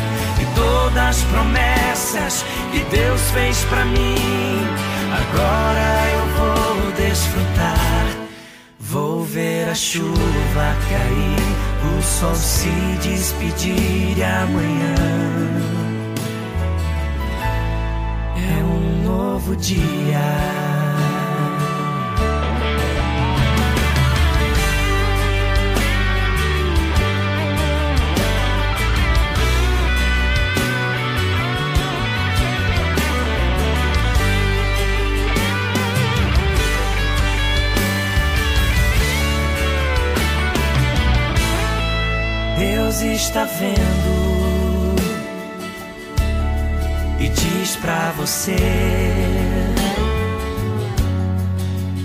e 0.41 0.45
todas 0.55 0.97
as 0.97 1.21
promessas 1.23 2.45
que 2.71 2.79
Deus 2.95 3.21
fez 3.31 3.61
pra 3.65 3.83
mim. 3.83 4.65
Agora 5.21 5.87
eu 6.13 6.25
vou 6.37 6.91
desfrutar. 6.93 8.25
Vou 8.79 9.23
ver 9.25 9.67
a 9.67 9.75
chuva 9.75 10.77
cair, 10.89 11.74
o 11.85 12.01
sol 12.01 12.35
se 12.35 12.69
despedir 13.01 14.23
amanhã 14.23 14.95
é 18.37 18.63
um 18.63 19.03
novo 19.03 19.55
dia. 19.55 20.74
Está 43.01 43.43
vendo 43.43 44.95
e 47.19 47.27
diz 47.27 47.75
pra 47.77 48.11
você: 48.15 48.55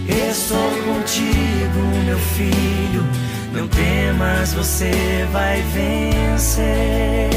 Estou 0.09 0.71
contigo, 0.85 1.81
meu 2.05 2.19
filho. 2.19 3.05
Não 3.53 3.69
temas, 3.69 4.53
você 4.55 5.29
vai 5.33 5.63
vencer. 5.75 7.31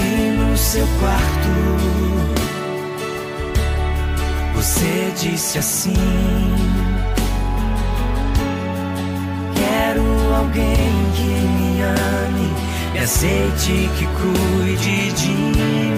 E 0.00 0.30
no 0.36 0.56
seu 0.56 0.86
quarto, 1.00 1.48
você 4.54 5.12
disse 5.20 5.58
assim: 5.58 5.94
Quero 9.54 10.34
alguém 10.34 10.93
que 11.14 11.22
me 11.22 11.82
ame, 11.82 12.48
me 12.92 12.98
aceite, 13.00 13.88
que 13.96 14.06
cuide 14.18 15.12
de 15.12 15.28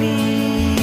mim. 0.01 0.77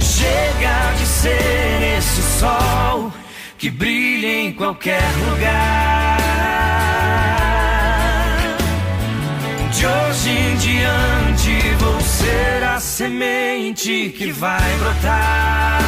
Chega 0.00 0.92
de 0.98 1.06
ser 1.06 1.96
esse 1.98 2.22
sol 2.40 3.12
que 3.56 3.70
brilha 3.70 4.40
em 4.42 4.52
qualquer 4.52 5.02
lugar. 5.28 6.18
De 9.72 9.86
hoje 9.86 10.30
em 10.30 10.56
diante 10.56 11.74
vou 11.78 12.00
ser 12.00 12.64
a 12.64 12.80
semente 12.80 14.12
que 14.16 14.32
vai 14.32 14.76
brotar. 14.78 15.87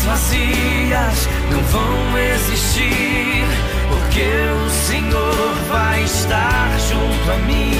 Noites 0.00 0.04
vazias 0.04 1.28
não 1.50 1.60
vão 1.64 2.18
existir, 2.18 3.44
porque 3.88 4.26
o 4.66 4.70
Senhor 4.70 5.54
vai 5.68 6.02
estar 6.02 6.70
junto 6.78 7.30
a 7.30 7.36
mim. 7.46 7.74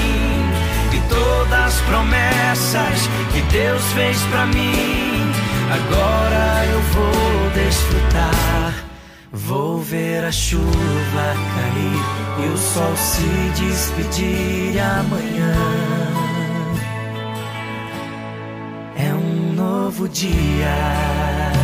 E 0.93 1.01
todas 1.09 1.59
as 1.59 1.81
promessas 1.81 3.09
que 3.31 3.41
Deus 3.51 3.81
fez 3.93 4.17
pra 4.23 4.45
mim, 4.47 5.31
agora 5.71 6.65
eu 6.65 6.81
vou 6.93 7.49
desfrutar. 7.53 8.73
Vou 9.33 9.79
ver 9.79 10.25
a 10.25 10.31
chuva 10.31 11.35
cair 11.55 12.45
e 12.45 12.53
o 12.53 12.57
sol 12.57 12.95
se 12.97 13.61
despedir 13.61 14.77
amanhã. 14.79 15.55
É 18.97 19.13
um 19.13 19.53
novo 19.53 20.09
dia. 20.09 21.60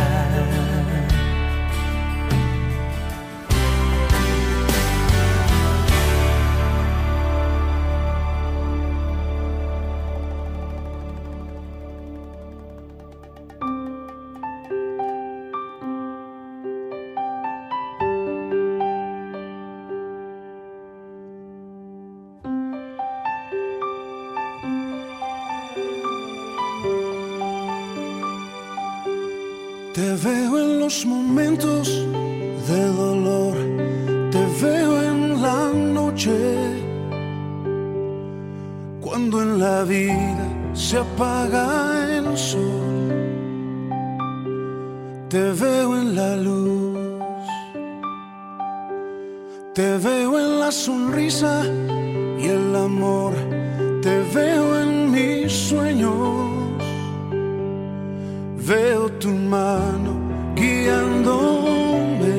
Veo 58.68 59.08
tu 59.08 59.30
mano 59.30 60.12
guiándome. 60.54 62.36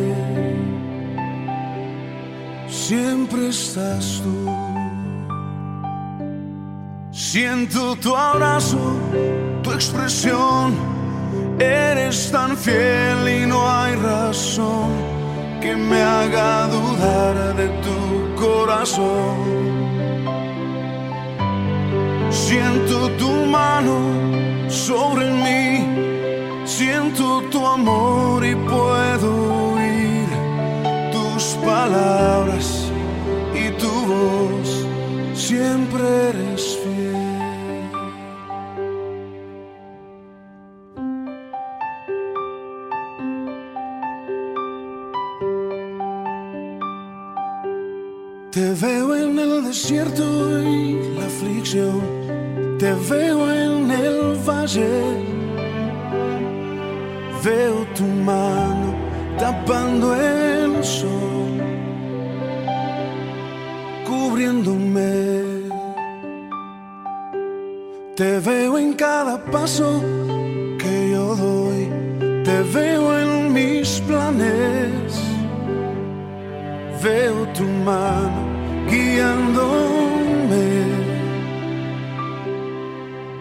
Siempre 2.68 3.50
estás 3.50 4.22
tú. 4.22 4.46
Siento 7.12 7.96
tu 7.96 8.16
abrazo, 8.16 8.78
tu 9.64 9.72
expresión. 9.72 10.76
Eres 11.58 12.30
tan 12.32 12.56
fiel 12.56 13.28
y 13.28 13.48
no 13.48 13.68
hay 13.68 13.96
razón 13.96 14.92
que 15.60 15.76
me 15.76 16.00
haga 16.00 16.68
dudar 16.68 17.56
de 17.56 17.70
tu 17.86 18.36
corazón. 18.36 19.36
Siento 22.30 23.10
tu 23.18 23.32
mano 23.48 23.98
sobre 24.70 25.32
mí 25.32 26.18
Siento 26.80 27.42
tu 27.52 27.68
amor 27.68 28.46
y 28.46 28.56
puedo 28.56 29.74
oír 29.74 30.30
tus 31.12 31.44
palabras 31.56 32.90
y 33.54 33.70
tu 33.72 33.92
voz. 34.08 34.88
Siempre 35.34 36.02
eres 36.30 36.80
fiel. 36.82 37.16
Te 48.52 48.74
veo 48.76 49.16
en 49.18 49.38
el 49.38 49.66
desierto 49.66 50.24
y 50.62 50.94
la 51.18 51.26
aflicción. 51.26 52.00
Te 52.78 52.94
veo 52.94 53.52
en 53.52 53.92
el 53.92 54.36
valle 54.48 55.29
Veo 57.44 57.86
tu 57.96 58.04
mano 58.04 58.94
tapando 59.38 60.14
el 60.14 60.84
sol, 60.84 61.62
cubriéndome. 64.06 65.70
Te 68.18 68.40
veo 68.40 68.78
en 68.78 68.94
cada 68.94 69.38
paso 69.46 70.02
que 70.78 71.12
yo 71.12 71.34
doy, 71.38 71.88
te 72.44 72.62
veo 72.74 73.18
en 73.18 73.54
mis 73.54 74.02
planes. 74.02 75.22
Veo 77.02 77.48
tu 77.54 77.64
mano 77.64 78.42
guiándome. 78.90 80.68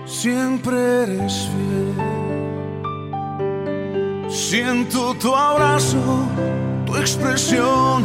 Siempre 0.07 0.77
eres 1.03 1.49
fiel. 1.51 2.18
Siento 4.39 5.15
tu 5.15 5.35
abrazo, 5.35 5.99
tu 6.87 6.97
expresión. 6.97 8.05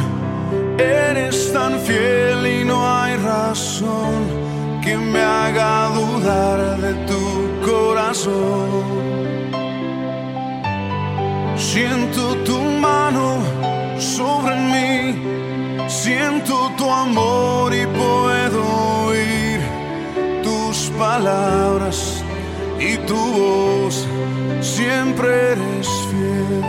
Eres 0.79 1.53
tan 1.53 1.79
fiel 1.79 2.45
y 2.47 2.65
no 2.65 2.79
hay 2.83 3.15
razón 3.17 4.81
que 4.83 4.97
me 4.97 5.21
haga 5.21 5.89
dudar 5.89 6.77
de 6.81 6.93
tu 7.05 7.23
corazón. 7.63 8.83
Siento 11.55 12.35
tu 12.43 12.59
mano 12.59 13.37
sobre 13.99 14.55
mí, 14.73 15.87
siento 15.87 16.71
tu 16.77 16.89
amor 16.89 17.73
y 17.75 17.85
puedo 17.85 19.05
oír 19.05 19.61
tus 20.43 20.91
palabras 20.97 22.12
y 22.79 22.97
tu 23.07 23.15
voz 23.15 24.07
siempre 24.61 25.27
eres 25.51 25.87
fiel. 26.09 26.63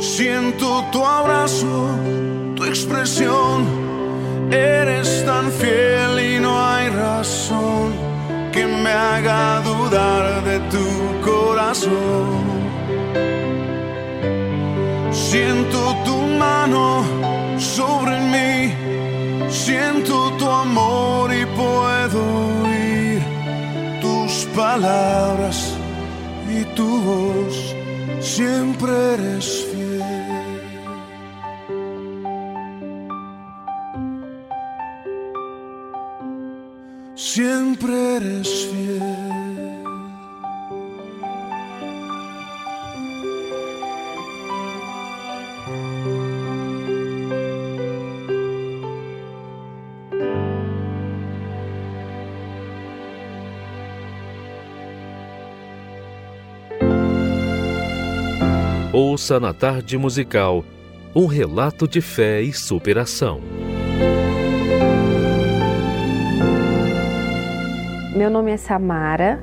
Siento 0.00 0.84
tu 0.92 1.04
abrazo, 1.04 1.88
tu 2.56 2.64
expresión, 2.64 3.64
eres 4.50 5.24
tan 5.24 5.50
fiel 5.50 6.20
y 6.34 6.40
no 6.40 6.52
hay 6.64 6.88
razón 6.90 7.92
que 8.52 8.66
me 8.66 8.90
haga 8.90 9.60
dudar 9.62 10.44
de 10.44 10.58
tu 10.72 10.86
corazón. 11.24 12.54
Siento 15.10 15.96
tu 16.04 16.16
mano 16.38 17.02
sobre 17.58 18.20
mí, 18.34 18.72
siento 19.50 20.30
tu 20.38 20.48
amor 20.48 21.32
y 21.32 21.44
puedo 21.46 22.63
palabras 24.54 25.74
y 26.48 26.64
tu 26.76 27.00
voz 27.00 27.74
siempre 28.20 28.92
eres 29.14 29.66
fiel. 29.72 30.02
Siempre 37.14 38.16
eres 38.16 38.68
fiel. 38.70 39.43
Ouça 59.14 59.38
na 59.38 59.54
tarde 59.54 59.96
musical 59.96 60.64
um 61.14 61.26
relato 61.26 61.86
de 61.86 62.00
fé 62.00 62.42
e 62.42 62.52
superação. 62.52 63.40
Meu 68.16 68.28
nome 68.28 68.50
é 68.50 68.56
Samara 68.56 69.40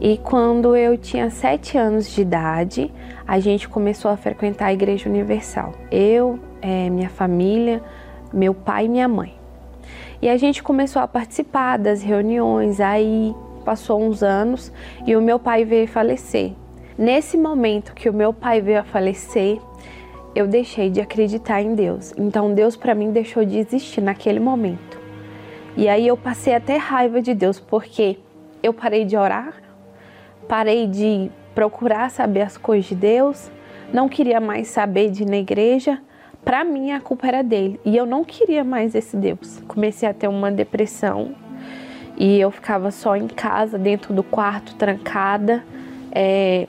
e 0.00 0.18
quando 0.18 0.74
eu 0.74 0.98
tinha 0.98 1.30
sete 1.30 1.78
anos 1.78 2.10
de 2.10 2.22
idade, 2.22 2.92
a 3.24 3.38
gente 3.38 3.68
começou 3.68 4.10
a 4.10 4.16
frequentar 4.16 4.66
a 4.66 4.72
Igreja 4.72 5.08
Universal. 5.08 5.74
Eu, 5.92 6.40
eh, 6.60 6.90
minha 6.90 7.08
família, 7.08 7.80
meu 8.34 8.52
pai 8.52 8.86
e 8.86 8.88
minha 8.88 9.06
mãe. 9.06 9.32
E 10.20 10.28
a 10.28 10.36
gente 10.36 10.60
começou 10.60 11.00
a 11.00 11.06
participar 11.06 11.78
das 11.78 12.02
reuniões, 12.02 12.80
aí 12.80 13.32
passou 13.64 14.02
uns 14.02 14.24
anos 14.24 14.72
e 15.06 15.14
o 15.14 15.22
meu 15.22 15.38
pai 15.38 15.64
veio 15.64 15.86
falecer. 15.86 16.50
Nesse 16.98 17.38
momento 17.38 17.94
que 17.94 18.10
o 18.10 18.12
meu 18.12 18.32
pai 18.32 18.60
veio 18.60 18.80
a 18.80 18.82
falecer, 18.82 19.60
eu 20.34 20.48
deixei 20.48 20.90
de 20.90 21.00
acreditar 21.00 21.62
em 21.62 21.72
Deus. 21.72 22.12
Então 22.18 22.52
Deus 22.52 22.74
para 22.74 22.92
mim 22.92 23.12
deixou 23.12 23.44
de 23.44 23.56
existir 23.56 24.00
naquele 24.00 24.40
momento. 24.40 24.98
E 25.76 25.88
aí 25.88 26.08
eu 26.08 26.16
passei 26.16 26.56
até 26.56 26.76
raiva 26.76 27.22
de 27.22 27.34
Deus, 27.34 27.60
porque 27.60 28.18
eu 28.64 28.74
parei 28.74 29.04
de 29.04 29.16
orar, 29.16 29.54
parei 30.48 30.88
de 30.88 31.30
procurar 31.54 32.10
saber 32.10 32.42
as 32.42 32.56
coisas 32.56 32.86
de 32.86 32.96
Deus, 32.96 33.48
não 33.92 34.08
queria 34.08 34.40
mais 34.40 34.66
saber 34.66 35.08
de 35.08 35.22
ir 35.22 35.26
na 35.26 35.36
igreja. 35.36 36.02
Para 36.44 36.64
mim 36.64 36.90
a 36.90 37.00
culpa 37.00 37.28
era 37.28 37.44
dele 37.44 37.78
e 37.84 37.96
eu 37.96 38.06
não 38.06 38.24
queria 38.24 38.64
mais 38.64 38.96
esse 38.96 39.16
Deus. 39.16 39.62
Comecei 39.68 40.08
a 40.08 40.12
ter 40.12 40.26
uma 40.26 40.50
depressão 40.50 41.36
e 42.16 42.40
eu 42.40 42.50
ficava 42.50 42.90
só 42.90 43.14
em 43.14 43.28
casa, 43.28 43.78
dentro 43.78 44.12
do 44.12 44.24
quarto, 44.24 44.74
trancada. 44.74 45.62
É, 46.10 46.66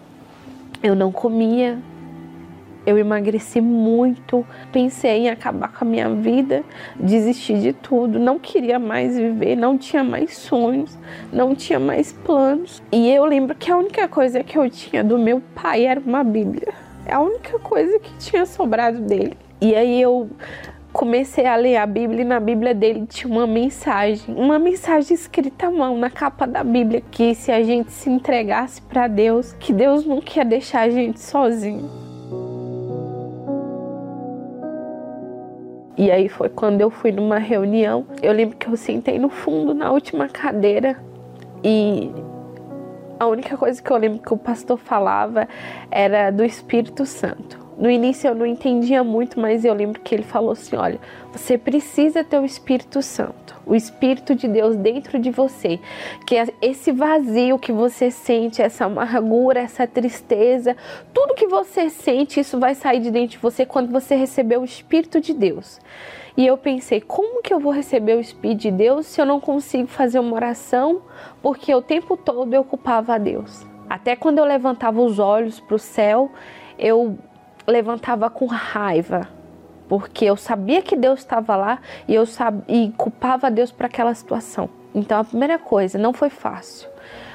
eu 0.82 0.96
não 0.96 1.12
comia, 1.12 1.78
eu 2.86 2.98
emagreci 2.98 3.62
muito, 3.62 4.46
pensei 4.72 5.26
em 5.26 5.30
acabar 5.30 5.72
com 5.72 5.86
a 5.86 5.88
minha 5.88 6.10
vida, 6.10 6.64
desistir 7.00 7.60
de 7.60 7.74
tudo, 7.74 8.18
não 8.18 8.40
queria 8.40 8.80
mais 8.80 9.18
viver, 9.18 9.56
não 9.56 9.78
tinha 9.78 10.04
mais 10.04 10.38
sonhos, 10.38 10.98
não 11.32 11.54
tinha 11.54 11.80
mais 11.80 12.12
planos. 12.12 12.82
E 12.92 13.10
eu 13.12 13.26
lembro 13.26 13.56
que 13.56 13.72
a 13.72 13.78
única 13.78 14.08
coisa 14.08 14.44
que 14.44 14.58
eu 14.58 14.70
tinha 14.70 15.04
do 15.04 15.18
meu 15.18 15.42
pai 15.54 15.86
era 15.86 16.00
uma 16.00 16.24
Bíblia. 16.24 16.74
É 17.06 17.14
a 17.14 17.20
única 17.20 17.60
coisa 17.60 18.00
que 18.00 18.12
tinha 18.18 18.46
sobrado 18.46 19.00
dele. 19.02 19.38
E 19.62 19.76
aí 19.76 20.02
eu 20.02 20.30
comecei 21.00 21.46
a 21.46 21.56
ler 21.56 21.78
a 21.78 21.86
Bíblia 21.86 22.24
e 22.24 22.26
na 22.26 22.42
Bíblia 22.42 22.76
dele 22.76 23.06
tinha 23.06 23.34
uma 23.34 23.48
mensagem, 23.48 24.36
uma 24.36 24.60
mensagem 24.60 25.16
escrita 25.16 25.68
à 25.68 25.72
mão 25.72 25.98
na 25.98 26.10
capa 26.10 26.46
da 26.46 26.62
Bíblia 26.62 27.02
que 27.10 27.34
se 27.34 27.54
a 27.54 27.64
gente 27.64 27.90
se 27.90 28.10
entregasse 28.10 28.82
para 28.82 29.08
Deus, 29.08 29.54
que 29.54 29.72
Deus 29.72 30.06
não 30.06 30.20
quer 30.20 30.44
deixar 30.44 30.82
a 30.82 30.90
gente 30.90 31.22
sozinho. 31.22 31.90
E 35.98 36.12
aí 36.12 36.28
foi 36.28 36.50
quando 36.50 36.82
eu 36.82 36.90
fui 36.90 37.14
numa 37.14 37.38
reunião. 37.40 38.06
Eu 38.22 38.34
lembro 38.34 38.58
que 38.58 38.68
eu 38.68 38.76
sentei 38.76 39.18
no 39.18 39.30
fundo, 39.30 39.74
na 39.74 39.94
última 39.94 40.28
cadeira, 40.28 41.02
e 41.64 42.12
a 43.18 43.26
única 43.26 43.56
coisa 43.56 43.82
que 43.82 43.90
eu 43.90 43.96
lembro 43.96 44.20
que 44.20 44.34
o 44.34 44.38
pastor 44.38 44.78
falava 44.78 45.48
era 45.90 46.30
do 46.30 46.44
Espírito 46.44 47.06
Santo. 47.06 47.69
No 47.80 47.90
início 47.90 48.28
eu 48.28 48.36
não 48.36 48.46
entendia 48.46 49.06
muito, 49.06 49.40
mas 49.40 49.64
eu 49.64 49.74
lembro 49.74 50.02
que 50.02 50.14
ele 50.14 50.24
falou 50.24 50.52
assim: 50.52 50.76
olha, 50.76 51.00
você 51.32 51.58
precisa 51.58 52.26
ter 52.26 52.38
o 52.38 52.44
Espírito 52.44 53.02
Santo, 53.02 53.56
o 53.66 53.74
Espírito 53.74 54.36
de 54.36 54.50
Deus 54.50 54.76
dentro 54.76 55.18
de 55.18 55.32
você, 55.32 55.80
que 56.28 56.36
é 56.36 56.46
esse 56.62 56.92
vazio 56.92 57.58
que 57.58 57.72
você 57.72 58.12
sente, 58.12 58.62
essa 58.62 58.84
amargura, 58.84 59.62
essa 59.62 59.88
tristeza, 59.88 60.76
tudo 61.14 61.34
que 61.34 61.48
você 61.48 61.90
sente, 61.90 62.42
isso 62.42 62.60
vai 62.60 62.76
sair 62.76 63.00
de 63.00 63.12
dentro 63.12 63.30
de 63.30 63.38
você 63.38 63.66
quando 63.66 63.90
você 63.90 64.14
receber 64.14 64.58
o 64.58 64.66
Espírito 64.66 65.22
de 65.22 65.34
Deus. 65.34 65.80
E 66.36 66.46
eu 66.46 66.58
pensei, 66.58 67.00
como 67.00 67.42
que 67.42 67.54
eu 67.54 67.62
vou 67.62 67.72
receber 67.72 68.18
o 68.18 68.20
Espírito 68.20 68.60
de 68.60 68.72
Deus 68.72 69.06
se 69.06 69.22
eu 69.22 69.26
não 69.26 69.40
consigo 69.40 69.88
fazer 69.88 70.20
uma 70.20 70.36
oração? 70.36 71.02
Porque 71.42 71.74
o 71.74 71.82
tempo 71.82 72.18
todo 72.18 72.54
eu 72.54 72.66
culpava 72.66 73.16
a 73.16 73.18
Deus. 73.18 73.66
Até 73.90 74.18
quando 74.18 74.40
eu 74.40 74.46
levantava 74.46 75.02
os 75.02 75.18
olhos 75.18 75.62
para 75.62 75.76
o 75.76 75.80
céu, 75.80 76.30
eu 76.78 77.18
levantava 77.70 78.30
com 78.30 78.46
raiva, 78.46 79.28
porque 79.88 80.26
eu 80.26 80.36
sabia 80.36 80.82
que 80.82 80.96
Deus 80.96 81.20
estava 81.20 81.56
lá 81.56 81.80
e 82.08 82.16
eu 82.16 82.26
sabia, 82.26 82.64
e 82.68 82.92
culpava 82.98 83.50
Deus 83.50 83.72
por 83.72 83.86
aquela 83.86 84.14
situação. 84.14 84.70
Então 84.94 85.20
a 85.20 85.24
primeira 85.24 85.58
coisa, 85.58 85.98
não 85.98 86.14
foi 86.14 86.30
fácil, 86.30 86.90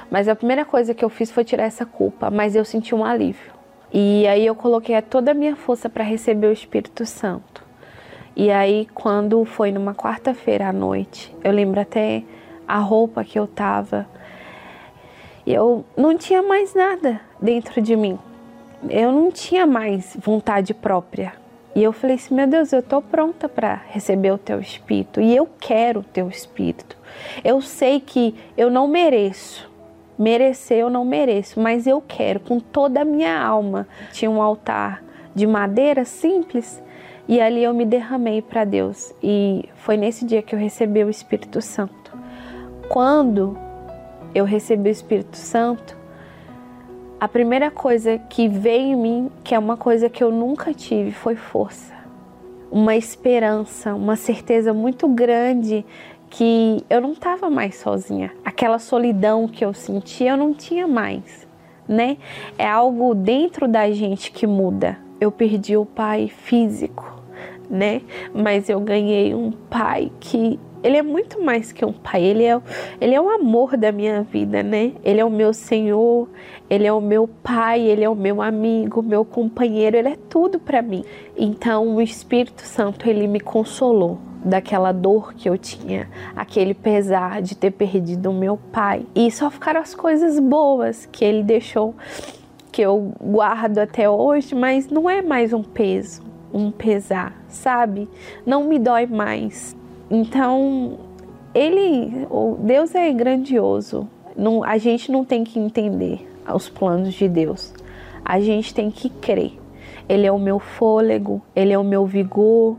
mas 0.09 0.27
a 0.27 0.35
primeira 0.35 0.65
coisa 0.65 0.93
que 0.93 1.03
eu 1.03 1.09
fiz 1.09 1.31
foi 1.31 1.43
tirar 1.43 1.63
essa 1.63 1.85
culpa, 1.85 2.29
mas 2.29 2.55
eu 2.55 2.65
senti 2.65 2.93
um 2.93 3.03
alívio. 3.03 3.53
E 3.93 4.27
aí 4.27 4.45
eu 4.45 4.55
coloquei 4.55 5.01
toda 5.01 5.31
a 5.31 5.33
minha 5.33 5.55
força 5.55 5.89
para 5.89 6.03
receber 6.03 6.47
o 6.47 6.51
Espírito 6.51 7.05
Santo. 7.05 7.63
E 8.35 8.51
aí 8.51 8.87
quando 8.93 9.43
foi 9.45 9.71
numa 9.71 9.95
quarta-feira 9.95 10.67
à 10.67 10.73
noite, 10.73 11.33
eu 11.43 11.51
lembro 11.51 11.79
até 11.79 12.23
a 12.67 12.77
roupa 12.79 13.23
que 13.23 13.39
eu 13.39 13.47
tava, 13.47 14.07
eu 15.47 15.85
não 15.95 16.17
tinha 16.17 16.41
mais 16.41 16.73
nada 16.73 17.21
dentro 17.39 17.81
de 17.81 17.95
mim 17.95 18.19
eu 18.89 19.11
não 19.11 19.31
tinha 19.31 19.65
mais 19.65 20.15
vontade 20.19 20.73
própria. 20.73 21.33
E 21.75 21.83
eu 21.83 21.91
falei 21.91 22.15
assim: 22.15 22.33
meu 22.33 22.47
Deus, 22.47 22.71
eu 22.71 22.79
estou 22.79 23.01
pronta 23.01 23.49
para 23.49 23.81
receber 23.89 24.31
o 24.31 24.37
teu 24.37 24.59
espírito 24.59 25.19
e 25.19 25.35
eu 25.35 25.47
quero 25.59 25.99
o 25.99 26.03
teu 26.03 26.29
espírito. 26.29 26.97
Eu 27.43 27.61
sei 27.61 27.99
que 27.99 28.33
eu 28.57 28.69
não 28.69 28.87
mereço, 28.87 29.69
merecer 30.17 30.77
eu 30.77 30.89
não 30.89 31.03
mereço, 31.03 31.59
mas 31.59 31.85
eu 31.85 32.01
quero 32.01 32.39
com 32.39 32.59
toda 32.59 33.01
a 33.01 33.05
minha 33.05 33.37
alma. 33.37 33.87
Tinha 34.11 34.31
um 34.31 34.41
altar 34.41 35.03
de 35.33 35.45
madeira 35.45 36.05
simples 36.05 36.81
e 37.27 37.41
ali 37.41 37.63
eu 37.63 37.73
me 37.73 37.85
derramei 37.85 38.41
para 38.41 38.63
Deus. 38.63 39.13
E 39.21 39.67
foi 39.75 39.97
nesse 39.97 40.25
dia 40.25 40.41
que 40.41 40.55
eu 40.55 40.59
recebi 40.59 41.03
o 41.03 41.09
Espírito 41.09 41.61
Santo. 41.61 42.13
Quando 42.87 43.57
eu 44.33 44.45
recebi 44.45 44.89
o 44.89 44.91
Espírito 44.91 45.35
Santo, 45.35 45.97
a 47.25 47.27
primeira 47.27 47.71
coisa 47.71 48.19
que 48.19 48.47
veio 48.47 48.93
em 48.93 48.95
mim, 48.95 49.31
que 49.43 49.55
é 49.55 49.57
uma 49.57 49.75
coisa 49.75 50.07
que 50.07 50.23
eu 50.23 50.31
nunca 50.31 50.71
tive, 50.75 51.09
foi 51.09 51.35
força. 51.35 51.91
Uma 52.71 52.95
esperança, 52.95 53.95
uma 53.95 54.15
certeza 54.15 54.75
muito 54.75 55.07
grande 55.07 55.83
que 56.29 56.85
eu 56.87 57.01
não 57.01 57.13
estava 57.13 57.49
mais 57.49 57.77
sozinha. 57.77 58.31
Aquela 58.45 58.77
solidão 58.77 59.47
que 59.47 59.65
eu 59.65 59.73
sentia, 59.73 60.33
eu 60.33 60.37
não 60.37 60.53
tinha 60.53 60.85
mais, 60.85 61.47
né? 61.87 62.17
É 62.59 62.67
algo 62.67 63.15
dentro 63.15 63.67
da 63.67 63.89
gente 63.89 64.31
que 64.31 64.45
muda. 64.45 64.99
Eu 65.19 65.31
perdi 65.31 65.75
o 65.75 65.83
pai 65.83 66.27
físico, 66.27 67.23
né? 67.67 68.03
Mas 68.35 68.69
eu 68.69 68.79
ganhei 68.79 69.33
um 69.33 69.49
pai 69.49 70.11
que 70.19 70.59
ele 70.85 70.97
é 70.97 71.01
muito 71.01 71.41
mais 71.41 71.71
que 71.71 71.83
um 71.83 71.91
pai, 71.91 72.23
ele 72.23 72.43
é, 72.43 72.61
ele 73.01 73.15
é 73.15 73.19
o 73.19 73.27
amor 73.27 73.75
da 73.75 73.91
minha 73.91 74.21
vida, 74.21 74.61
né? 74.61 74.91
Ele 75.03 75.19
é 75.19 75.25
o 75.25 75.31
meu 75.31 75.51
Senhor, 75.51 76.29
ele 76.69 76.87
é 76.87 76.93
o 76.93 77.01
meu 77.01 77.27
pai, 77.27 77.81
ele 77.81 78.03
é 78.03 78.09
o 78.09 78.15
meu 78.15 78.41
amigo, 78.41 79.01
meu 79.03 79.23
companheiro, 79.23 79.95
ele 79.95 80.09
é 80.09 80.17
tudo 80.29 80.59
para 80.59 80.81
mim. 80.81 81.03
Então 81.37 81.95
o 81.95 82.01
Espírito 82.01 82.63
Santo, 82.63 83.07
ele 83.07 83.27
me 83.27 83.39
consolou 83.39 84.17
daquela 84.43 84.91
dor 84.91 85.33
que 85.33 85.49
eu 85.49 85.57
tinha, 85.57 86.07
aquele 86.35 86.73
pesar 86.73 87.41
de 87.41 87.55
ter 87.55 87.71
perdido 87.71 88.29
o 88.29 88.33
meu 88.33 88.57
pai. 88.71 89.05
E 89.15 89.29
só 89.31 89.49
ficaram 89.49 89.79
as 89.79 89.93
coisas 89.93 90.39
boas 90.39 91.07
que 91.11 91.23
ele 91.23 91.43
deixou 91.43 91.95
que 92.71 92.81
eu 92.81 93.13
guardo 93.21 93.77
até 93.77 94.09
hoje, 94.09 94.53
mas 94.53 94.87
não 94.87 95.09
é 95.09 95.21
mais 95.21 95.53
um 95.53 95.63
peso, 95.63 96.21
um 96.53 96.71
pesar, 96.71 97.33
sabe? 97.47 98.07
Não 98.45 98.65
me 98.65 98.77
dói 98.77 99.05
mais. 99.05 99.75
Então, 100.11 100.97
ele, 101.53 102.27
Deus 102.59 102.93
é 102.93 103.11
grandioso. 103.13 104.07
Não, 104.35 104.63
a 104.63 104.77
gente 104.77 105.11
não 105.11 105.23
tem 105.23 105.43
que 105.43 105.57
entender 105.57 106.34
os 106.53 106.69
planos 106.69 107.13
de 107.13 107.27
Deus. 107.27 107.73
A 108.23 108.39
gente 108.39 108.73
tem 108.73 108.91
que 108.91 109.09
crer. 109.09 109.53
Ele 110.07 110.25
é 110.25 110.31
o 110.31 110.39
meu 110.39 110.59
fôlego, 110.59 111.41
ele 111.55 111.73
é 111.73 111.77
o 111.77 111.83
meu 111.83 112.05
vigor, 112.05 112.77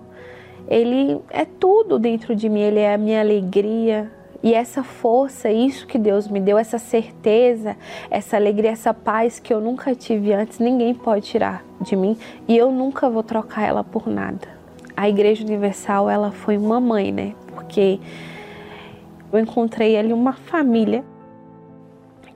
ele 0.69 1.21
é 1.31 1.45
tudo 1.45 1.99
dentro 1.99 2.35
de 2.37 2.49
mim, 2.49 2.61
ele 2.61 2.81
é 2.81 2.95
a 2.95 2.99
minha 2.99 3.21
alegria, 3.21 4.11
E 4.43 4.55
essa 4.55 4.85
força, 4.85 5.51
isso 5.51 5.89
que 5.89 5.99
Deus 5.99 6.29
me 6.29 6.39
deu, 6.39 6.57
essa 6.57 6.79
certeza, 6.79 7.77
essa 8.09 8.37
alegria, 8.37 8.71
essa 8.71 8.95
paz 8.95 9.41
que 9.41 9.53
eu 9.53 9.61
nunca 9.61 9.93
tive 9.93 10.33
antes, 10.33 10.61
ninguém 10.61 10.95
pode 10.95 11.27
tirar 11.27 11.65
de 11.81 11.97
mim 11.97 12.17
e 12.47 12.57
eu 12.57 12.71
nunca 12.71 13.09
vou 13.11 13.25
trocar 13.25 13.67
ela 13.67 13.83
por 13.83 14.07
nada. 14.07 14.47
A 14.97 15.09
Igreja 15.09 15.45
Universal, 15.45 16.09
ela 16.09 16.31
foi 16.31 16.57
uma 16.57 16.79
mãe, 16.81 17.11
né? 17.11 17.35
Porque 17.49 17.99
eu 19.33 19.39
encontrei 19.39 19.97
ali 19.97 20.13
uma 20.13 20.33
família 20.33 21.05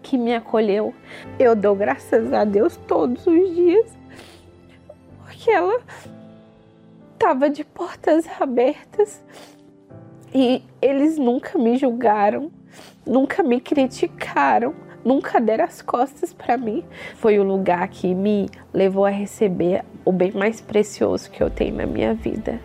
que 0.02 0.16
me 0.18 0.34
acolheu. 0.34 0.94
Eu 1.38 1.54
dou 1.54 1.74
graças 1.74 2.32
a 2.32 2.44
Deus 2.44 2.76
todos 2.76 3.26
os 3.26 3.54
dias, 3.54 3.86
porque 5.24 5.50
ela 5.50 5.80
estava 7.12 7.50
de 7.50 7.64
portas 7.64 8.24
abertas 8.40 9.22
e 10.34 10.62
eles 10.80 11.18
nunca 11.18 11.58
me 11.58 11.76
julgaram, 11.76 12.50
nunca 13.06 13.42
me 13.42 13.60
criticaram, 13.60 14.74
nunca 15.04 15.40
deram 15.40 15.64
as 15.64 15.82
costas 15.82 16.32
para 16.32 16.56
mim. 16.56 16.84
Foi 17.16 17.38
o 17.38 17.42
lugar 17.42 17.88
que 17.88 18.14
me 18.14 18.48
levou 18.72 19.04
a 19.04 19.10
receber 19.10 19.84
o 20.04 20.12
bem 20.12 20.32
mais 20.32 20.60
precioso 20.60 21.30
que 21.30 21.42
eu 21.42 21.50
tenho 21.50 21.76
na 21.76 21.86
minha 21.86 22.14
vida. 22.14 22.60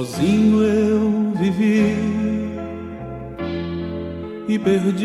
Sozinho 0.00 0.62
eu 0.62 1.32
vivi 1.38 1.94
e 4.48 4.58
perdido 4.58 4.96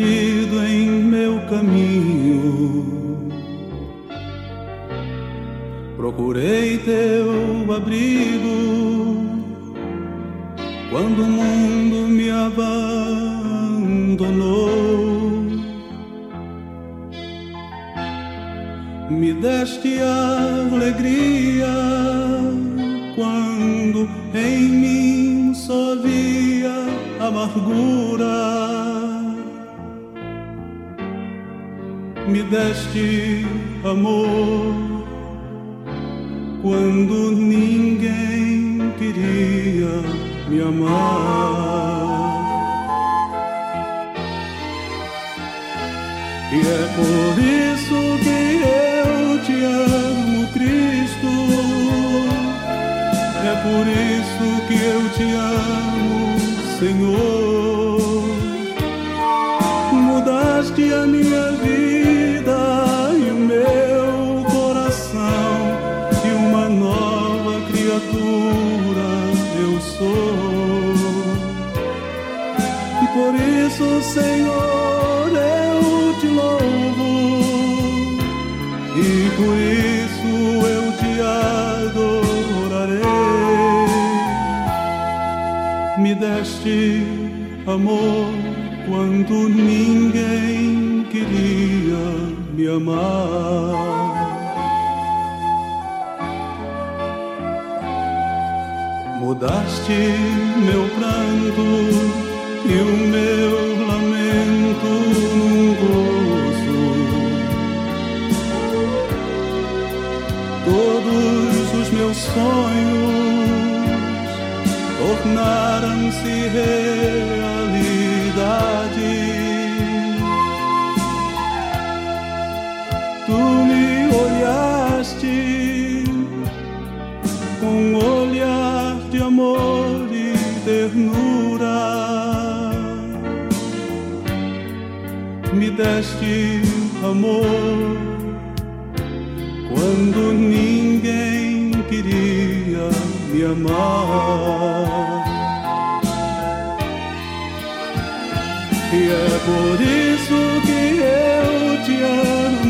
E 148.92 149.08
é 149.08 149.38
por 149.44 149.80
isso 149.80 150.60
que 150.64 150.98
eu 151.00 151.82
te 151.84 152.02
amo. 152.02 152.65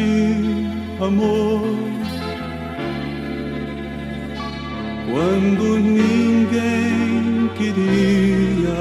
sentir 0.00 1.02
amor 1.02 1.62
quando 5.10 5.78
ninguém 5.78 7.50
queria 7.56 8.78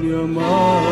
me 0.00 0.14
amar. 0.14 0.82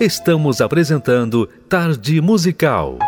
Estamos 0.00 0.60
apresentando 0.60 1.48
Tarde 1.68 2.20
Musical. 2.20 2.98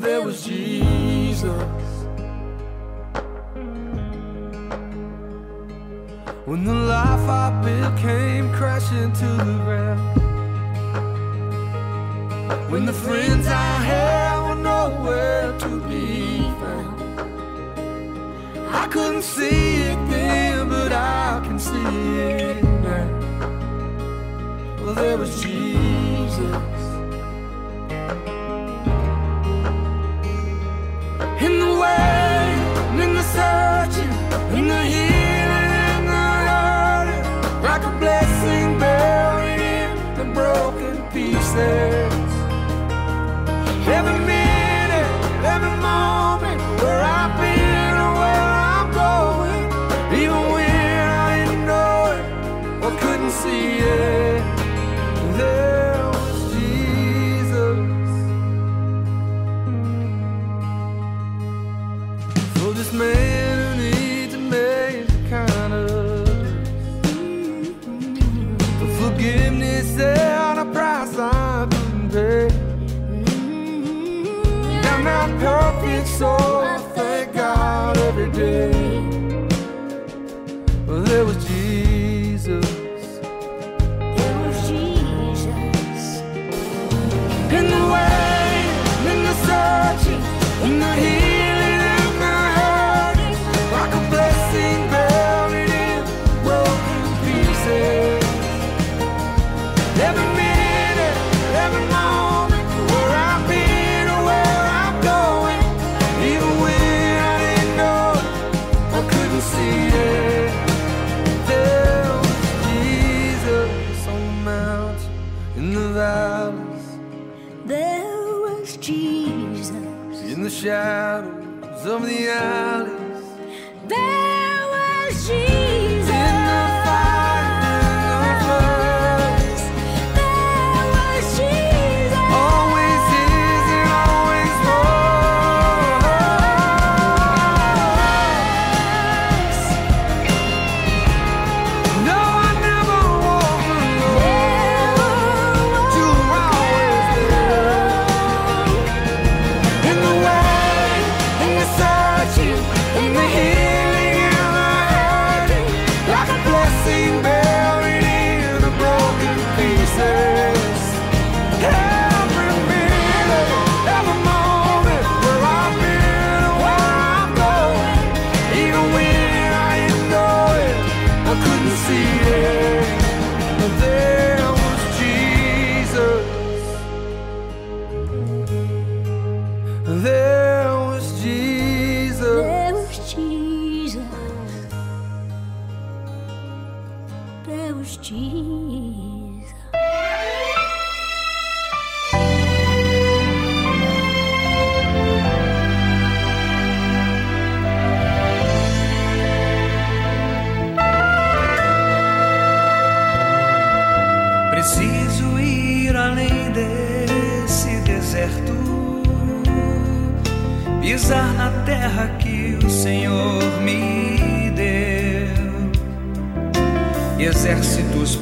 there 0.00 0.22
was 0.22 0.44
Jesus. 0.44 1.44
When 6.46 6.64
the 6.64 6.74
life 6.74 7.28
I 7.28 7.50
built 7.64 7.96
came 7.98 8.52
crashing 8.52 9.12
to 9.12 9.26
the 9.26 9.56
ground. 9.64 10.00
When 12.70 12.86
the 12.86 12.92
friends 12.92 13.46
I 13.46 13.74
had 13.90 14.48
were 14.48 14.60
nowhere 14.62 15.58
to 15.58 15.80
be 15.88 16.40
found. 16.60 17.20
I 18.70 18.86
couldn't 18.88 19.22
see 19.22 19.82
it 19.82 19.98
then, 20.08 20.68
but 20.68 20.92
I 20.92 21.40
can 21.44 21.58
see 21.58 22.18
it 22.30 22.62
now. 22.62 23.06
Well, 24.82 24.94
there 24.94 25.18
was 25.18 25.42
Jesus. 25.42 26.69
in 31.82 33.14
the 33.14 33.22
searching, 33.22 34.12
in 34.58 34.68
the 34.68 34.82
healing, 34.92 35.72
in 35.94 36.06
the 36.06 36.24
hurting, 36.48 37.62
like 37.62 37.82
a 37.82 37.92
blessing 37.98 38.78
in 39.58 40.16
the 40.18 40.24
broken 40.34 41.02
pieces. 41.10 41.89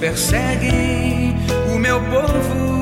perseguem 0.00 1.36
o 1.74 1.78
meu 1.78 2.00
povo 2.00 2.78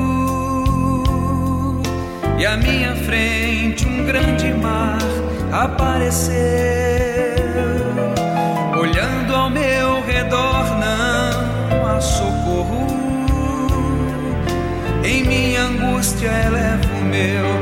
e 2.37 2.45
à 2.45 2.55
minha 2.55 2.95
frente 2.95 3.87
um 3.87 4.05
grande 4.05 4.53
mar 4.53 4.99
apareceu. 5.51 6.35
Olhando 8.79 9.35
ao 9.35 9.49
meu 9.49 10.05
redor 10.05 10.65
não 10.79 11.87
há 11.87 11.99
socorro. 11.99 12.85
Em 15.03 15.23
minha 15.23 15.63
angústia 15.63 16.29
elevo 16.45 16.87
o 17.01 17.05
meu 17.05 17.56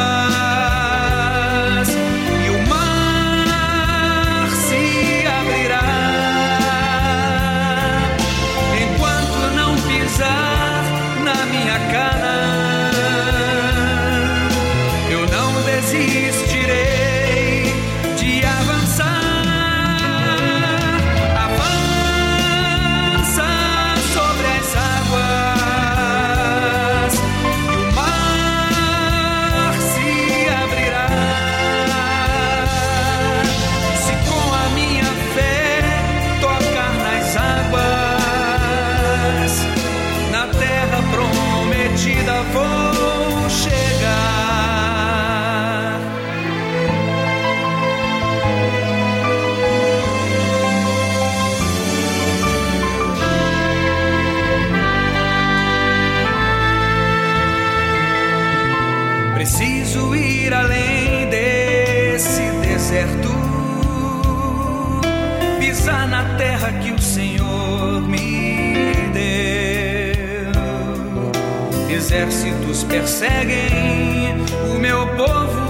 Exércitos 72.16 72.82
perseguem 72.84 74.36
o 74.74 74.78
meu 74.78 75.06
povo 75.16 75.60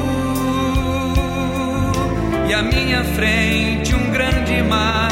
e 2.48 2.54
à 2.54 2.62
minha 2.62 3.02
frente 3.02 3.92
um 3.92 4.12
grande 4.12 4.62
mar 4.62 5.10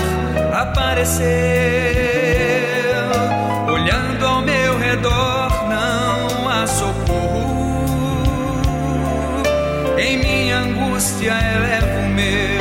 apareceu. 0.52 1.24
Olhando 3.68 4.24
ao 4.24 4.42
meu 4.42 4.78
redor, 4.78 5.50
não 5.68 6.48
há 6.48 6.68
socorro. 6.68 7.82
Em 9.98 10.18
minha 10.18 10.58
angústia 10.60 11.32
elevo 11.32 11.98
o 11.98 12.08
meu 12.10 12.53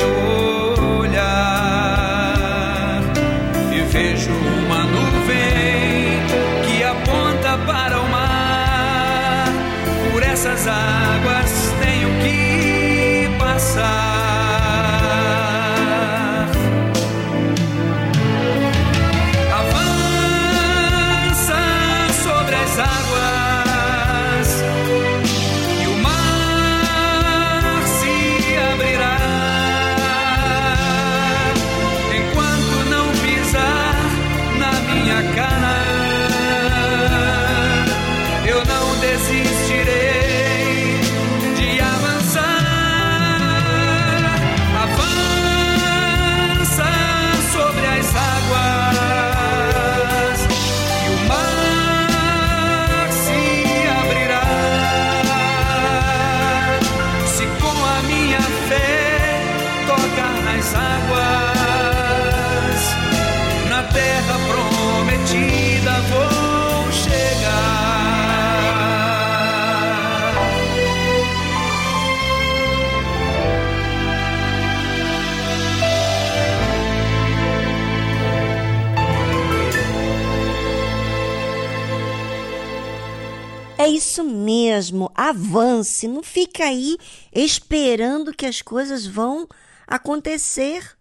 isso 84.13 84.23
mesmo, 84.23 85.11
avance, 85.15 86.07
não 86.07 86.21
fica 86.21 86.65
aí 86.65 86.99
esperando 87.33 88.31
que 88.31 88.45
as 88.45 88.61
coisas 88.61 89.07
vão 89.07 89.47
acontecer, 89.87 90.95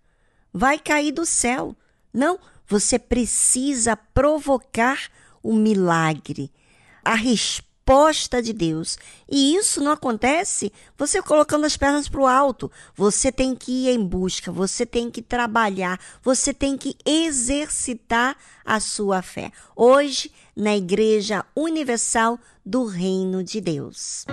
vai 0.51 0.78
cair 0.78 1.12
do 1.12 1.26
céu. 1.26 1.76
Não, 2.10 2.39
você 2.66 2.98
precisa 2.98 3.94
provocar 3.94 5.10
o 5.43 5.52
milagre, 5.52 6.51
a 7.05 7.14
resposta 7.14 8.43
de 8.43 8.55
Deus. 8.55 8.97
E 9.30 9.56
isso 9.56 9.82
não 9.82 9.93
acontece 9.93 10.72
você 10.97 11.20
colocando 11.20 11.66
as 11.66 11.76
pernas 11.76 12.09
para 12.09 12.20
o 12.22 12.26
alto. 12.26 12.72
Você 12.97 13.30
tem 13.30 13.55
que 13.55 13.89
ir 13.89 13.89
em 13.90 14.02
busca, 14.02 14.51
você 14.51 14.86
tem 14.86 15.10
que 15.10 15.20
trabalhar, 15.20 16.01
você 16.22 16.55
tem 16.55 16.78
que 16.78 16.97
exercitar 17.05 18.39
a 18.64 18.80
sua 18.80 19.20
fé. 19.20 19.52
Hoje, 19.76 20.32
na 20.56 20.74
Igreja 20.74 21.44
Universal 21.55 22.39
do 22.64 22.86
Reino 22.89 23.43
de 23.43 23.60
Deus. 23.60 24.24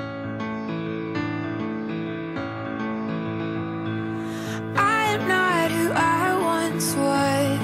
I'm 4.75 5.27
not 5.27 5.71
who 5.71 5.91
I 5.91 6.37
once 6.39 6.93
was. 6.95 7.59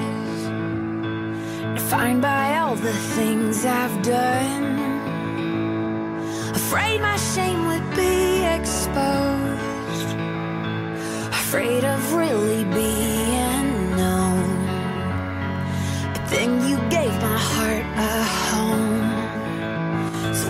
Defined 1.74 2.20
by 2.20 2.58
all 2.58 2.74
the 2.74 2.92
things 3.14 3.64
I've 3.64 4.02
done. 4.02 4.76
Afraid 6.54 7.00
my 7.00 7.16
shame 7.16 7.66
would 7.66 7.88
be 7.94 8.44
exposed. 8.44 10.16
Afraid 11.30 11.84
of 11.84 12.12
really 12.12 12.64
being 12.64 13.96
known. 13.96 14.66
But 16.12 16.26
then 16.28 16.68
you 16.68 16.76
gave 16.90 17.12
my 17.22 17.38
heart 17.38 17.86
a 17.96 18.35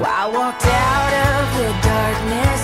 I 0.04 0.26
walked 0.28 0.66
out 0.66 1.12
of 1.26 1.44
the 1.56 1.70
darkness 1.88 2.55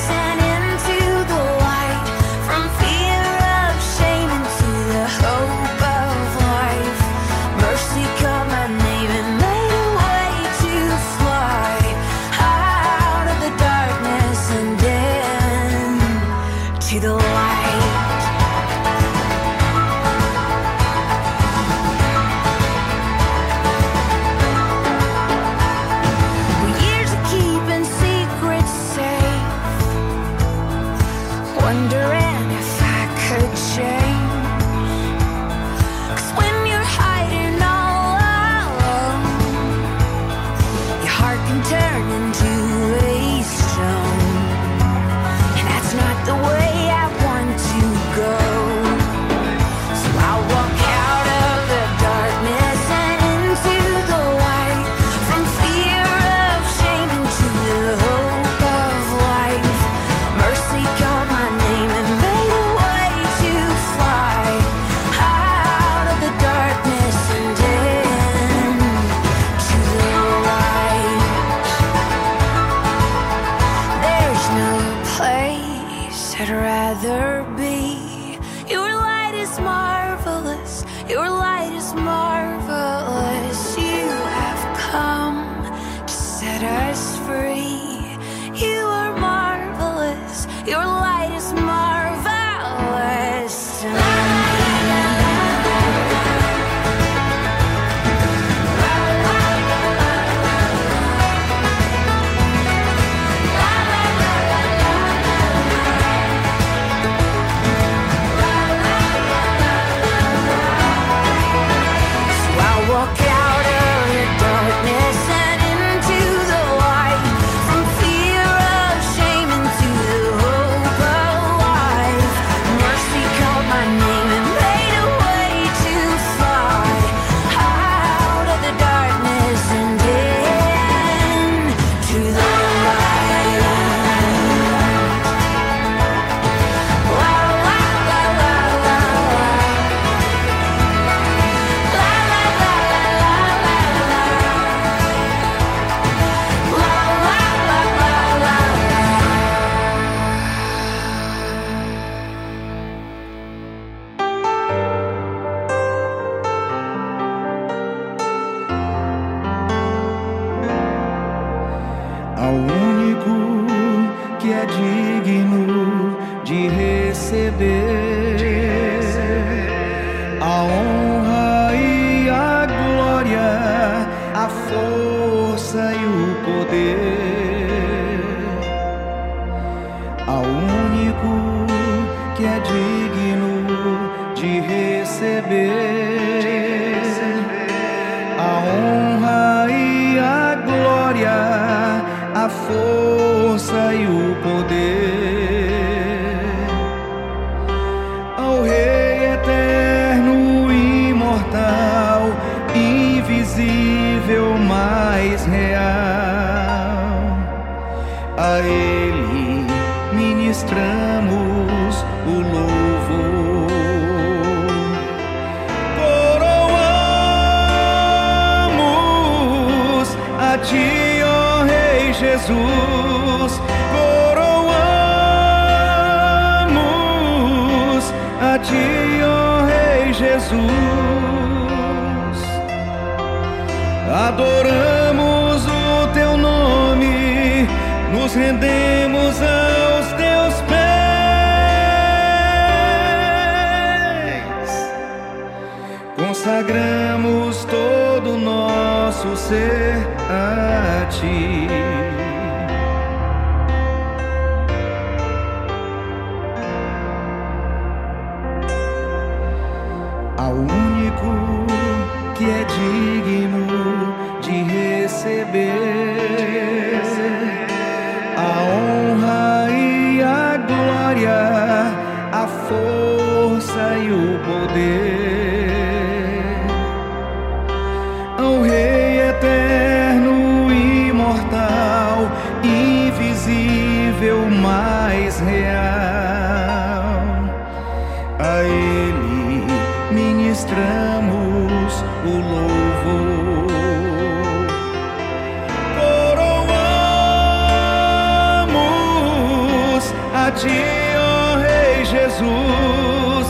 Ti, 300.54 300.80
ó 301.16 301.56
Rei 301.56 302.04
Jesus. 302.04 303.46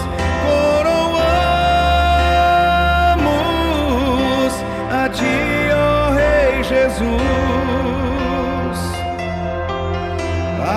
Coroamos 2.93 4.53
a 4.91 5.09
Ti, 5.09 5.71
ó 5.75 6.13
Rei 6.15 6.63
Jesus. 6.63 7.13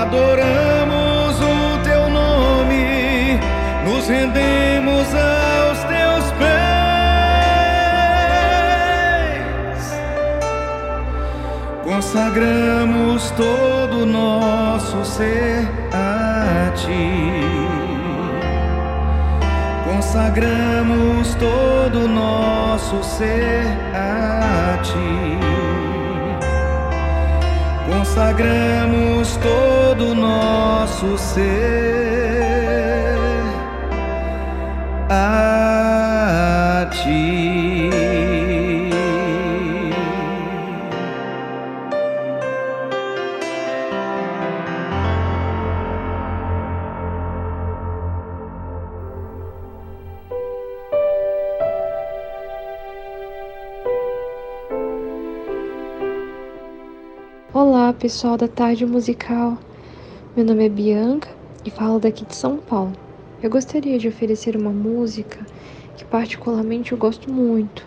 Adoramos 0.01 1.39
o 1.41 1.77
Teu 1.83 2.09
nome, 2.09 3.39
nos 3.85 4.07
rendemos 4.07 5.07
aos 5.13 5.77
Teus 5.85 6.31
pés. 6.39 6.55
Consagramos 11.83 13.31
todo 13.31 14.03
o 14.03 14.05
nosso 14.05 15.05
ser 15.05 15.84
Ti. 16.71 17.41
Consagramos 19.85 21.35
todo 21.35 22.05
o 22.05 22.07
nosso 22.07 23.03
ser 23.03 23.65
a 23.93 24.77
Ti. 24.81 25.39
Consagramos 27.87 29.37
todo 29.37 30.11
o 30.11 30.15
nosso 30.15 31.17
ser 31.17 31.55
a 35.09 35.54
pessoal 58.05 58.37
da 58.37 58.47
Tarde 58.47 58.85
Musical. 58.85 59.57
Meu 60.35 60.45
nome 60.45 60.63
é 60.63 60.69
Bianca 60.69 61.27
e 61.65 61.71
falo 61.71 61.99
daqui 61.99 62.23
de 62.23 62.35
São 62.35 62.57
Paulo. 62.57 62.93
Eu 63.41 63.49
gostaria 63.49 63.97
de 63.97 64.07
oferecer 64.07 64.55
uma 64.55 64.69
música 64.69 65.43
que 65.97 66.05
particularmente 66.05 66.91
eu 66.91 66.99
gosto 66.99 67.33
muito. 67.33 67.83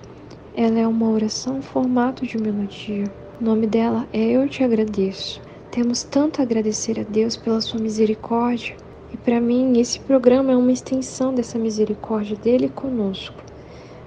Ela 0.57 0.81
é 0.81 0.87
uma 0.89 1.09
oração 1.09 1.59
em 1.59 1.63
formato 1.63 2.27
de 2.27 2.37
melodia. 2.37 3.05
O 3.41 3.45
nome 3.45 3.69
dela 3.69 4.09
é 4.13 4.21
Eu 4.21 4.49
Te 4.49 4.65
Agradeço. 4.65 5.41
Temos 5.71 6.03
tanto 6.03 6.41
a 6.41 6.43
agradecer 6.43 6.99
a 6.99 7.05
Deus 7.05 7.37
pela 7.37 7.61
sua 7.61 7.79
misericórdia 7.79 8.75
e 9.15 9.17
para 9.17 9.41
mim 9.41 9.79
esse 9.79 10.01
programa 10.01 10.51
é 10.51 10.57
uma 10.57 10.73
extensão 10.73 11.33
dessa 11.33 11.61
misericórdia 11.61 12.37
dele 12.37 12.69
conosco. 12.69 13.41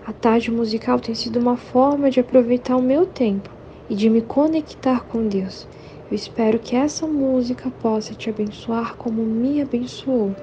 A 0.06 0.12
tarde 0.12 0.52
musical 0.52 1.00
tem 1.00 1.16
sido 1.16 1.40
uma 1.40 1.56
forma 1.56 2.12
de 2.12 2.20
aproveitar 2.20 2.76
o 2.76 2.84
meu 2.84 3.06
tempo 3.06 3.50
e 3.90 3.96
de 3.96 4.10
me 4.10 4.22
conectar 4.22 5.06
com 5.06 5.26
Deus. 5.26 5.66
Eu 6.12 6.16
espero 6.16 6.60
que 6.60 6.76
essa 6.76 7.08
música 7.08 7.72
possa 7.82 8.14
te 8.14 8.30
abençoar 8.30 8.98
como 8.98 9.24
me 9.24 9.62
abençoou. 9.62 10.36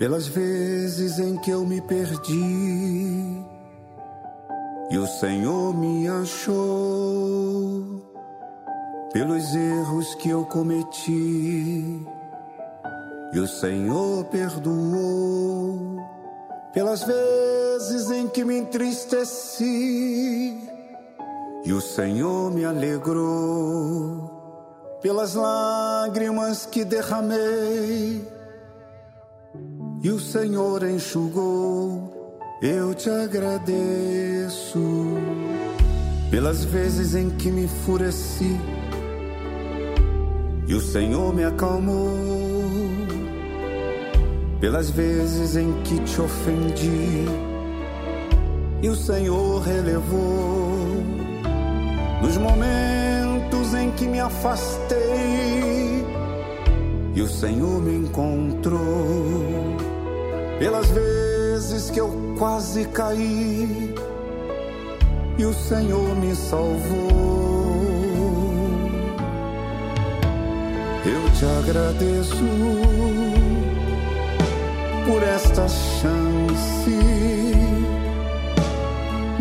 pelas 0.00 0.26
vezes 0.26 1.18
em 1.18 1.36
que 1.36 1.50
eu 1.50 1.66
me 1.66 1.78
perdi 1.82 3.44
e 4.90 4.96
o 4.96 5.06
Senhor 5.06 5.76
me 5.76 6.08
achou, 6.08 8.09
pelos 9.12 9.54
erros 9.54 10.14
que 10.14 10.30
eu 10.30 10.44
cometi. 10.44 12.06
E 13.32 13.38
o 13.38 13.46
Senhor 13.46 14.24
perdoou, 14.24 15.98
pelas 16.72 17.04
vezes 17.04 18.10
em 18.10 18.26
que 18.28 18.44
me 18.44 18.58
entristeci. 18.58 19.48
E 21.64 21.72
o 21.72 21.80
Senhor 21.80 22.50
me 22.52 22.64
alegrou, 22.64 24.28
pelas 25.00 25.34
lágrimas 25.34 26.66
que 26.66 26.84
derramei. 26.84 28.26
E 30.02 30.10
o 30.10 30.18
Senhor 30.18 30.82
enxugou. 30.88 32.18
Eu 32.62 32.94
te 32.94 33.08
agradeço 33.08 34.78
pelas 36.30 36.64
vezes 36.64 37.14
em 37.14 37.30
que 37.30 37.50
me 37.50 37.64
enfureci 37.64 38.58
e 40.70 40.74
o 40.74 40.80
Senhor 40.80 41.34
me 41.34 41.42
acalmou. 41.42 42.14
Pelas 44.60 44.88
vezes 44.88 45.56
em 45.56 45.72
que 45.82 45.98
te 46.04 46.20
ofendi, 46.20 47.24
e 48.80 48.88
o 48.88 48.94
Senhor 48.94 49.62
relevou. 49.62 51.02
Nos 52.22 52.36
momentos 52.36 53.74
em 53.74 53.90
que 53.90 54.06
me 54.06 54.20
afastei, 54.20 56.06
e 57.16 57.20
o 57.20 57.26
Senhor 57.26 57.82
me 57.82 58.06
encontrou. 58.06 58.78
Pelas 60.60 60.86
vezes 60.90 61.90
que 61.90 61.98
eu 61.98 62.36
quase 62.38 62.84
caí, 62.84 63.92
e 65.36 65.44
o 65.44 65.52
Senhor 65.52 66.14
me 66.14 66.32
salvou. 66.36 67.39
Eu 71.02 71.30
te 71.30 71.46
agradeço 71.46 72.44
por 75.06 75.22
esta 75.22 75.66
chance 75.66 76.90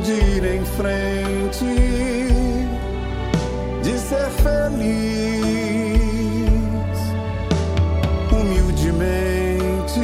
de 0.03 0.13
ir 0.13 0.45
em 0.45 0.63
frente, 0.63 1.65
de 3.83 3.99
ser 3.99 4.29
feliz, 4.41 4.79
humildemente. 8.31 9.99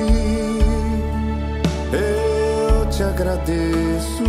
Eu 1.93 2.85
te 2.89 3.01
agradeço 3.01 4.25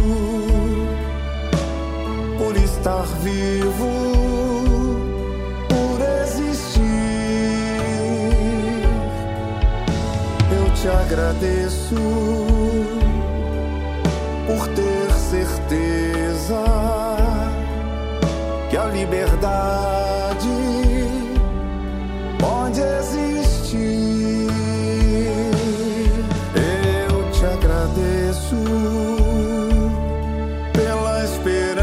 por 2.38 2.56
estar 2.56 3.04
vivo, 3.22 4.55
te 10.86 10.90
agradeço 10.90 11.96
por 14.46 14.68
ter 14.68 15.10
certeza 15.10 16.62
que 18.70 18.76
a 18.76 18.84
liberdade 18.84 20.46
pode 22.38 22.80
existir. 22.80 24.46
Eu 26.54 27.30
te 27.32 27.44
agradeço 27.46 28.54
pela 30.72 31.24
esperança 31.24 31.82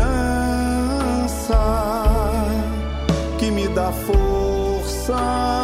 que 3.37 3.51
me 3.51 3.67
dá 3.67 3.91
forças 3.91 5.62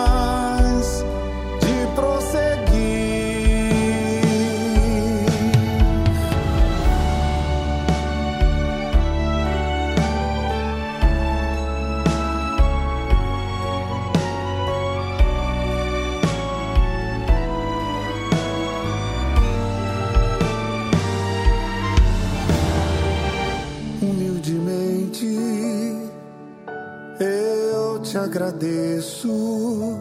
agradeço 28.30 29.98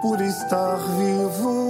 por 0.00 0.18
estar 0.22 0.76
vivo, 0.76 1.69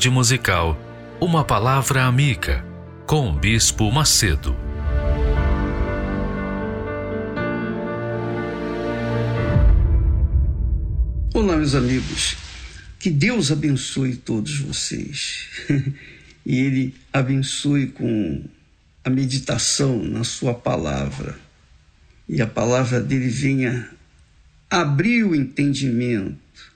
Tarde 0.00 0.08
musical, 0.08 0.80
uma 1.20 1.44
palavra 1.44 2.04
amiga 2.04 2.64
com 3.06 3.28
o 3.28 3.38
Bispo 3.38 3.92
Macedo. 3.92 4.56
Olá, 11.34 11.54
meus 11.54 11.74
amigos. 11.74 12.34
Que 12.98 13.10
Deus 13.10 13.52
abençoe 13.52 14.16
todos 14.16 14.58
vocês. 14.60 15.50
e 16.46 16.58
Ele 16.58 16.94
abençoe 17.12 17.88
com 17.88 18.42
a 19.04 19.10
meditação 19.10 20.02
na 20.02 20.24
Sua 20.24 20.54
palavra. 20.54 21.38
E 22.26 22.40
a 22.40 22.46
palavra 22.46 23.02
dele 23.02 23.28
venha 23.28 23.90
abrir 24.70 25.24
o 25.24 25.34
entendimento, 25.34 26.72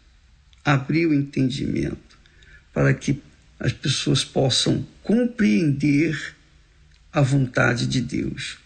abrir 0.63 1.07
o 1.07 1.15
entendimento, 1.15 2.04
para 2.75 2.93
que 2.93 3.23
as 3.59 3.73
pessoas 3.73 4.25
possam 4.25 4.85
compreender 5.03 6.35
a 7.13 7.23
vontade 7.23 7.87
de 7.87 8.01
Deus 8.01 8.59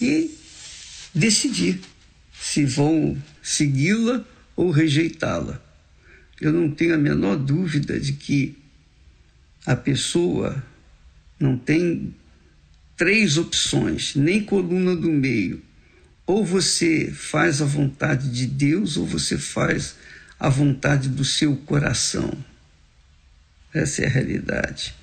e 0.00 0.30
decidir 1.12 1.80
se 2.40 2.64
vão 2.64 3.20
segui-la 3.42 4.24
ou 4.54 4.70
rejeitá-la. 4.70 5.60
Eu 6.40 6.52
não 6.52 6.70
tenho 6.70 6.94
a 6.94 6.98
menor 6.98 7.36
dúvida 7.36 7.98
de 7.98 8.14
que 8.14 8.56
a 9.66 9.76
pessoa 9.76 10.64
não 11.38 11.58
tem 11.58 12.14
três 12.96 13.36
opções, 13.36 14.14
nem 14.14 14.42
coluna 14.42 14.94
do 14.94 15.10
meio. 15.10 15.60
Ou 16.26 16.44
você 16.44 17.10
faz 17.10 17.60
a 17.60 17.64
vontade 17.64 18.30
de 18.30 18.46
Deus, 18.46 18.96
ou 18.96 19.06
você 19.06 19.36
faz 19.36 19.96
a 20.38 20.48
vontade 20.48 21.08
do 21.08 21.24
seu 21.24 21.56
coração. 21.56 22.32
Essa 23.72 24.02
é 24.02 24.06
a 24.06 24.10
realidade. 24.10 24.94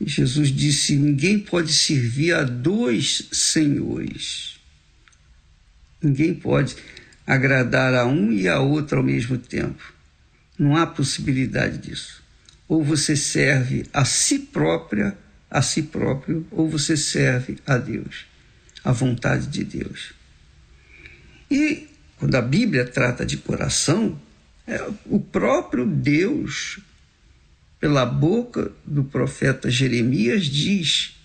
Jesus 0.00 0.48
disse: 0.48 0.96
ninguém 0.96 1.38
pode 1.38 1.72
servir 1.72 2.34
a 2.34 2.42
dois 2.42 3.28
senhores. 3.32 4.58
Ninguém 6.02 6.34
pode 6.34 6.76
agradar 7.26 7.94
a 7.94 8.06
um 8.06 8.32
e 8.32 8.48
a 8.48 8.58
outro 8.60 8.98
ao 8.98 9.04
mesmo 9.04 9.36
tempo. 9.36 9.92
Não 10.58 10.76
há 10.76 10.86
possibilidade 10.86 11.78
disso. 11.78 12.22
Ou 12.66 12.82
você 12.82 13.16
serve 13.16 13.84
a 13.92 14.04
si 14.04 14.38
própria, 14.38 15.16
a 15.50 15.60
si 15.60 15.82
próprio, 15.82 16.46
ou 16.50 16.68
você 16.68 16.96
serve 16.96 17.58
a 17.66 17.76
Deus, 17.76 18.26
a 18.82 18.92
vontade 18.92 19.48
de 19.48 19.64
Deus. 19.64 20.14
E 21.50 21.88
quando 22.16 22.34
a 22.36 22.42
Bíblia 22.42 22.86
trata 22.86 23.26
de 23.26 23.36
coração, 23.36 24.20
é 24.66 24.80
o 25.06 25.18
próprio 25.18 25.84
Deus, 25.84 26.78
pela 27.80 28.04
boca 28.04 28.70
do 28.84 29.02
profeta 29.02 29.70
Jeremias, 29.70 30.44
diz: 30.44 31.16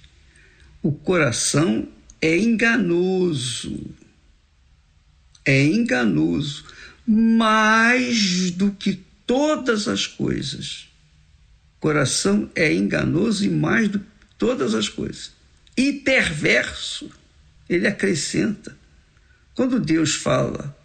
o 0.81 0.91
coração 0.91 1.87
é 2.21 2.37
enganoso, 2.37 3.93
é 5.43 5.63
enganoso 5.63 6.65
mais 7.05 8.49
do 8.51 8.71
que 8.71 9.03
todas 9.27 9.87
as 9.87 10.07
coisas. 10.07 10.87
Coração 11.79 12.49
é 12.55 12.73
enganoso 12.73 13.45
e 13.45 13.49
mais 13.49 13.89
do 13.89 13.99
que 13.99 14.05
todas 14.37 14.73
as 14.73 14.89
coisas. 14.89 15.33
E 15.77 15.93
perverso, 15.93 17.11
ele 17.69 17.85
acrescenta. 17.85 18.75
Quando 19.53 19.79
Deus 19.79 20.15
fala 20.15 20.75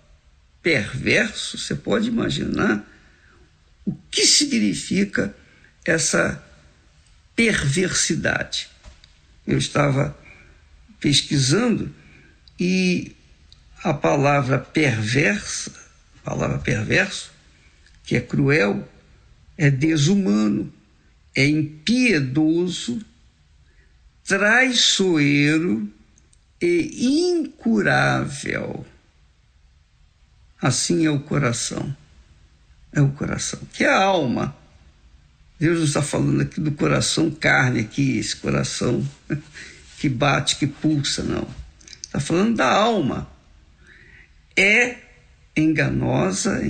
perverso, 0.63 1.57
você 1.57 1.75
pode 1.75 2.09
imaginar 2.09 2.87
o 3.87 3.97
que 4.11 4.27
significa 4.27 5.35
essa 5.91 6.43
perversidade. 7.35 8.69
Eu 9.47 9.59
estava 9.59 10.17
pesquisando 11.01 11.93
e 12.59 13.17
a 13.83 13.93
palavra 13.93 14.59
perversa, 14.59 15.73
a 16.23 16.31
palavra 16.31 16.59
perverso, 16.59 17.33
que 18.05 18.17
é 18.17 18.21
cruel, 18.21 18.89
é 19.57 19.71
desumano, 19.71 20.73
é 21.35 21.47
impiedoso, 21.47 23.05
traiçoeiro 24.25 25.91
e 26.61 27.31
incurável. 27.31 28.87
Assim 30.61 31.07
é 31.07 31.11
o 31.11 31.21
coração. 31.21 31.97
É 32.93 33.01
o 33.01 33.11
coração, 33.13 33.61
que 33.73 33.85
é 33.85 33.89
a 33.89 34.03
alma. 34.03 34.60
Deus 35.61 35.77
não 35.77 35.85
está 35.85 36.01
falando 36.01 36.41
aqui 36.41 36.59
do 36.59 36.73
coração 36.73 37.31
carne, 37.31 37.81
aqui, 37.81 38.17
esse 38.17 38.35
coração 38.35 39.07
que 40.01 40.09
bate, 40.09 40.57
que 40.57 40.67
pulsa, 40.67 41.23
não. 41.23 41.47
Está 42.01 42.19
falando 42.19 42.57
da 42.57 42.73
alma. 42.73 43.31
É 44.57 44.97
enganosa 45.55 46.63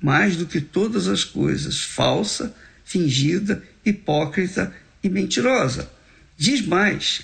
mais 0.00 0.36
do 0.36 0.46
que 0.46 0.60
todas 0.60 1.08
as 1.08 1.24
coisas, 1.24 1.80
falsa, 1.80 2.54
fingida, 2.84 3.60
hipócrita 3.84 4.72
e 5.02 5.08
mentirosa. 5.08 5.90
Diz 6.36 6.64
mais, 6.64 7.22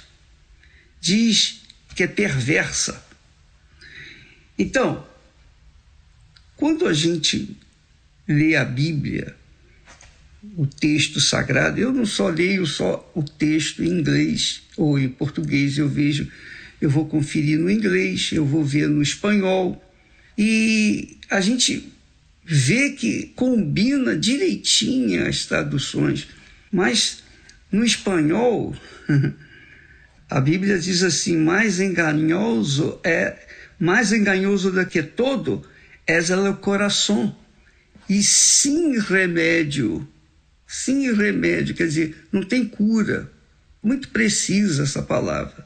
diz 1.01 1.63
que 1.95 2.03
é 2.03 2.09
perversa. 2.09 3.01
Então, 4.59 5.07
quando 6.57 6.89
a 6.89 6.93
gente 6.93 7.57
lê 8.27 8.57
a 8.57 8.65
Bíblia, 8.65 9.37
o 10.57 10.67
texto 10.67 11.21
sagrado, 11.21 11.81
eu 11.81 11.93
não 11.93 12.07
só 12.07 12.29
leio 12.29 12.67
só 12.67 13.11
o 13.15 13.23
texto 13.23 13.83
em 13.83 13.89
inglês 13.89 14.63
ou 14.77 14.99
em 14.99 15.09
português, 15.09 15.79
eu 15.79 15.89
vejo, 15.89 16.31
eu 16.81 16.89
vou 16.89 17.07
conferir 17.07 17.59
no 17.59 17.71
inglês, 17.71 18.31
eu 18.33 18.45
vou 18.45 18.65
ver 18.65 18.89
no 18.89 19.03
espanhol, 19.03 19.83
e 20.37 21.17
a 21.31 21.41
gente 21.41 21.93
vê 22.45 22.91
que 22.91 23.33
combina 23.35 24.17
direitinho 24.17 25.27
as 25.27 25.47
traduções, 25.47 26.29
mas 26.71 27.23
no 27.71 27.85
espanhol 27.85 28.75
a 30.29 30.41
Bíblia 30.41 30.79
diz 30.79 31.03
assim: 31.03 31.37
mais 31.37 31.81
enganoso 31.81 33.01
é 33.03 33.39
mais 33.79 34.13
enganoso 34.13 34.71
do 34.71 34.85
que 34.87 35.03
todo 35.03 35.67
é 36.07 36.19
o 36.19 36.57
coração 36.57 37.35
e 38.09 38.23
sem 38.23 38.99
remédio, 38.99 40.07
sem 40.75 41.15
remédio, 41.15 41.73
quer 41.73 41.87
dizer, 41.87 42.27
não 42.33 42.43
tem 42.43 42.67
cura. 42.67 43.31
Muito 43.81 44.09
precisa 44.09 44.83
essa 44.83 45.01
palavra. 45.01 45.65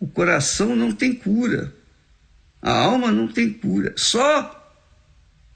O 0.00 0.08
coração 0.08 0.74
não 0.74 0.90
tem 0.90 1.12
cura. 1.12 1.74
A 2.62 2.72
alma 2.72 3.12
não 3.12 3.28
tem 3.28 3.52
cura. 3.52 3.92
Só 3.94 4.54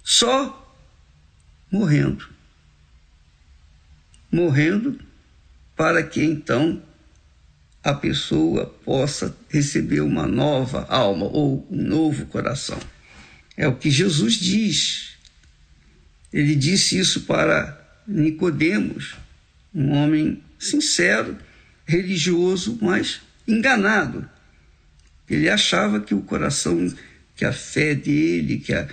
só 0.05 0.77
morrendo. 1.71 2.29
Morrendo 4.31 5.01
para 5.75 6.03
que 6.03 6.23
então 6.23 6.83
a 7.83 7.95
pessoa 7.95 8.67
possa 8.85 9.35
receber 9.49 10.03
uma 10.03 10.27
nova 10.27 10.85
alma 10.91 11.25
ou 11.25 11.67
um 11.71 11.83
novo 11.83 12.27
coração. 12.27 12.79
É 13.57 13.67
o 13.67 13.75
que 13.75 13.91
Jesus 13.91 14.35
diz. 14.35 15.17
Ele 16.31 16.55
disse 16.55 16.99
isso 16.99 17.23
para 17.23 17.82
Nicodemos, 18.13 19.17
um 19.75 19.93
homem 19.93 20.43
sincero, 20.59 21.37
religioso, 21.87 22.79
mas 22.81 23.21
enganado. 23.47 24.29
Ele 25.29 25.49
achava 25.49 26.01
que 26.01 26.15
o 26.15 26.23
coração, 26.23 26.93
que 27.35 27.45
a 27.45 27.53
fé 27.53 27.95
dele, 27.95 28.59
que 28.59 28.73
a, 28.75 28.87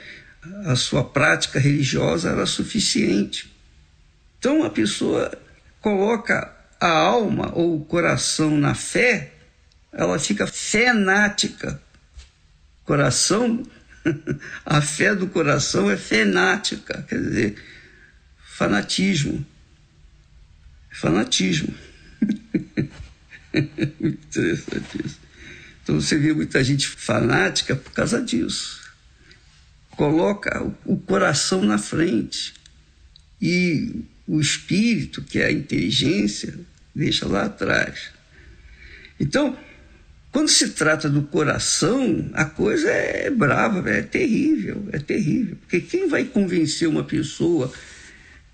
a 0.65 0.75
sua 0.75 1.03
prática 1.03 1.59
religiosa 1.59 2.29
era 2.29 2.45
suficiente. 2.45 3.53
Então 4.37 4.63
a 4.63 4.69
pessoa 4.69 5.31
coloca 5.81 6.55
a 6.79 6.89
alma 6.89 7.51
ou 7.53 7.75
o 7.75 7.85
coração 7.85 8.57
na 8.57 8.73
fé, 8.73 9.33
ela 9.91 10.17
fica 10.17 10.47
fenática. 10.47 11.81
Coração, 12.85 13.63
a 14.65 14.81
fé 14.81 15.13
do 15.13 15.27
coração 15.27 15.91
é 15.91 15.97
fenática, 15.97 17.05
quer 17.07 17.19
dizer, 17.19 17.55
fanatismo. 18.59 19.43
Fanatismo. 20.91 21.73
Muito 23.99 24.27
interessante 24.27 25.05
isso. 25.05 25.19
Então 25.81 25.99
você 25.99 26.17
vê 26.19 26.33
muita 26.33 26.63
gente 26.63 26.87
fanática 26.87 27.75
por 27.75 27.91
causa 27.91 28.21
disso 28.21 28.79
coloca 29.99 30.65
o 30.85 30.95
coração 30.95 31.61
na 31.61 31.77
frente 31.77 32.53
e 33.41 34.05
o 34.25 34.39
espírito, 34.39 35.21
que 35.21 35.39
é 35.39 35.47
a 35.47 35.51
inteligência, 35.51 36.57
deixa 36.95 37.27
lá 37.27 37.43
atrás. 37.43 38.09
Então, 39.19 39.57
quando 40.31 40.47
se 40.47 40.69
trata 40.69 41.09
do 41.09 41.23
coração, 41.23 42.29
a 42.33 42.45
coisa 42.45 42.89
é 42.89 43.29
brava, 43.29 43.89
é 43.89 44.01
terrível, 44.01 44.87
é 44.93 44.99
terrível. 44.99 45.57
Porque 45.57 45.81
quem 45.81 46.07
vai 46.07 46.23
convencer 46.23 46.87
uma 46.87 47.03
pessoa 47.03 47.69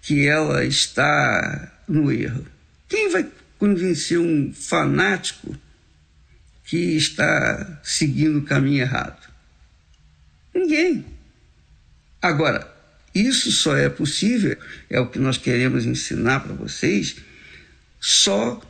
que 0.05 0.27
ela 0.27 0.63
está 0.63 1.81
no 1.87 2.11
erro. 2.11 2.45
Quem 2.87 3.09
vai 3.09 3.27
convencer 3.57 4.19
um 4.19 4.53
fanático 4.53 5.57
que 6.63 6.95
está 6.95 7.81
seguindo 7.83 8.37
o 8.37 8.43
caminho 8.43 8.81
errado? 8.81 9.27
Ninguém. 10.53 11.03
Agora, 12.21 12.71
isso 13.15 13.51
só 13.51 13.75
é 13.75 13.89
possível, 13.89 14.55
é 14.91 14.99
o 14.99 15.07
que 15.07 15.17
nós 15.17 15.39
queremos 15.39 15.87
ensinar 15.87 16.41
para 16.41 16.53
vocês, 16.53 17.15
só 17.99 18.61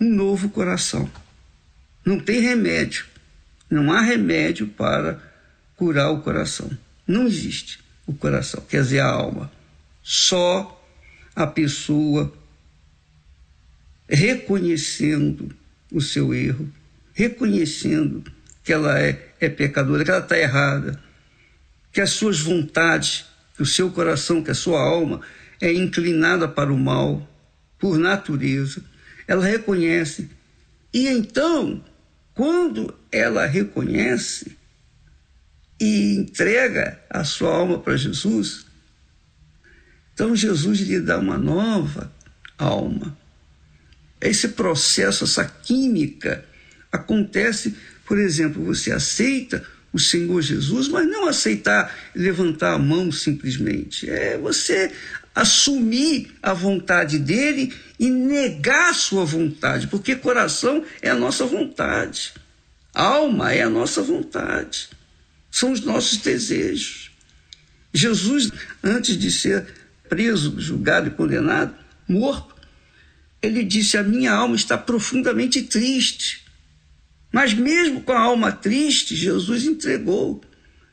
um 0.00 0.12
novo 0.12 0.48
coração. 0.48 1.08
Não 2.04 2.18
tem 2.18 2.40
remédio. 2.40 3.06
Não 3.70 3.92
há 3.92 4.00
remédio 4.00 4.66
para 4.66 5.22
curar 5.76 6.10
o 6.10 6.20
coração. 6.20 6.68
Não 7.06 7.28
existe 7.28 7.78
o 8.08 8.12
coração, 8.12 8.60
quer 8.68 8.82
dizer, 8.82 8.98
a 8.98 9.06
alma. 9.06 9.52
Só 10.06 10.86
a 11.34 11.46
pessoa 11.46 12.30
reconhecendo 14.06 15.50
o 15.90 15.98
seu 15.98 16.34
erro, 16.34 16.70
reconhecendo 17.14 18.22
que 18.62 18.70
ela 18.70 19.00
é, 19.00 19.32
é 19.40 19.48
pecadora, 19.48 20.04
que 20.04 20.10
ela 20.10 20.20
está 20.20 20.38
errada, 20.38 21.02
que 21.90 22.02
as 22.02 22.10
suas 22.10 22.38
vontades, 22.40 23.24
que 23.56 23.62
o 23.62 23.66
seu 23.66 23.90
coração, 23.90 24.42
que 24.42 24.50
a 24.50 24.54
sua 24.54 24.78
alma 24.78 25.22
é 25.58 25.72
inclinada 25.72 26.46
para 26.46 26.70
o 26.70 26.78
mal 26.78 27.26
por 27.78 27.96
natureza, 27.98 28.82
ela 29.26 29.42
reconhece. 29.42 30.28
E 30.92 31.08
então, 31.08 31.82
quando 32.34 32.94
ela 33.10 33.46
reconhece 33.46 34.58
e 35.80 36.14
entrega 36.14 37.00
a 37.08 37.24
sua 37.24 37.54
alma 37.54 37.78
para 37.78 37.96
Jesus, 37.96 38.66
então 40.14 40.34
Jesus 40.34 40.78
lhe 40.78 41.00
dá 41.00 41.18
uma 41.18 41.36
nova 41.36 42.10
alma. 42.56 43.18
Esse 44.20 44.48
processo, 44.48 45.24
essa 45.24 45.44
química 45.44 46.44
acontece, 46.90 47.74
por 48.06 48.18
exemplo, 48.18 48.64
você 48.64 48.92
aceita 48.92 49.62
o 49.92 49.98
Senhor 49.98 50.40
Jesus, 50.40 50.88
mas 50.88 51.06
não 51.06 51.26
aceitar 51.26 51.94
levantar 52.14 52.74
a 52.74 52.78
mão 52.78 53.12
simplesmente. 53.12 54.08
É 54.08 54.38
você 54.38 54.92
assumir 55.34 56.32
a 56.40 56.54
vontade 56.54 57.18
dele 57.18 57.74
e 57.98 58.08
negar 58.08 58.90
a 58.90 58.94
sua 58.94 59.24
vontade, 59.24 59.88
porque 59.88 60.14
coração 60.14 60.84
é 61.02 61.10
a 61.10 61.14
nossa 61.14 61.44
vontade, 61.44 62.32
alma 62.92 63.52
é 63.52 63.62
a 63.62 63.70
nossa 63.70 64.00
vontade, 64.00 64.88
são 65.50 65.72
os 65.72 65.80
nossos 65.80 66.18
desejos. 66.18 67.10
Jesus, 67.92 68.50
antes 68.82 69.16
de 69.16 69.30
ser 69.30 69.66
preso, 70.08 70.60
julgado 70.60 71.08
e 71.08 71.10
condenado, 71.10 71.74
morto, 72.08 72.54
ele 73.42 73.64
disse: 73.64 73.96
A 73.96 74.02
minha 74.02 74.32
alma 74.32 74.56
está 74.56 74.76
profundamente 74.76 75.62
triste. 75.62 76.44
Mas, 77.32 77.52
mesmo 77.52 78.00
com 78.02 78.12
a 78.12 78.20
alma 78.20 78.52
triste, 78.52 79.16
Jesus 79.16 79.64
entregou, 79.64 80.40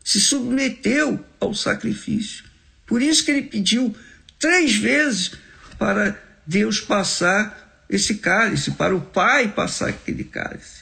se 0.03 0.19
submeteu 0.19 1.23
ao 1.39 1.53
sacrifício. 1.53 2.43
Por 2.87 3.01
isso 3.01 3.23
que 3.23 3.31
ele 3.31 3.43
pediu 3.43 3.95
três 4.39 4.75
vezes 4.75 5.33
para 5.77 6.19
Deus 6.45 6.79
passar 6.79 7.85
esse 7.87 8.15
cálice, 8.15 8.71
para 8.71 8.95
o 8.95 9.01
Pai 9.01 9.53
passar 9.53 9.89
aquele 9.89 10.23
cálice. 10.23 10.81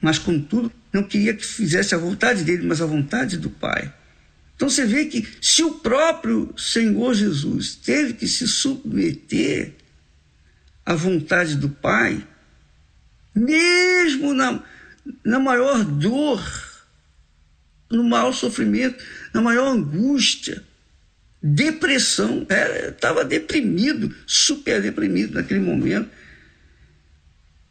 Mas, 0.00 0.18
contudo, 0.18 0.72
não 0.92 1.02
queria 1.02 1.34
que 1.34 1.44
fizesse 1.44 1.94
a 1.94 1.98
vontade 1.98 2.42
dele, 2.42 2.66
mas 2.66 2.80
a 2.80 2.86
vontade 2.86 3.36
do 3.36 3.50
Pai. 3.50 3.92
Então 4.62 4.70
você 4.70 4.86
vê 4.86 5.06
que 5.06 5.26
se 5.40 5.64
o 5.64 5.72
próprio 5.80 6.54
Senhor 6.56 7.14
Jesus 7.14 7.74
teve 7.74 8.12
que 8.12 8.28
se 8.28 8.46
submeter 8.46 9.74
à 10.86 10.94
vontade 10.94 11.56
do 11.56 11.68
Pai, 11.68 12.24
mesmo 13.34 14.32
na, 14.32 14.62
na 15.24 15.40
maior 15.40 15.82
dor, 15.84 16.40
no 17.90 18.04
maior 18.04 18.30
sofrimento, 18.32 19.02
na 19.34 19.40
maior 19.40 19.66
angústia, 19.66 20.62
depressão, 21.42 22.46
estava 22.88 23.24
deprimido, 23.24 24.14
super 24.24 24.80
deprimido 24.80 25.34
naquele 25.34 25.58
momento. 25.58 26.08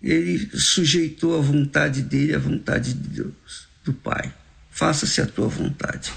Ele 0.03 0.49
sujeitou 0.59 1.39
a 1.39 1.41
vontade 1.41 2.01
dele 2.01 2.35
à 2.35 2.37
vontade 2.37 2.93
de 2.93 3.07
Deus, 3.07 3.69
do 3.81 3.93
Pai. 3.93 4.33
Faça-se 4.69 5.21
a 5.21 5.25
tua 5.25 5.47
vontade. 5.47 6.11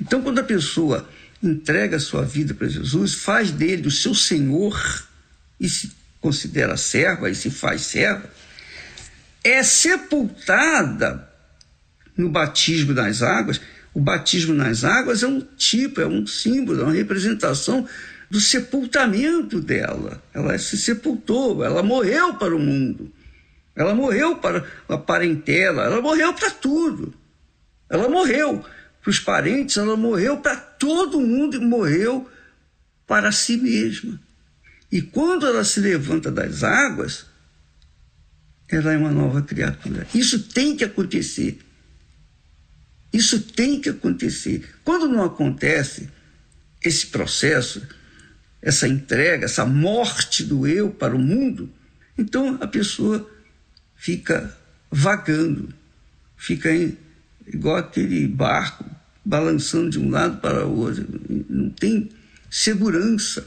Então, 0.00 0.22
quando 0.22 0.38
a 0.38 0.44
pessoa 0.44 1.08
entrega 1.42 1.96
a 1.96 2.00
sua 2.00 2.22
vida 2.22 2.54
para 2.54 2.68
Jesus, 2.68 3.14
faz 3.14 3.50
dele 3.50 3.88
o 3.88 3.90
seu 3.90 4.14
Senhor 4.14 5.06
e 5.58 5.68
se 5.68 5.92
considera 6.20 6.76
serva 6.76 7.30
e 7.30 7.34
se 7.34 7.50
faz 7.50 7.82
serva, 7.82 8.28
é 9.44 9.62
sepultada 9.62 11.28
no 12.16 12.28
batismo 12.28 12.92
nas 12.92 13.22
águas. 13.22 13.60
O 13.94 14.00
batismo 14.00 14.52
nas 14.52 14.84
águas 14.84 15.22
é 15.22 15.26
um 15.26 15.40
tipo, 15.40 16.00
é 16.00 16.06
um 16.06 16.26
símbolo, 16.26 16.80
é 16.80 16.84
uma 16.84 16.92
representação 16.92 17.88
do 18.30 18.40
sepultamento 18.40 19.60
dela. 19.60 20.22
Ela 20.34 20.58
se 20.58 20.76
sepultou, 20.76 21.64
ela 21.64 21.82
morreu 21.82 22.34
para 22.34 22.54
o 22.54 22.58
mundo. 22.58 23.12
Ela 23.74 23.94
morreu 23.94 24.36
para 24.36 24.64
a 24.88 24.98
parentela, 24.98 25.84
ela 25.84 26.00
morreu 26.00 26.32
para 26.32 26.50
tudo. 26.50 27.14
Ela 27.88 28.08
morreu 28.08 28.64
para 29.06 29.10
os 29.12 29.20
parentes, 29.20 29.76
ela 29.76 29.96
morreu 29.96 30.38
para 30.38 30.56
todo 30.56 31.20
mundo 31.20 31.56
e 31.56 31.60
morreu 31.60 32.28
para 33.06 33.30
si 33.30 33.56
mesma. 33.56 34.20
E 34.90 35.00
quando 35.00 35.46
ela 35.46 35.62
se 35.62 35.78
levanta 35.78 36.28
das 36.28 36.64
águas, 36.64 37.24
ela 38.68 38.92
é 38.92 38.96
uma 38.96 39.12
nova 39.12 39.42
criatura. 39.42 40.08
Isso 40.12 40.48
tem 40.48 40.76
que 40.76 40.82
acontecer. 40.82 41.60
Isso 43.12 43.40
tem 43.40 43.80
que 43.80 43.90
acontecer. 43.90 44.68
Quando 44.82 45.06
não 45.06 45.22
acontece 45.22 46.10
esse 46.82 47.06
processo, 47.06 47.86
essa 48.60 48.88
entrega, 48.88 49.44
essa 49.44 49.64
morte 49.64 50.42
do 50.42 50.66
eu 50.66 50.90
para 50.90 51.14
o 51.14 51.18
mundo, 51.18 51.72
então 52.18 52.58
a 52.60 52.66
pessoa 52.66 53.30
fica 53.94 54.52
vagando, 54.90 55.72
fica 56.36 56.74
em, 56.74 56.98
igual 57.46 57.76
aquele 57.76 58.26
barco 58.26 58.95
balançando 59.26 59.90
de 59.90 59.98
um 59.98 60.08
lado 60.08 60.40
para 60.40 60.64
o 60.64 60.78
outro. 60.78 61.04
Não 61.50 61.68
tem 61.70 62.08
segurança, 62.48 63.44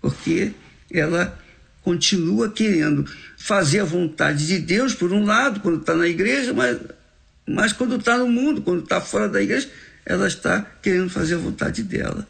porque 0.00 0.52
ela 0.90 1.36
continua 1.82 2.48
querendo 2.50 3.04
fazer 3.36 3.80
a 3.80 3.84
vontade 3.84 4.46
de 4.46 4.58
Deus, 4.60 4.94
por 4.94 5.12
um 5.12 5.24
lado, 5.24 5.60
quando 5.60 5.80
está 5.80 5.94
na 5.94 6.06
igreja, 6.06 6.54
mas, 6.54 6.78
mas 7.46 7.72
quando 7.72 7.96
está 7.96 8.16
no 8.16 8.28
mundo, 8.28 8.62
quando 8.62 8.84
está 8.84 9.00
fora 9.00 9.28
da 9.28 9.42
igreja, 9.42 9.68
ela 10.06 10.28
está 10.28 10.60
querendo 10.80 11.10
fazer 11.10 11.34
a 11.34 11.38
vontade 11.38 11.82
dela. 11.82 12.26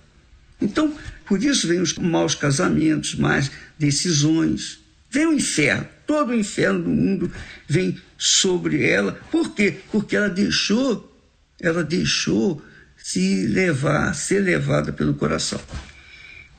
Então, 0.60 0.96
por 1.26 1.42
isso 1.42 1.68
vem 1.68 1.80
os 1.80 1.92
maus 1.94 2.34
casamentos, 2.34 3.14
mais 3.14 3.50
decisões. 3.78 4.80
Vem 5.10 5.26
o 5.26 5.32
inferno, 5.34 5.86
todo 6.06 6.30
o 6.30 6.34
inferno 6.34 6.82
do 6.82 6.90
mundo 6.90 7.30
vem 7.68 7.98
sobre 8.16 8.88
ela. 8.88 9.12
Por 9.30 9.54
quê? 9.54 9.76
Porque 9.92 10.16
ela 10.16 10.28
deixou, 10.28 11.16
ela 11.60 11.84
deixou 11.84 12.62
se 13.08 13.46
levar, 13.46 14.14
ser 14.14 14.40
levada 14.40 14.92
pelo 14.92 15.14
coração. 15.14 15.58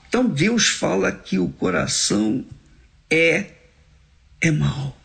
Então 0.07 0.27
Deus 0.27 0.67
fala 0.67 1.11
que 1.11 1.37
o 1.37 1.47
coração 1.47 2.43
é 3.07 3.51
é 4.41 4.49
mau, 4.49 4.99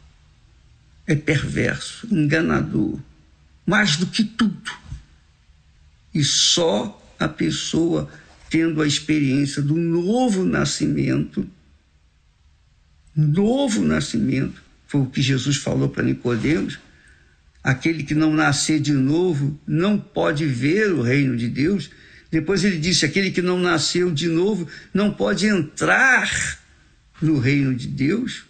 é 1.06 1.14
perverso, 1.14 2.08
enganador, 2.10 2.98
mais 3.66 3.96
do 3.96 4.06
que 4.06 4.24
tudo. 4.24 4.72
E 6.14 6.24
só 6.24 6.98
a 7.20 7.28
pessoa 7.28 8.08
tendo 8.48 8.80
a 8.80 8.86
experiência 8.86 9.60
do 9.60 9.76
novo 9.76 10.46
nascimento, 10.46 11.46
novo 13.14 13.84
nascimento, 13.84 14.62
foi 14.86 15.02
o 15.02 15.10
que 15.10 15.20
Jesus 15.20 15.58
falou 15.58 15.90
para 15.90 16.04
Nicodemos, 16.04 16.78
aquele 17.64 18.02
que 18.02 18.14
não 18.14 18.34
nascer 18.34 18.78
de 18.78 18.92
novo 18.92 19.58
não 19.66 19.98
pode 19.98 20.44
ver 20.44 20.92
o 20.92 21.00
reino 21.00 21.34
de 21.34 21.48
Deus. 21.48 21.90
Depois 22.30 22.62
ele 22.62 22.78
disse: 22.78 23.06
aquele 23.06 23.30
que 23.30 23.40
não 23.40 23.58
nasceu 23.58 24.10
de 24.10 24.28
novo 24.28 24.68
não 24.92 25.10
pode 25.10 25.46
entrar 25.46 26.58
no 27.22 27.38
reino 27.38 27.74
de 27.74 27.88
Deus. 27.88 28.44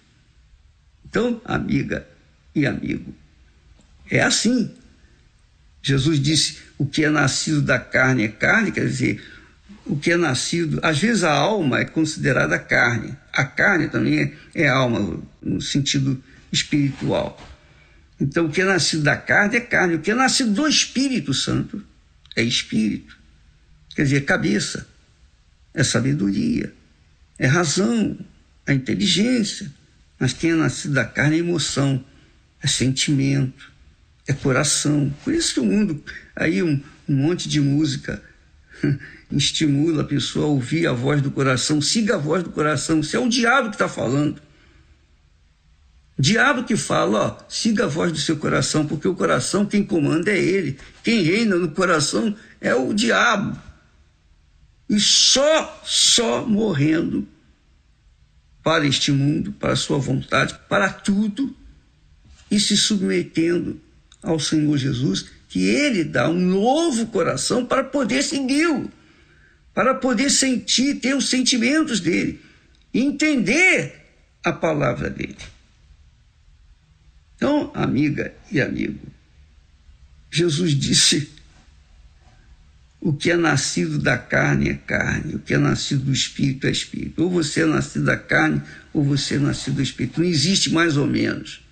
Então, 1.06 1.40
amiga 1.44 2.04
e 2.52 2.66
amigo, 2.66 3.14
é 4.10 4.20
assim. 4.20 4.74
Jesus 5.80 6.18
disse: 6.18 6.58
o 6.76 6.84
que 6.84 7.04
é 7.04 7.10
nascido 7.10 7.62
da 7.62 7.78
carne 7.78 8.24
é 8.24 8.28
carne, 8.28 8.72
quer 8.72 8.86
dizer, 8.86 9.22
o 9.86 9.96
que 9.96 10.10
é 10.10 10.16
nascido. 10.16 10.80
Às 10.82 10.98
vezes 10.98 11.22
a 11.22 11.32
alma 11.32 11.78
é 11.78 11.84
considerada 11.84 12.58
carne. 12.58 13.16
A 13.32 13.44
carne 13.44 13.88
também 13.88 14.20
é, 14.54 14.62
é 14.62 14.68
alma, 14.68 15.22
no 15.40 15.60
sentido 15.60 16.20
espiritual. 16.50 17.38
Então, 18.20 18.46
o 18.46 18.50
que 18.50 18.60
é 18.60 18.64
nascido 18.64 19.02
da 19.02 19.16
carne 19.16 19.56
é 19.56 19.60
carne, 19.60 19.96
o 19.96 20.00
que 20.00 20.10
é 20.10 20.14
nascido 20.14 20.52
do 20.52 20.68
Espírito 20.68 21.34
Santo 21.34 21.84
é 22.36 22.42
espírito, 22.42 23.16
quer 23.94 24.04
dizer, 24.04 24.24
cabeça. 24.24 24.86
é 25.72 25.82
sabedoria, 25.82 26.72
é 27.38 27.46
razão, 27.46 28.16
é 28.66 28.72
inteligência. 28.72 29.72
Mas 30.18 30.32
quem 30.32 30.52
é 30.52 30.54
nascido 30.54 30.94
da 30.94 31.04
carne 31.04 31.36
é 31.36 31.38
emoção, 31.40 32.04
é 32.62 32.66
sentimento, 32.66 33.72
é 34.26 34.32
coração. 34.32 35.12
Por 35.24 35.34
isso 35.34 35.54
que 35.54 35.60
o 35.60 35.64
mundo, 35.64 36.02
aí 36.36 36.62
um, 36.62 36.80
um 37.08 37.14
monte 37.14 37.48
de 37.48 37.60
música 37.60 38.22
estimula 39.32 40.02
a 40.02 40.06
pessoa 40.06 40.46
a 40.46 40.48
ouvir 40.48 40.86
a 40.86 40.92
voz 40.92 41.20
do 41.20 41.30
coração, 41.30 41.80
siga 41.80 42.14
a 42.14 42.18
voz 42.18 42.42
do 42.42 42.50
coração. 42.50 43.02
Se 43.02 43.16
é 43.16 43.18
o 43.18 43.28
diabo 43.28 43.68
que 43.68 43.74
está 43.74 43.88
falando. 43.88 44.40
Diabo 46.16 46.64
que 46.64 46.76
fala, 46.76 47.26
ó, 47.26 47.44
siga 47.48 47.84
a 47.84 47.88
voz 47.88 48.12
do 48.12 48.18
seu 48.18 48.36
coração, 48.36 48.86
porque 48.86 49.08
o 49.08 49.14
coração 49.14 49.66
quem 49.66 49.84
comanda 49.84 50.30
é 50.30 50.38
ele. 50.38 50.78
Quem 51.02 51.22
reina 51.22 51.56
no 51.56 51.70
coração 51.72 52.36
é 52.60 52.74
o 52.74 52.92
diabo. 52.92 53.58
E 54.88 55.00
só, 55.00 55.82
só 55.84 56.46
morrendo 56.46 57.26
para 58.62 58.86
este 58.86 59.10
mundo, 59.10 59.52
para 59.52 59.72
a 59.72 59.76
sua 59.76 59.98
vontade, 59.98 60.54
para 60.68 60.88
tudo, 60.88 61.54
e 62.50 62.60
se 62.60 62.76
submetendo 62.76 63.80
ao 64.22 64.38
Senhor 64.38 64.76
Jesus, 64.78 65.26
que 65.48 65.66
ele 65.66 66.04
dá 66.04 66.28
um 66.28 66.38
novo 66.38 67.06
coração 67.06 67.66
para 67.66 67.82
poder 67.82 68.22
segui-lo, 68.22 68.90
para 69.74 69.94
poder 69.94 70.30
sentir, 70.30 71.00
ter 71.00 71.14
os 71.14 71.28
sentimentos 71.28 72.00
dele, 72.00 72.40
entender 72.92 74.00
a 74.44 74.52
palavra 74.52 75.10
dele. 75.10 75.36
Então, 77.36 77.70
amiga 77.74 78.32
e 78.50 78.60
amigo, 78.60 79.06
Jesus 80.30 80.72
disse: 80.72 81.30
o 83.04 83.12
que 83.12 83.30
é 83.30 83.36
nascido 83.36 83.98
da 83.98 84.16
carne 84.16 84.70
é 84.70 84.74
carne, 84.74 85.34
o 85.34 85.38
que 85.38 85.52
é 85.52 85.58
nascido 85.58 86.04
do 86.04 86.12
espírito 86.12 86.66
é 86.66 86.70
espírito. 86.70 87.22
Ou 87.22 87.30
você 87.30 87.60
é 87.60 87.66
nascido 87.66 88.06
da 88.06 88.16
carne, 88.16 88.62
ou 88.94 89.04
você 89.04 89.34
é 89.34 89.38
nascido 89.38 89.74
do 89.74 89.82
espírito. 89.82 90.20
Não 90.20 90.26
existe 90.26 90.70
mais 90.70 90.96
ou 90.96 91.06
menos. 91.06 91.62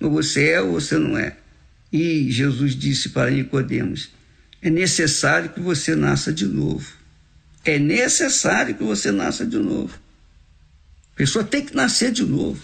Ou 0.00 0.10
você 0.10 0.48
é 0.48 0.60
ou 0.60 0.72
você 0.72 0.98
não 0.98 1.16
é. 1.16 1.36
E 1.92 2.28
Jesus 2.32 2.74
disse 2.74 3.10
para 3.10 3.30
Nicodemos: 3.30 4.10
é 4.60 4.68
necessário 4.68 5.50
que 5.50 5.60
você 5.60 5.94
nasça 5.94 6.32
de 6.32 6.46
novo. 6.46 6.92
É 7.64 7.78
necessário 7.78 8.74
que 8.74 8.82
você 8.82 9.12
nasça 9.12 9.46
de 9.46 9.58
novo. 9.58 9.96
A 11.12 11.16
pessoa 11.16 11.44
tem 11.44 11.64
que 11.64 11.74
nascer 11.74 12.10
de 12.10 12.24
novo. 12.24 12.60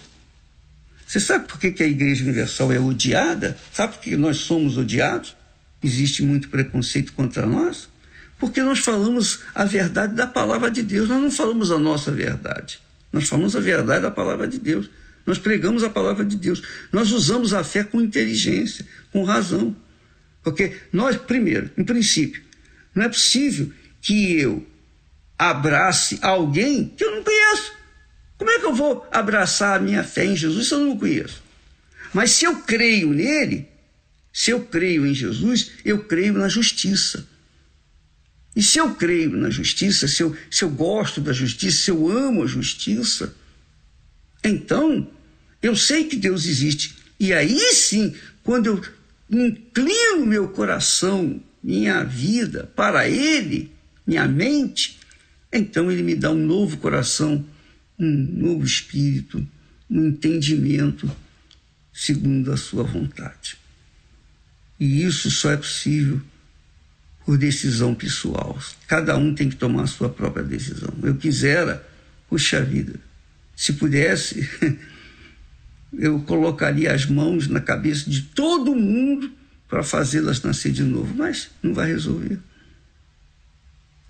Você 1.06 1.20
sabe 1.20 1.46
por 1.46 1.58
que, 1.60 1.82
a 1.82 1.86
Igreja 1.86 2.24
Universal 2.24 2.72
é 2.72 2.80
odiada? 2.80 3.56
Sabe 3.72 3.94
por 3.94 4.02
que 4.02 4.16
nós 4.16 4.38
somos 4.38 4.76
odiados? 4.76 5.36
Existe 5.82 6.22
muito 6.22 6.48
preconceito 6.48 7.12
contra 7.12 7.46
nós? 7.46 7.88
Porque 8.38 8.60
nós 8.62 8.80
falamos 8.80 9.40
a 9.54 9.64
verdade 9.64 10.14
da 10.14 10.26
palavra 10.26 10.70
de 10.70 10.82
Deus, 10.82 11.08
nós 11.08 11.22
não 11.22 11.30
falamos 11.30 11.70
a 11.70 11.78
nossa 11.78 12.10
verdade. 12.10 12.80
Nós 13.12 13.28
falamos 13.28 13.54
a 13.54 13.60
verdade 13.60 14.02
da 14.02 14.10
palavra 14.10 14.48
de 14.48 14.58
Deus. 14.58 14.90
Nós 15.24 15.38
pregamos 15.38 15.84
a 15.84 15.90
palavra 15.90 16.24
de 16.24 16.36
Deus. 16.36 16.62
Nós 16.92 17.12
usamos 17.12 17.54
a 17.54 17.62
fé 17.62 17.84
com 17.84 18.00
inteligência, 18.00 18.84
com 19.12 19.22
razão. 19.22 19.74
Porque 20.42 20.76
nós, 20.92 21.16
primeiro, 21.16 21.70
em 21.78 21.84
princípio, 21.84 22.42
não 22.94 23.04
é 23.04 23.08
possível 23.08 23.72
que 24.00 24.38
eu 24.38 24.66
abrace 25.38 26.18
alguém 26.20 26.92
que 26.96 27.04
eu 27.04 27.16
não 27.16 27.22
conheço. 27.22 27.75
Como 28.38 28.50
é 28.50 28.58
que 28.58 28.66
eu 28.66 28.74
vou 28.74 29.06
abraçar 29.10 29.76
a 29.76 29.82
minha 29.82 30.04
fé 30.04 30.24
em 30.24 30.36
Jesus 30.36 30.68
se 30.68 30.74
eu 30.74 30.80
não 30.80 30.98
conheço? 30.98 31.42
Mas 32.12 32.32
se 32.32 32.44
eu 32.44 32.56
creio 32.62 33.12
nele, 33.12 33.68
se 34.32 34.50
eu 34.50 34.64
creio 34.64 35.06
em 35.06 35.14
Jesus, 35.14 35.70
eu 35.84 36.04
creio 36.04 36.34
na 36.34 36.48
justiça. 36.48 37.26
E 38.54 38.62
se 38.62 38.78
eu 38.78 38.94
creio 38.94 39.30
na 39.36 39.50
justiça, 39.50 40.08
se 40.08 40.22
eu, 40.22 40.34
se 40.50 40.64
eu 40.64 40.70
gosto 40.70 41.20
da 41.20 41.32
justiça, 41.32 41.82
se 41.82 41.90
eu 41.90 42.10
amo 42.10 42.42
a 42.42 42.46
justiça, 42.46 43.34
então 44.42 45.10
eu 45.62 45.74
sei 45.76 46.04
que 46.04 46.16
Deus 46.16 46.46
existe. 46.46 46.96
E 47.18 47.32
aí 47.32 47.58
sim, 47.74 48.14
quando 48.42 48.66
eu 48.66 48.82
inclino 49.30 50.24
meu 50.24 50.48
coração, 50.48 51.42
minha 51.62 52.04
vida 52.04 52.70
para 52.76 53.08
Ele, 53.08 53.72
minha 54.06 54.26
mente, 54.26 54.98
então 55.52 55.90
Ele 55.90 56.02
me 56.02 56.14
dá 56.14 56.30
um 56.30 56.46
novo 56.46 56.76
coração 56.78 57.44
um 57.98 58.10
novo 58.10 58.64
espírito, 58.64 59.46
um 59.90 60.06
entendimento 60.06 61.10
segundo 61.92 62.52
a 62.52 62.56
sua 62.56 62.82
vontade. 62.82 63.56
E 64.78 65.02
isso 65.02 65.30
só 65.30 65.52
é 65.52 65.56
possível 65.56 66.20
por 67.24 67.38
decisão 67.38 67.94
pessoal. 67.94 68.58
Cada 68.86 69.16
um 69.16 69.34
tem 69.34 69.48
que 69.48 69.56
tomar 69.56 69.84
a 69.84 69.86
sua 69.86 70.08
própria 70.08 70.44
decisão. 70.44 70.94
Eu 71.02 71.16
quisera, 71.16 71.86
puxa 72.28 72.62
vida, 72.62 73.00
se 73.56 73.72
pudesse, 73.72 74.48
eu 75.98 76.20
colocaria 76.20 76.92
as 76.92 77.06
mãos 77.06 77.48
na 77.48 77.60
cabeça 77.60 78.08
de 78.10 78.22
todo 78.22 78.76
mundo 78.76 79.32
para 79.68 79.82
fazê-las 79.82 80.42
nascer 80.42 80.70
de 80.70 80.82
novo, 80.82 81.14
mas 81.14 81.50
não 81.62 81.74
vai 81.74 81.88
resolver. 81.88 82.38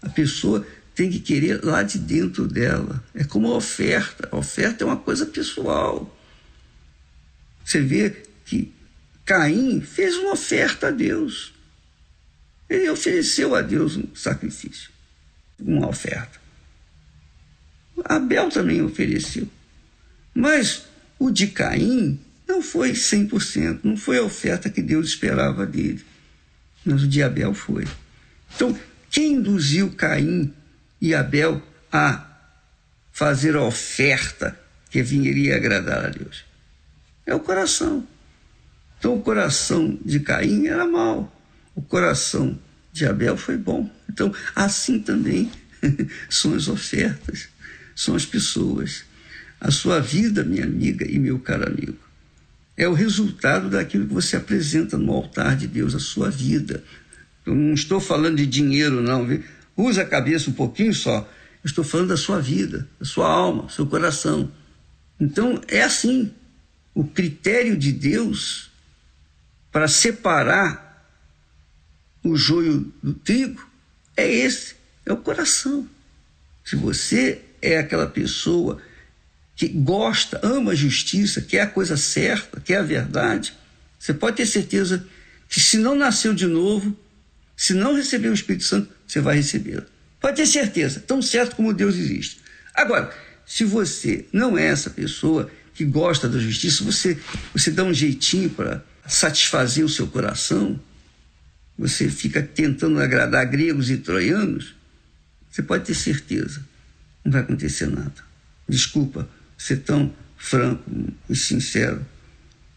A 0.02 0.08
pessoa 0.08 0.66
tem 0.96 1.10
que 1.10 1.20
querer 1.20 1.62
lá 1.62 1.82
de 1.82 1.98
dentro 1.98 2.48
dela. 2.48 3.04
É 3.14 3.22
como 3.22 3.52
a 3.52 3.56
oferta. 3.56 4.30
A 4.32 4.36
oferta 4.36 4.82
é 4.82 4.86
uma 4.86 4.96
coisa 4.96 5.26
pessoal. 5.26 6.18
Você 7.62 7.82
vê 7.82 8.10
que 8.46 8.72
Caim 9.26 9.82
fez 9.82 10.16
uma 10.16 10.32
oferta 10.32 10.88
a 10.88 10.90
Deus. 10.90 11.52
Ele 12.68 12.88
ofereceu 12.88 13.54
a 13.54 13.60
Deus 13.60 13.96
um 13.96 14.14
sacrifício, 14.14 14.90
uma 15.60 15.86
oferta. 15.86 16.40
Abel 18.04 18.48
também 18.48 18.80
ofereceu. 18.80 19.46
Mas 20.34 20.86
o 21.18 21.30
de 21.30 21.48
Caim 21.48 22.18
não 22.48 22.62
foi 22.62 22.92
100%, 22.92 23.80
não 23.84 23.98
foi 23.98 24.18
a 24.18 24.22
oferta 24.22 24.70
que 24.70 24.80
Deus 24.80 25.08
esperava 25.08 25.66
dele. 25.66 26.02
Mas 26.84 27.02
o 27.02 27.08
de 27.08 27.22
Abel 27.22 27.52
foi. 27.52 27.86
Então, 28.54 28.78
quem 29.10 29.34
induziu 29.34 29.90
Caim 29.90 30.52
e 31.00 31.14
Abel 31.14 31.62
a 31.92 32.24
fazer 33.12 33.56
a 33.56 33.62
oferta 33.62 34.58
que 34.90 35.02
viria 35.02 35.56
agradar 35.56 36.06
a 36.06 36.08
Deus? 36.08 36.44
É 37.24 37.34
o 37.34 37.40
coração. 37.40 38.06
Então 38.98 39.14
o 39.14 39.22
coração 39.22 39.98
de 40.04 40.20
Caim 40.20 40.66
era 40.66 40.86
mau, 40.86 41.32
o 41.74 41.82
coração 41.82 42.58
de 42.92 43.06
Abel 43.06 43.36
foi 43.36 43.56
bom. 43.56 43.90
Então 44.08 44.34
assim 44.54 45.00
também 45.00 45.50
são 46.28 46.54
as 46.54 46.68
ofertas, 46.68 47.48
são 47.94 48.14
as 48.14 48.24
pessoas. 48.24 49.04
A 49.60 49.70
sua 49.70 50.00
vida, 50.00 50.44
minha 50.44 50.64
amiga 50.64 51.06
e 51.10 51.18
meu 51.18 51.38
caro 51.38 51.66
amigo, 51.66 51.98
é 52.76 52.86
o 52.86 52.92
resultado 52.92 53.70
daquilo 53.70 54.06
que 54.06 54.12
você 54.12 54.36
apresenta 54.36 54.98
no 54.98 55.12
altar 55.12 55.56
de 55.56 55.66
Deus, 55.66 55.94
a 55.94 55.98
sua 55.98 56.30
vida. 56.30 56.84
Eu 57.44 57.54
não 57.54 57.72
estou 57.72 58.00
falando 58.00 58.36
de 58.36 58.46
dinheiro, 58.46 59.00
não. 59.00 59.26
Viu? 59.26 59.42
Usa 59.76 60.02
a 60.02 60.06
cabeça 60.06 60.50
um 60.50 60.52
pouquinho 60.52 60.94
só. 60.94 61.28
Estou 61.64 61.84
falando 61.84 62.08
da 62.08 62.16
sua 62.16 62.40
vida, 62.40 62.88
da 62.98 63.04
sua 63.04 63.28
alma, 63.28 63.68
seu 63.68 63.86
coração. 63.86 64.50
Então 65.20 65.60
é 65.68 65.82
assim. 65.82 66.32
O 66.94 67.04
critério 67.04 67.76
de 67.76 67.92
Deus 67.92 68.70
para 69.70 69.86
separar 69.86 71.06
o 72.24 72.34
joio 72.36 72.92
do 73.02 73.12
trigo 73.12 73.68
é 74.16 74.26
esse, 74.26 74.74
é 75.04 75.12
o 75.12 75.18
coração. 75.18 75.86
Se 76.64 76.74
você 76.74 77.42
é 77.60 77.78
aquela 77.78 78.06
pessoa 78.06 78.80
que 79.54 79.68
gosta, 79.68 80.40
ama 80.42 80.72
a 80.72 80.74
justiça, 80.74 81.42
quer 81.42 81.60
a 81.60 81.66
coisa 81.66 81.96
certa, 81.96 82.60
quer 82.60 82.78
a 82.78 82.82
verdade, 82.82 83.54
você 83.98 84.14
pode 84.14 84.36
ter 84.36 84.46
certeza 84.46 85.06
que 85.48 85.60
se 85.60 85.78
não 85.78 85.94
nasceu 85.94 86.32
de 86.32 86.46
novo, 86.46 86.96
se 87.56 87.74
não 87.74 87.94
recebeu 87.94 88.30
o 88.30 88.34
Espírito 88.34 88.64
Santo, 88.64 88.95
você 89.06 89.20
vai 89.20 89.36
recebê-lo. 89.36 89.86
Pode 90.20 90.36
ter 90.36 90.46
certeza, 90.46 91.00
tão 91.00 91.22
certo 91.22 91.56
como 91.56 91.72
Deus 91.72 91.94
existe. 91.96 92.40
Agora, 92.74 93.12
se 93.46 93.64
você 93.64 94.26
não 94.32 94.58
é 94.58 94.66
essa 94.66 94.90
pessoa 94.90 95.50
que 95.74 95.84
gosta 95.84 96.28
da 96.28 96.38
justiça, 96.38 96.82
você, 96.82 97.18
você 97.52 97.70
dá 97.70 97.84
um 97.84 97.94
jeitinho 97.94 98.50
para 98.50 98.82
satisfazer 99.06 99.84
o 99.84 99.88
seu 99.88 100.06
coração, 100.06 100.80
você 101.78 102.08
fica 102.08 102.42
tentando 102.42 102.98
agradar 103.00 103.46
gregos 103.46 103.90
e 103.90 103.98
troianos, 103.98 104.74
você 105.50 105.62
pode 105.62 105.84
ter 105.84 105.94
certeza, 105.94 106.60
não 107.24 107.32
vai 107.32 107.42
acontecer 107.42 107.86
nada. 107.86 108.24
Desculpa 108.68 109.28
ser 109.56 109.78
tão 109.78 110.12
franco 110.36 110.90
e 111.28 111.36
sincero 111.36 112.04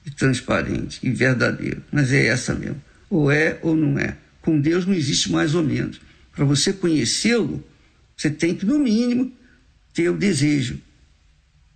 e 0.05 0.11
transparente 0.11 0.99
e 1.01 1.09
verdadeiro, 1.09 1.83
mas 1.91 2.11
é 2.11 2.27
essa 2.27 2.53
mesmo. 2.53 2.81
Ou 3.09 3.31
é 3.31 3.59
ou 3.61 3.75
não 3.75 3.97
é. 3.97 4.17
Com 4.41 4.59
Deus 4.59 4.85
não 4.85 4.93
existe 4.93 5.31
mais 5.31 5.55
ou 5.55 5.63
menos. 5.63 5.99
Para 6.39 6.45
você 6.45 6.71
conhecê-lo, 6.71 7.61
você 8.15 8.29
tem 8.29 8.55
que, 8.55 8.65
no 8.65 8.79
mínimo, 8.79 9.29
ter 9.93 10.07
o 10.07 10.15
desejo 10.15 10.79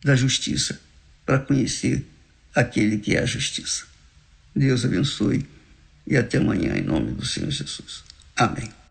da 0.02 0.16
justiça 0.16 0.80
para 1.26 1.38
conhecer 1.38 2.06
aquele 2.56 2.98
que 2.98 3.14
é 3.14 3.20
a 3.20 3.26
justiça. 3.26 3.86
Deus 4.56 4.86
abençoe 4.86 5.46
e 6.08 6.16
até 6.16 6.38
amanhã, 6.38 6.78
em 6.78 6.82
nome 6.82 7.12
do 7.12 7.26
Senhor 7.26 7.52
Jesus. 7.52 8.06
Amém. 8.38 8.83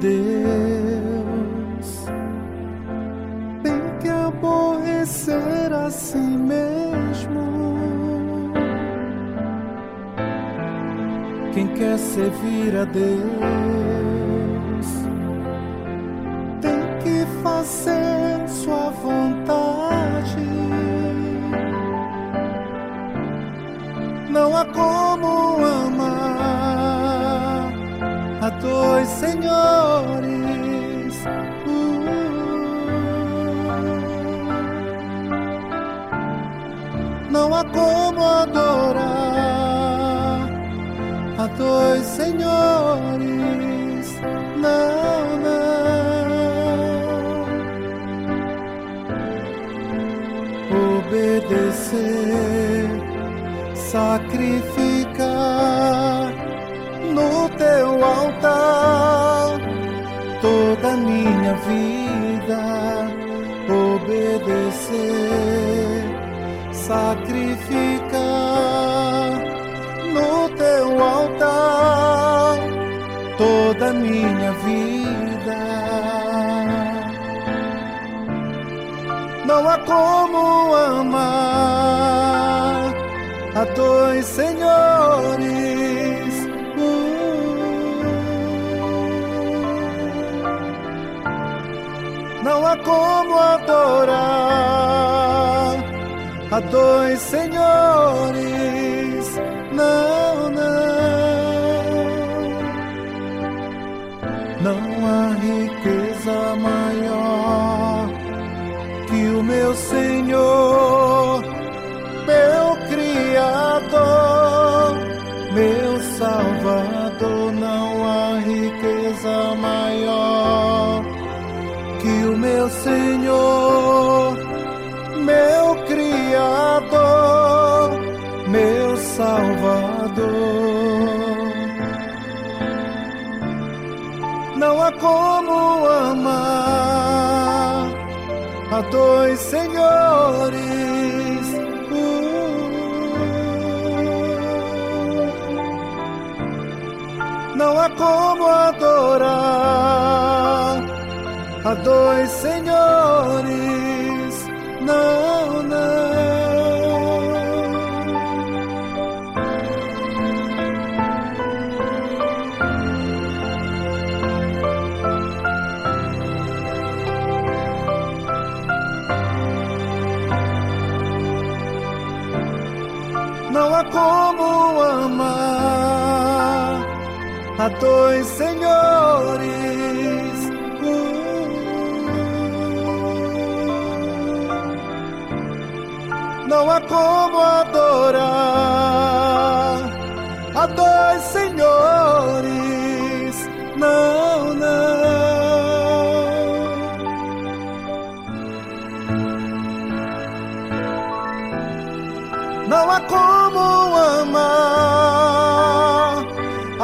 Ser 0.00 0.27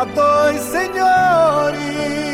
a 0.04 0.06
dois 0.06 0.60
senhores. 0.60 2.33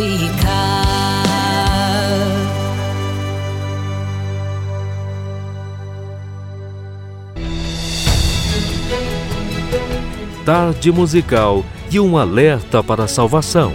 Ficar. 0.00 1.20
Tarde 10.44 10.90
musical 10.90 11.64
e 11.90 12.00
um 12.00 12.16
alerta 12.16 12.82
para 12.82 13.04
a 13.04 13.08
salvação. 13.08 13.72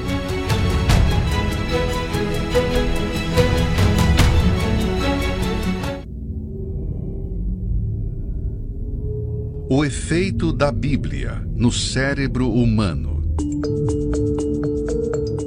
O 9.70 9.84
efeito 9.84 10.52
da 10.52 10.72
Bíblia 10.72 11.44
no 11.56 11.72
cérebro 11.72 12.50
humano. 12.52 13.24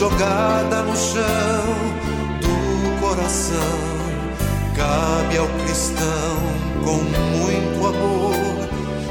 Jogada 0.00 0.80
no 0.80 0.96
chão 0.96 1.74
do 2.40 2.56
coração. 3.00 3.78
Cabe 4.74 5.36
ao 5.36 5.46
cristão 5.62 6.38
com 6.82 7.02
muito 7.36 7.86
amor 7.86 8.56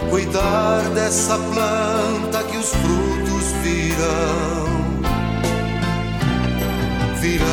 cuidar 0.09 0.81
dessa 0.95 1.37
planta 1.37 2.43
que 2.45 2.57
os 2.57 2.69
frutos 2.69 3.51
virão. 3.61 4.65
Virão 7.19 7.45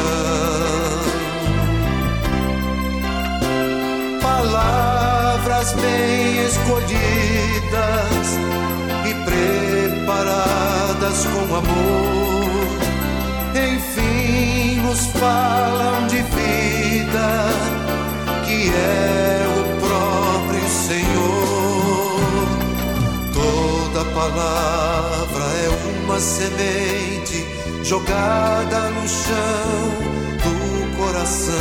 palavras 4.22 5.74
bem 5.74 6.46
escolhidas 6.46 8.28
e 9.04 9.12
preparadas 10.06 11.26
com 11.26 11.54
amor. 11.54 12.25
Nos 14.96 15.08
falam 15.08 16.06
de 16.06 16.22
vida 16.22 17.28
que 18.46 18.70
é 18.70 19.44
o 19.46 19.62
próprio 19.78 20.66
Senhor. 20.70 22.48
Toda 23.34 24.06
palavra 24.14 25.44
é 25.64 25.68
uma 26.00 26.18
semente 26.18 27.46
jogada 27.84 28.88
no 28.88 29.06
chão 29.06 29.84
do 30.42 30.96
coração. 30.96 31.54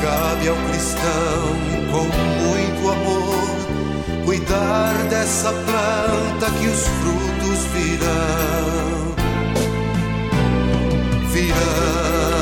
Cabe 0.00 0.48
ao 0.50 0.56
cristão 0.68 1.42
com 1.90 2.04
muito 2.44 2.90
amor 2.92 4.24
cuidar 4.24 4.94
dessa 5.10 5.50
planta 5.50 6.48
que 6.60 6.68
os 6.68 6.86
frutos 6.86 7.64
virão. 7.74 9.17
Virão. 11.38 12.37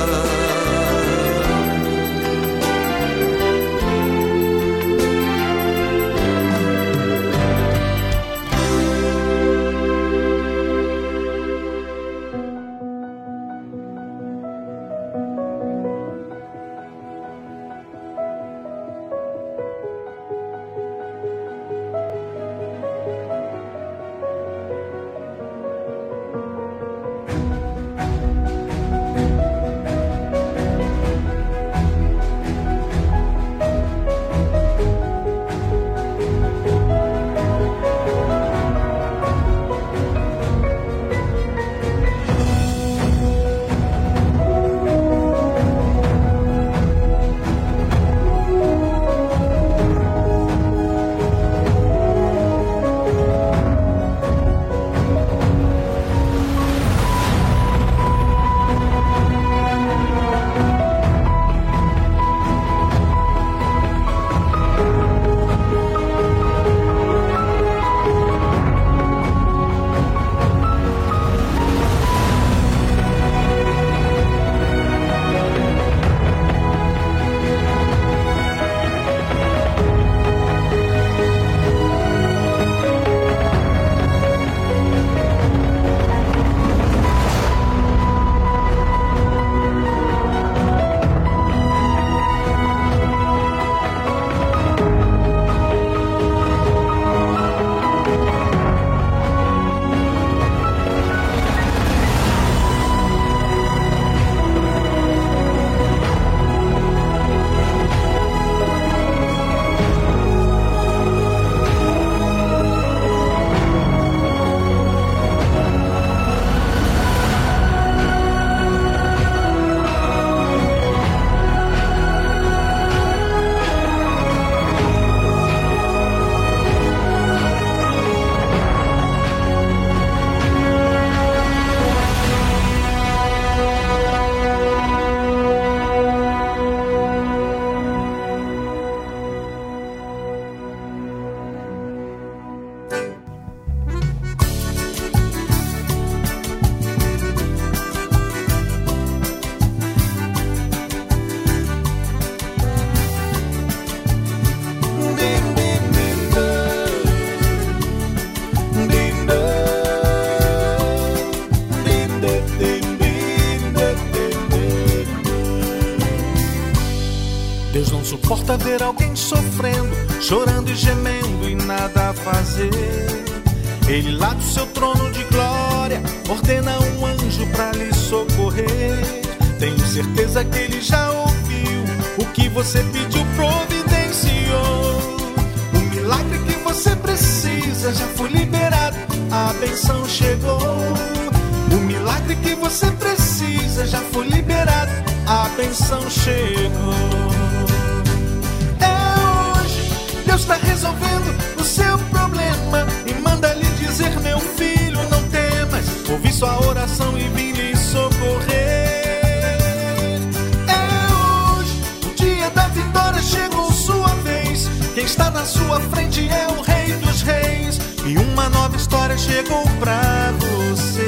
sua 215.77 215.81
frente 215.91 216.27
é 216.29 216.47
o 216.49 216.63
Rei 216.63 216.93
dos 216.95 217.23
Reis. 217.23 217.79
E 218.07 218.17
uma 218.17 218.49
nova 218.49 218.77
história 218.77 219.17
chegou 219.19 219.63
pra 219.79 220.33
você. 220.39 221.06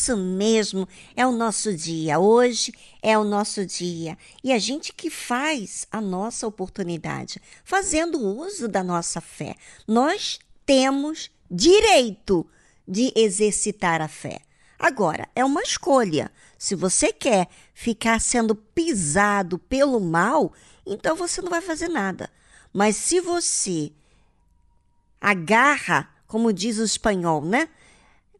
isso 0.00 0.16
mesmo, 0.16 0.88
é 1.14 1.26
o 1.26 1.32
nosso 1.32 1.74
dia. 1.76 2.18
Hoje 2.18 2.72
é 3.02 3.18
o 3.18 3.24
nosso 3.24 3.66
dia. 3.66 4.16
E 4.42 4.50
a 4.50 4.58
gente 4.58 4.94
que 4.94 5.10
faz 5.10 5.86
a 5.92 6.00
nossa 6.00 6.46
oportunidade, 6.46 7.40
fazendo 7.62 8.18
uso 8.18 8.66
da 8.66 8.82
nossa 8.82 9.20
fé. 9.20 9.54
Nós 9.86 10.38
temos 10.64 11.30
direito 11.50 12.46
de 12.88 13.12
exercitar 13.14 14.00
a 14.00 14.08
fé. 14.08 14.40
Agora, 14.78 15.28
é 15.34 15.44
uma 15.44 15.62
escolha. 15.62 16.32
Se 16.58 16.74
você 16.74 17.12
quer 17.12 17.48
ficar 17.74 18.18
sendo 18.20 18.54
pisado 18.54 19.58
pelo 19.58 20.00
mal, 20.00 20.54
então 20.86 21.14
você 21.14 21.42
não 21.42 21.50
vai 21.50 21.60
fazer 21.60 21.88
nada. 21.88 22.30
Mas 22.72 22.96
se 22.96 23.20
você 23.20 23.92
agarra, 25.20 26.08
como 26.26 26.52
diz 26.52 26.78
o 26.78 26.84
espanhol, 26.84 27.44
né? 27.44 27.68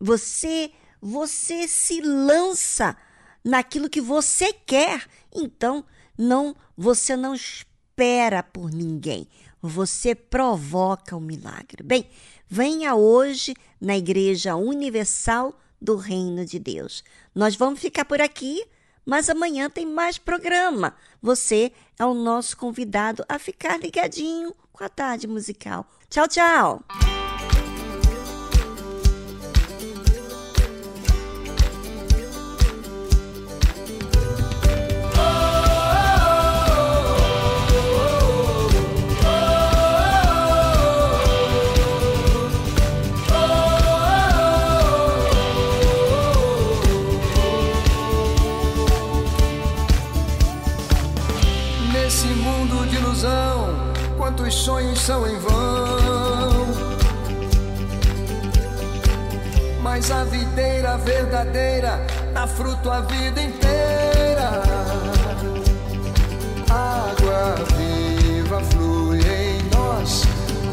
Você 0.00 0.72
você 1.00 1.66
se 1.66 2.00
lança 2.00 2.96
naquilo 3.44 3.88
que 3.88 4.00
você 4.00 4.52
quer. 4.52 5.06
Então, 5.34 5.84
não, 6.16 6.54
você 6.76 7.16
não 7.16 7.34
espera 7.34 8.42
por 8.42 8.70
ninguém. 8.70 9.26
Você 9.62 10.14
provoca 10.14 11.16
o 11.16 11.20
milagre. 11.20 11.82
Bem, 11.82 12.08
venha 12.48 12.94
hoje 12.94 13.54
na 13.80 13.96
Igreja 13.96 14.56
Universal 14.56 15.58
do 15.80 15.96
Reino 15.96 16.44
de 16.44 16.58
Deus. 16.58 17.02
Nós 17.34 17.56
vamos 17.56 17.80
ficar 17.80 18.04
por 18.04 18.20
aqui, 18.20 18.64
mas 19.04 19.30
amanhã 19.30 19.70
tem 19.70 19.86
mais 19.86 20.18
programa. 20.18 20.94
Você 21.22 21.72
é 21.98 22.04
o 22.04 22.14
nosso 22.14 22.56
convidado 22.56 23.24
a 23.28 23.38
ficar 23.38 23.78
ligadinho 23.78 24.54
com 24.72 24.84
a 24.84 24.88
tarde 24.88 25.26
musical. 25.26 25.86
Tchau, 26.08 26.28
tchau! 26.28 27.19
mundo 52.70 52.86
de 52.88 52.96
ilusão, 52.96 53.74
quantos 54.16 54.54
sonhos 54.54 54.98
são 55.00 55.26
em 55.26 55.38
vão. 55.38 56.66
Mas 59.82 60.10
a 60.10 60.24
videira 60.24 60.96
verdadeira 60.98 62.00
dá 62.32 62.46
fruto 62.46 62.90
a 62.90 63.00
vida 63.00 63.42
inteira. 63.42 64.62
Água 66.70 67.56
viva 67.76 68.60
flui 68.70 69.18
em 69.20 69.62
nós 69.74 70.22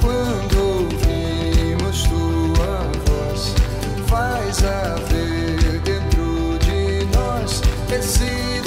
quando 0.02 0.84
ouvimos 0.84 2.04
tua 2.04 2.82
voz. 3.06 3.56
Faz 4.08 4.64
haver 4.64 5.80
dentro 5.82 6.60
de 6.60 7.06
nós 7.16 7.62
esse 7.92 8.67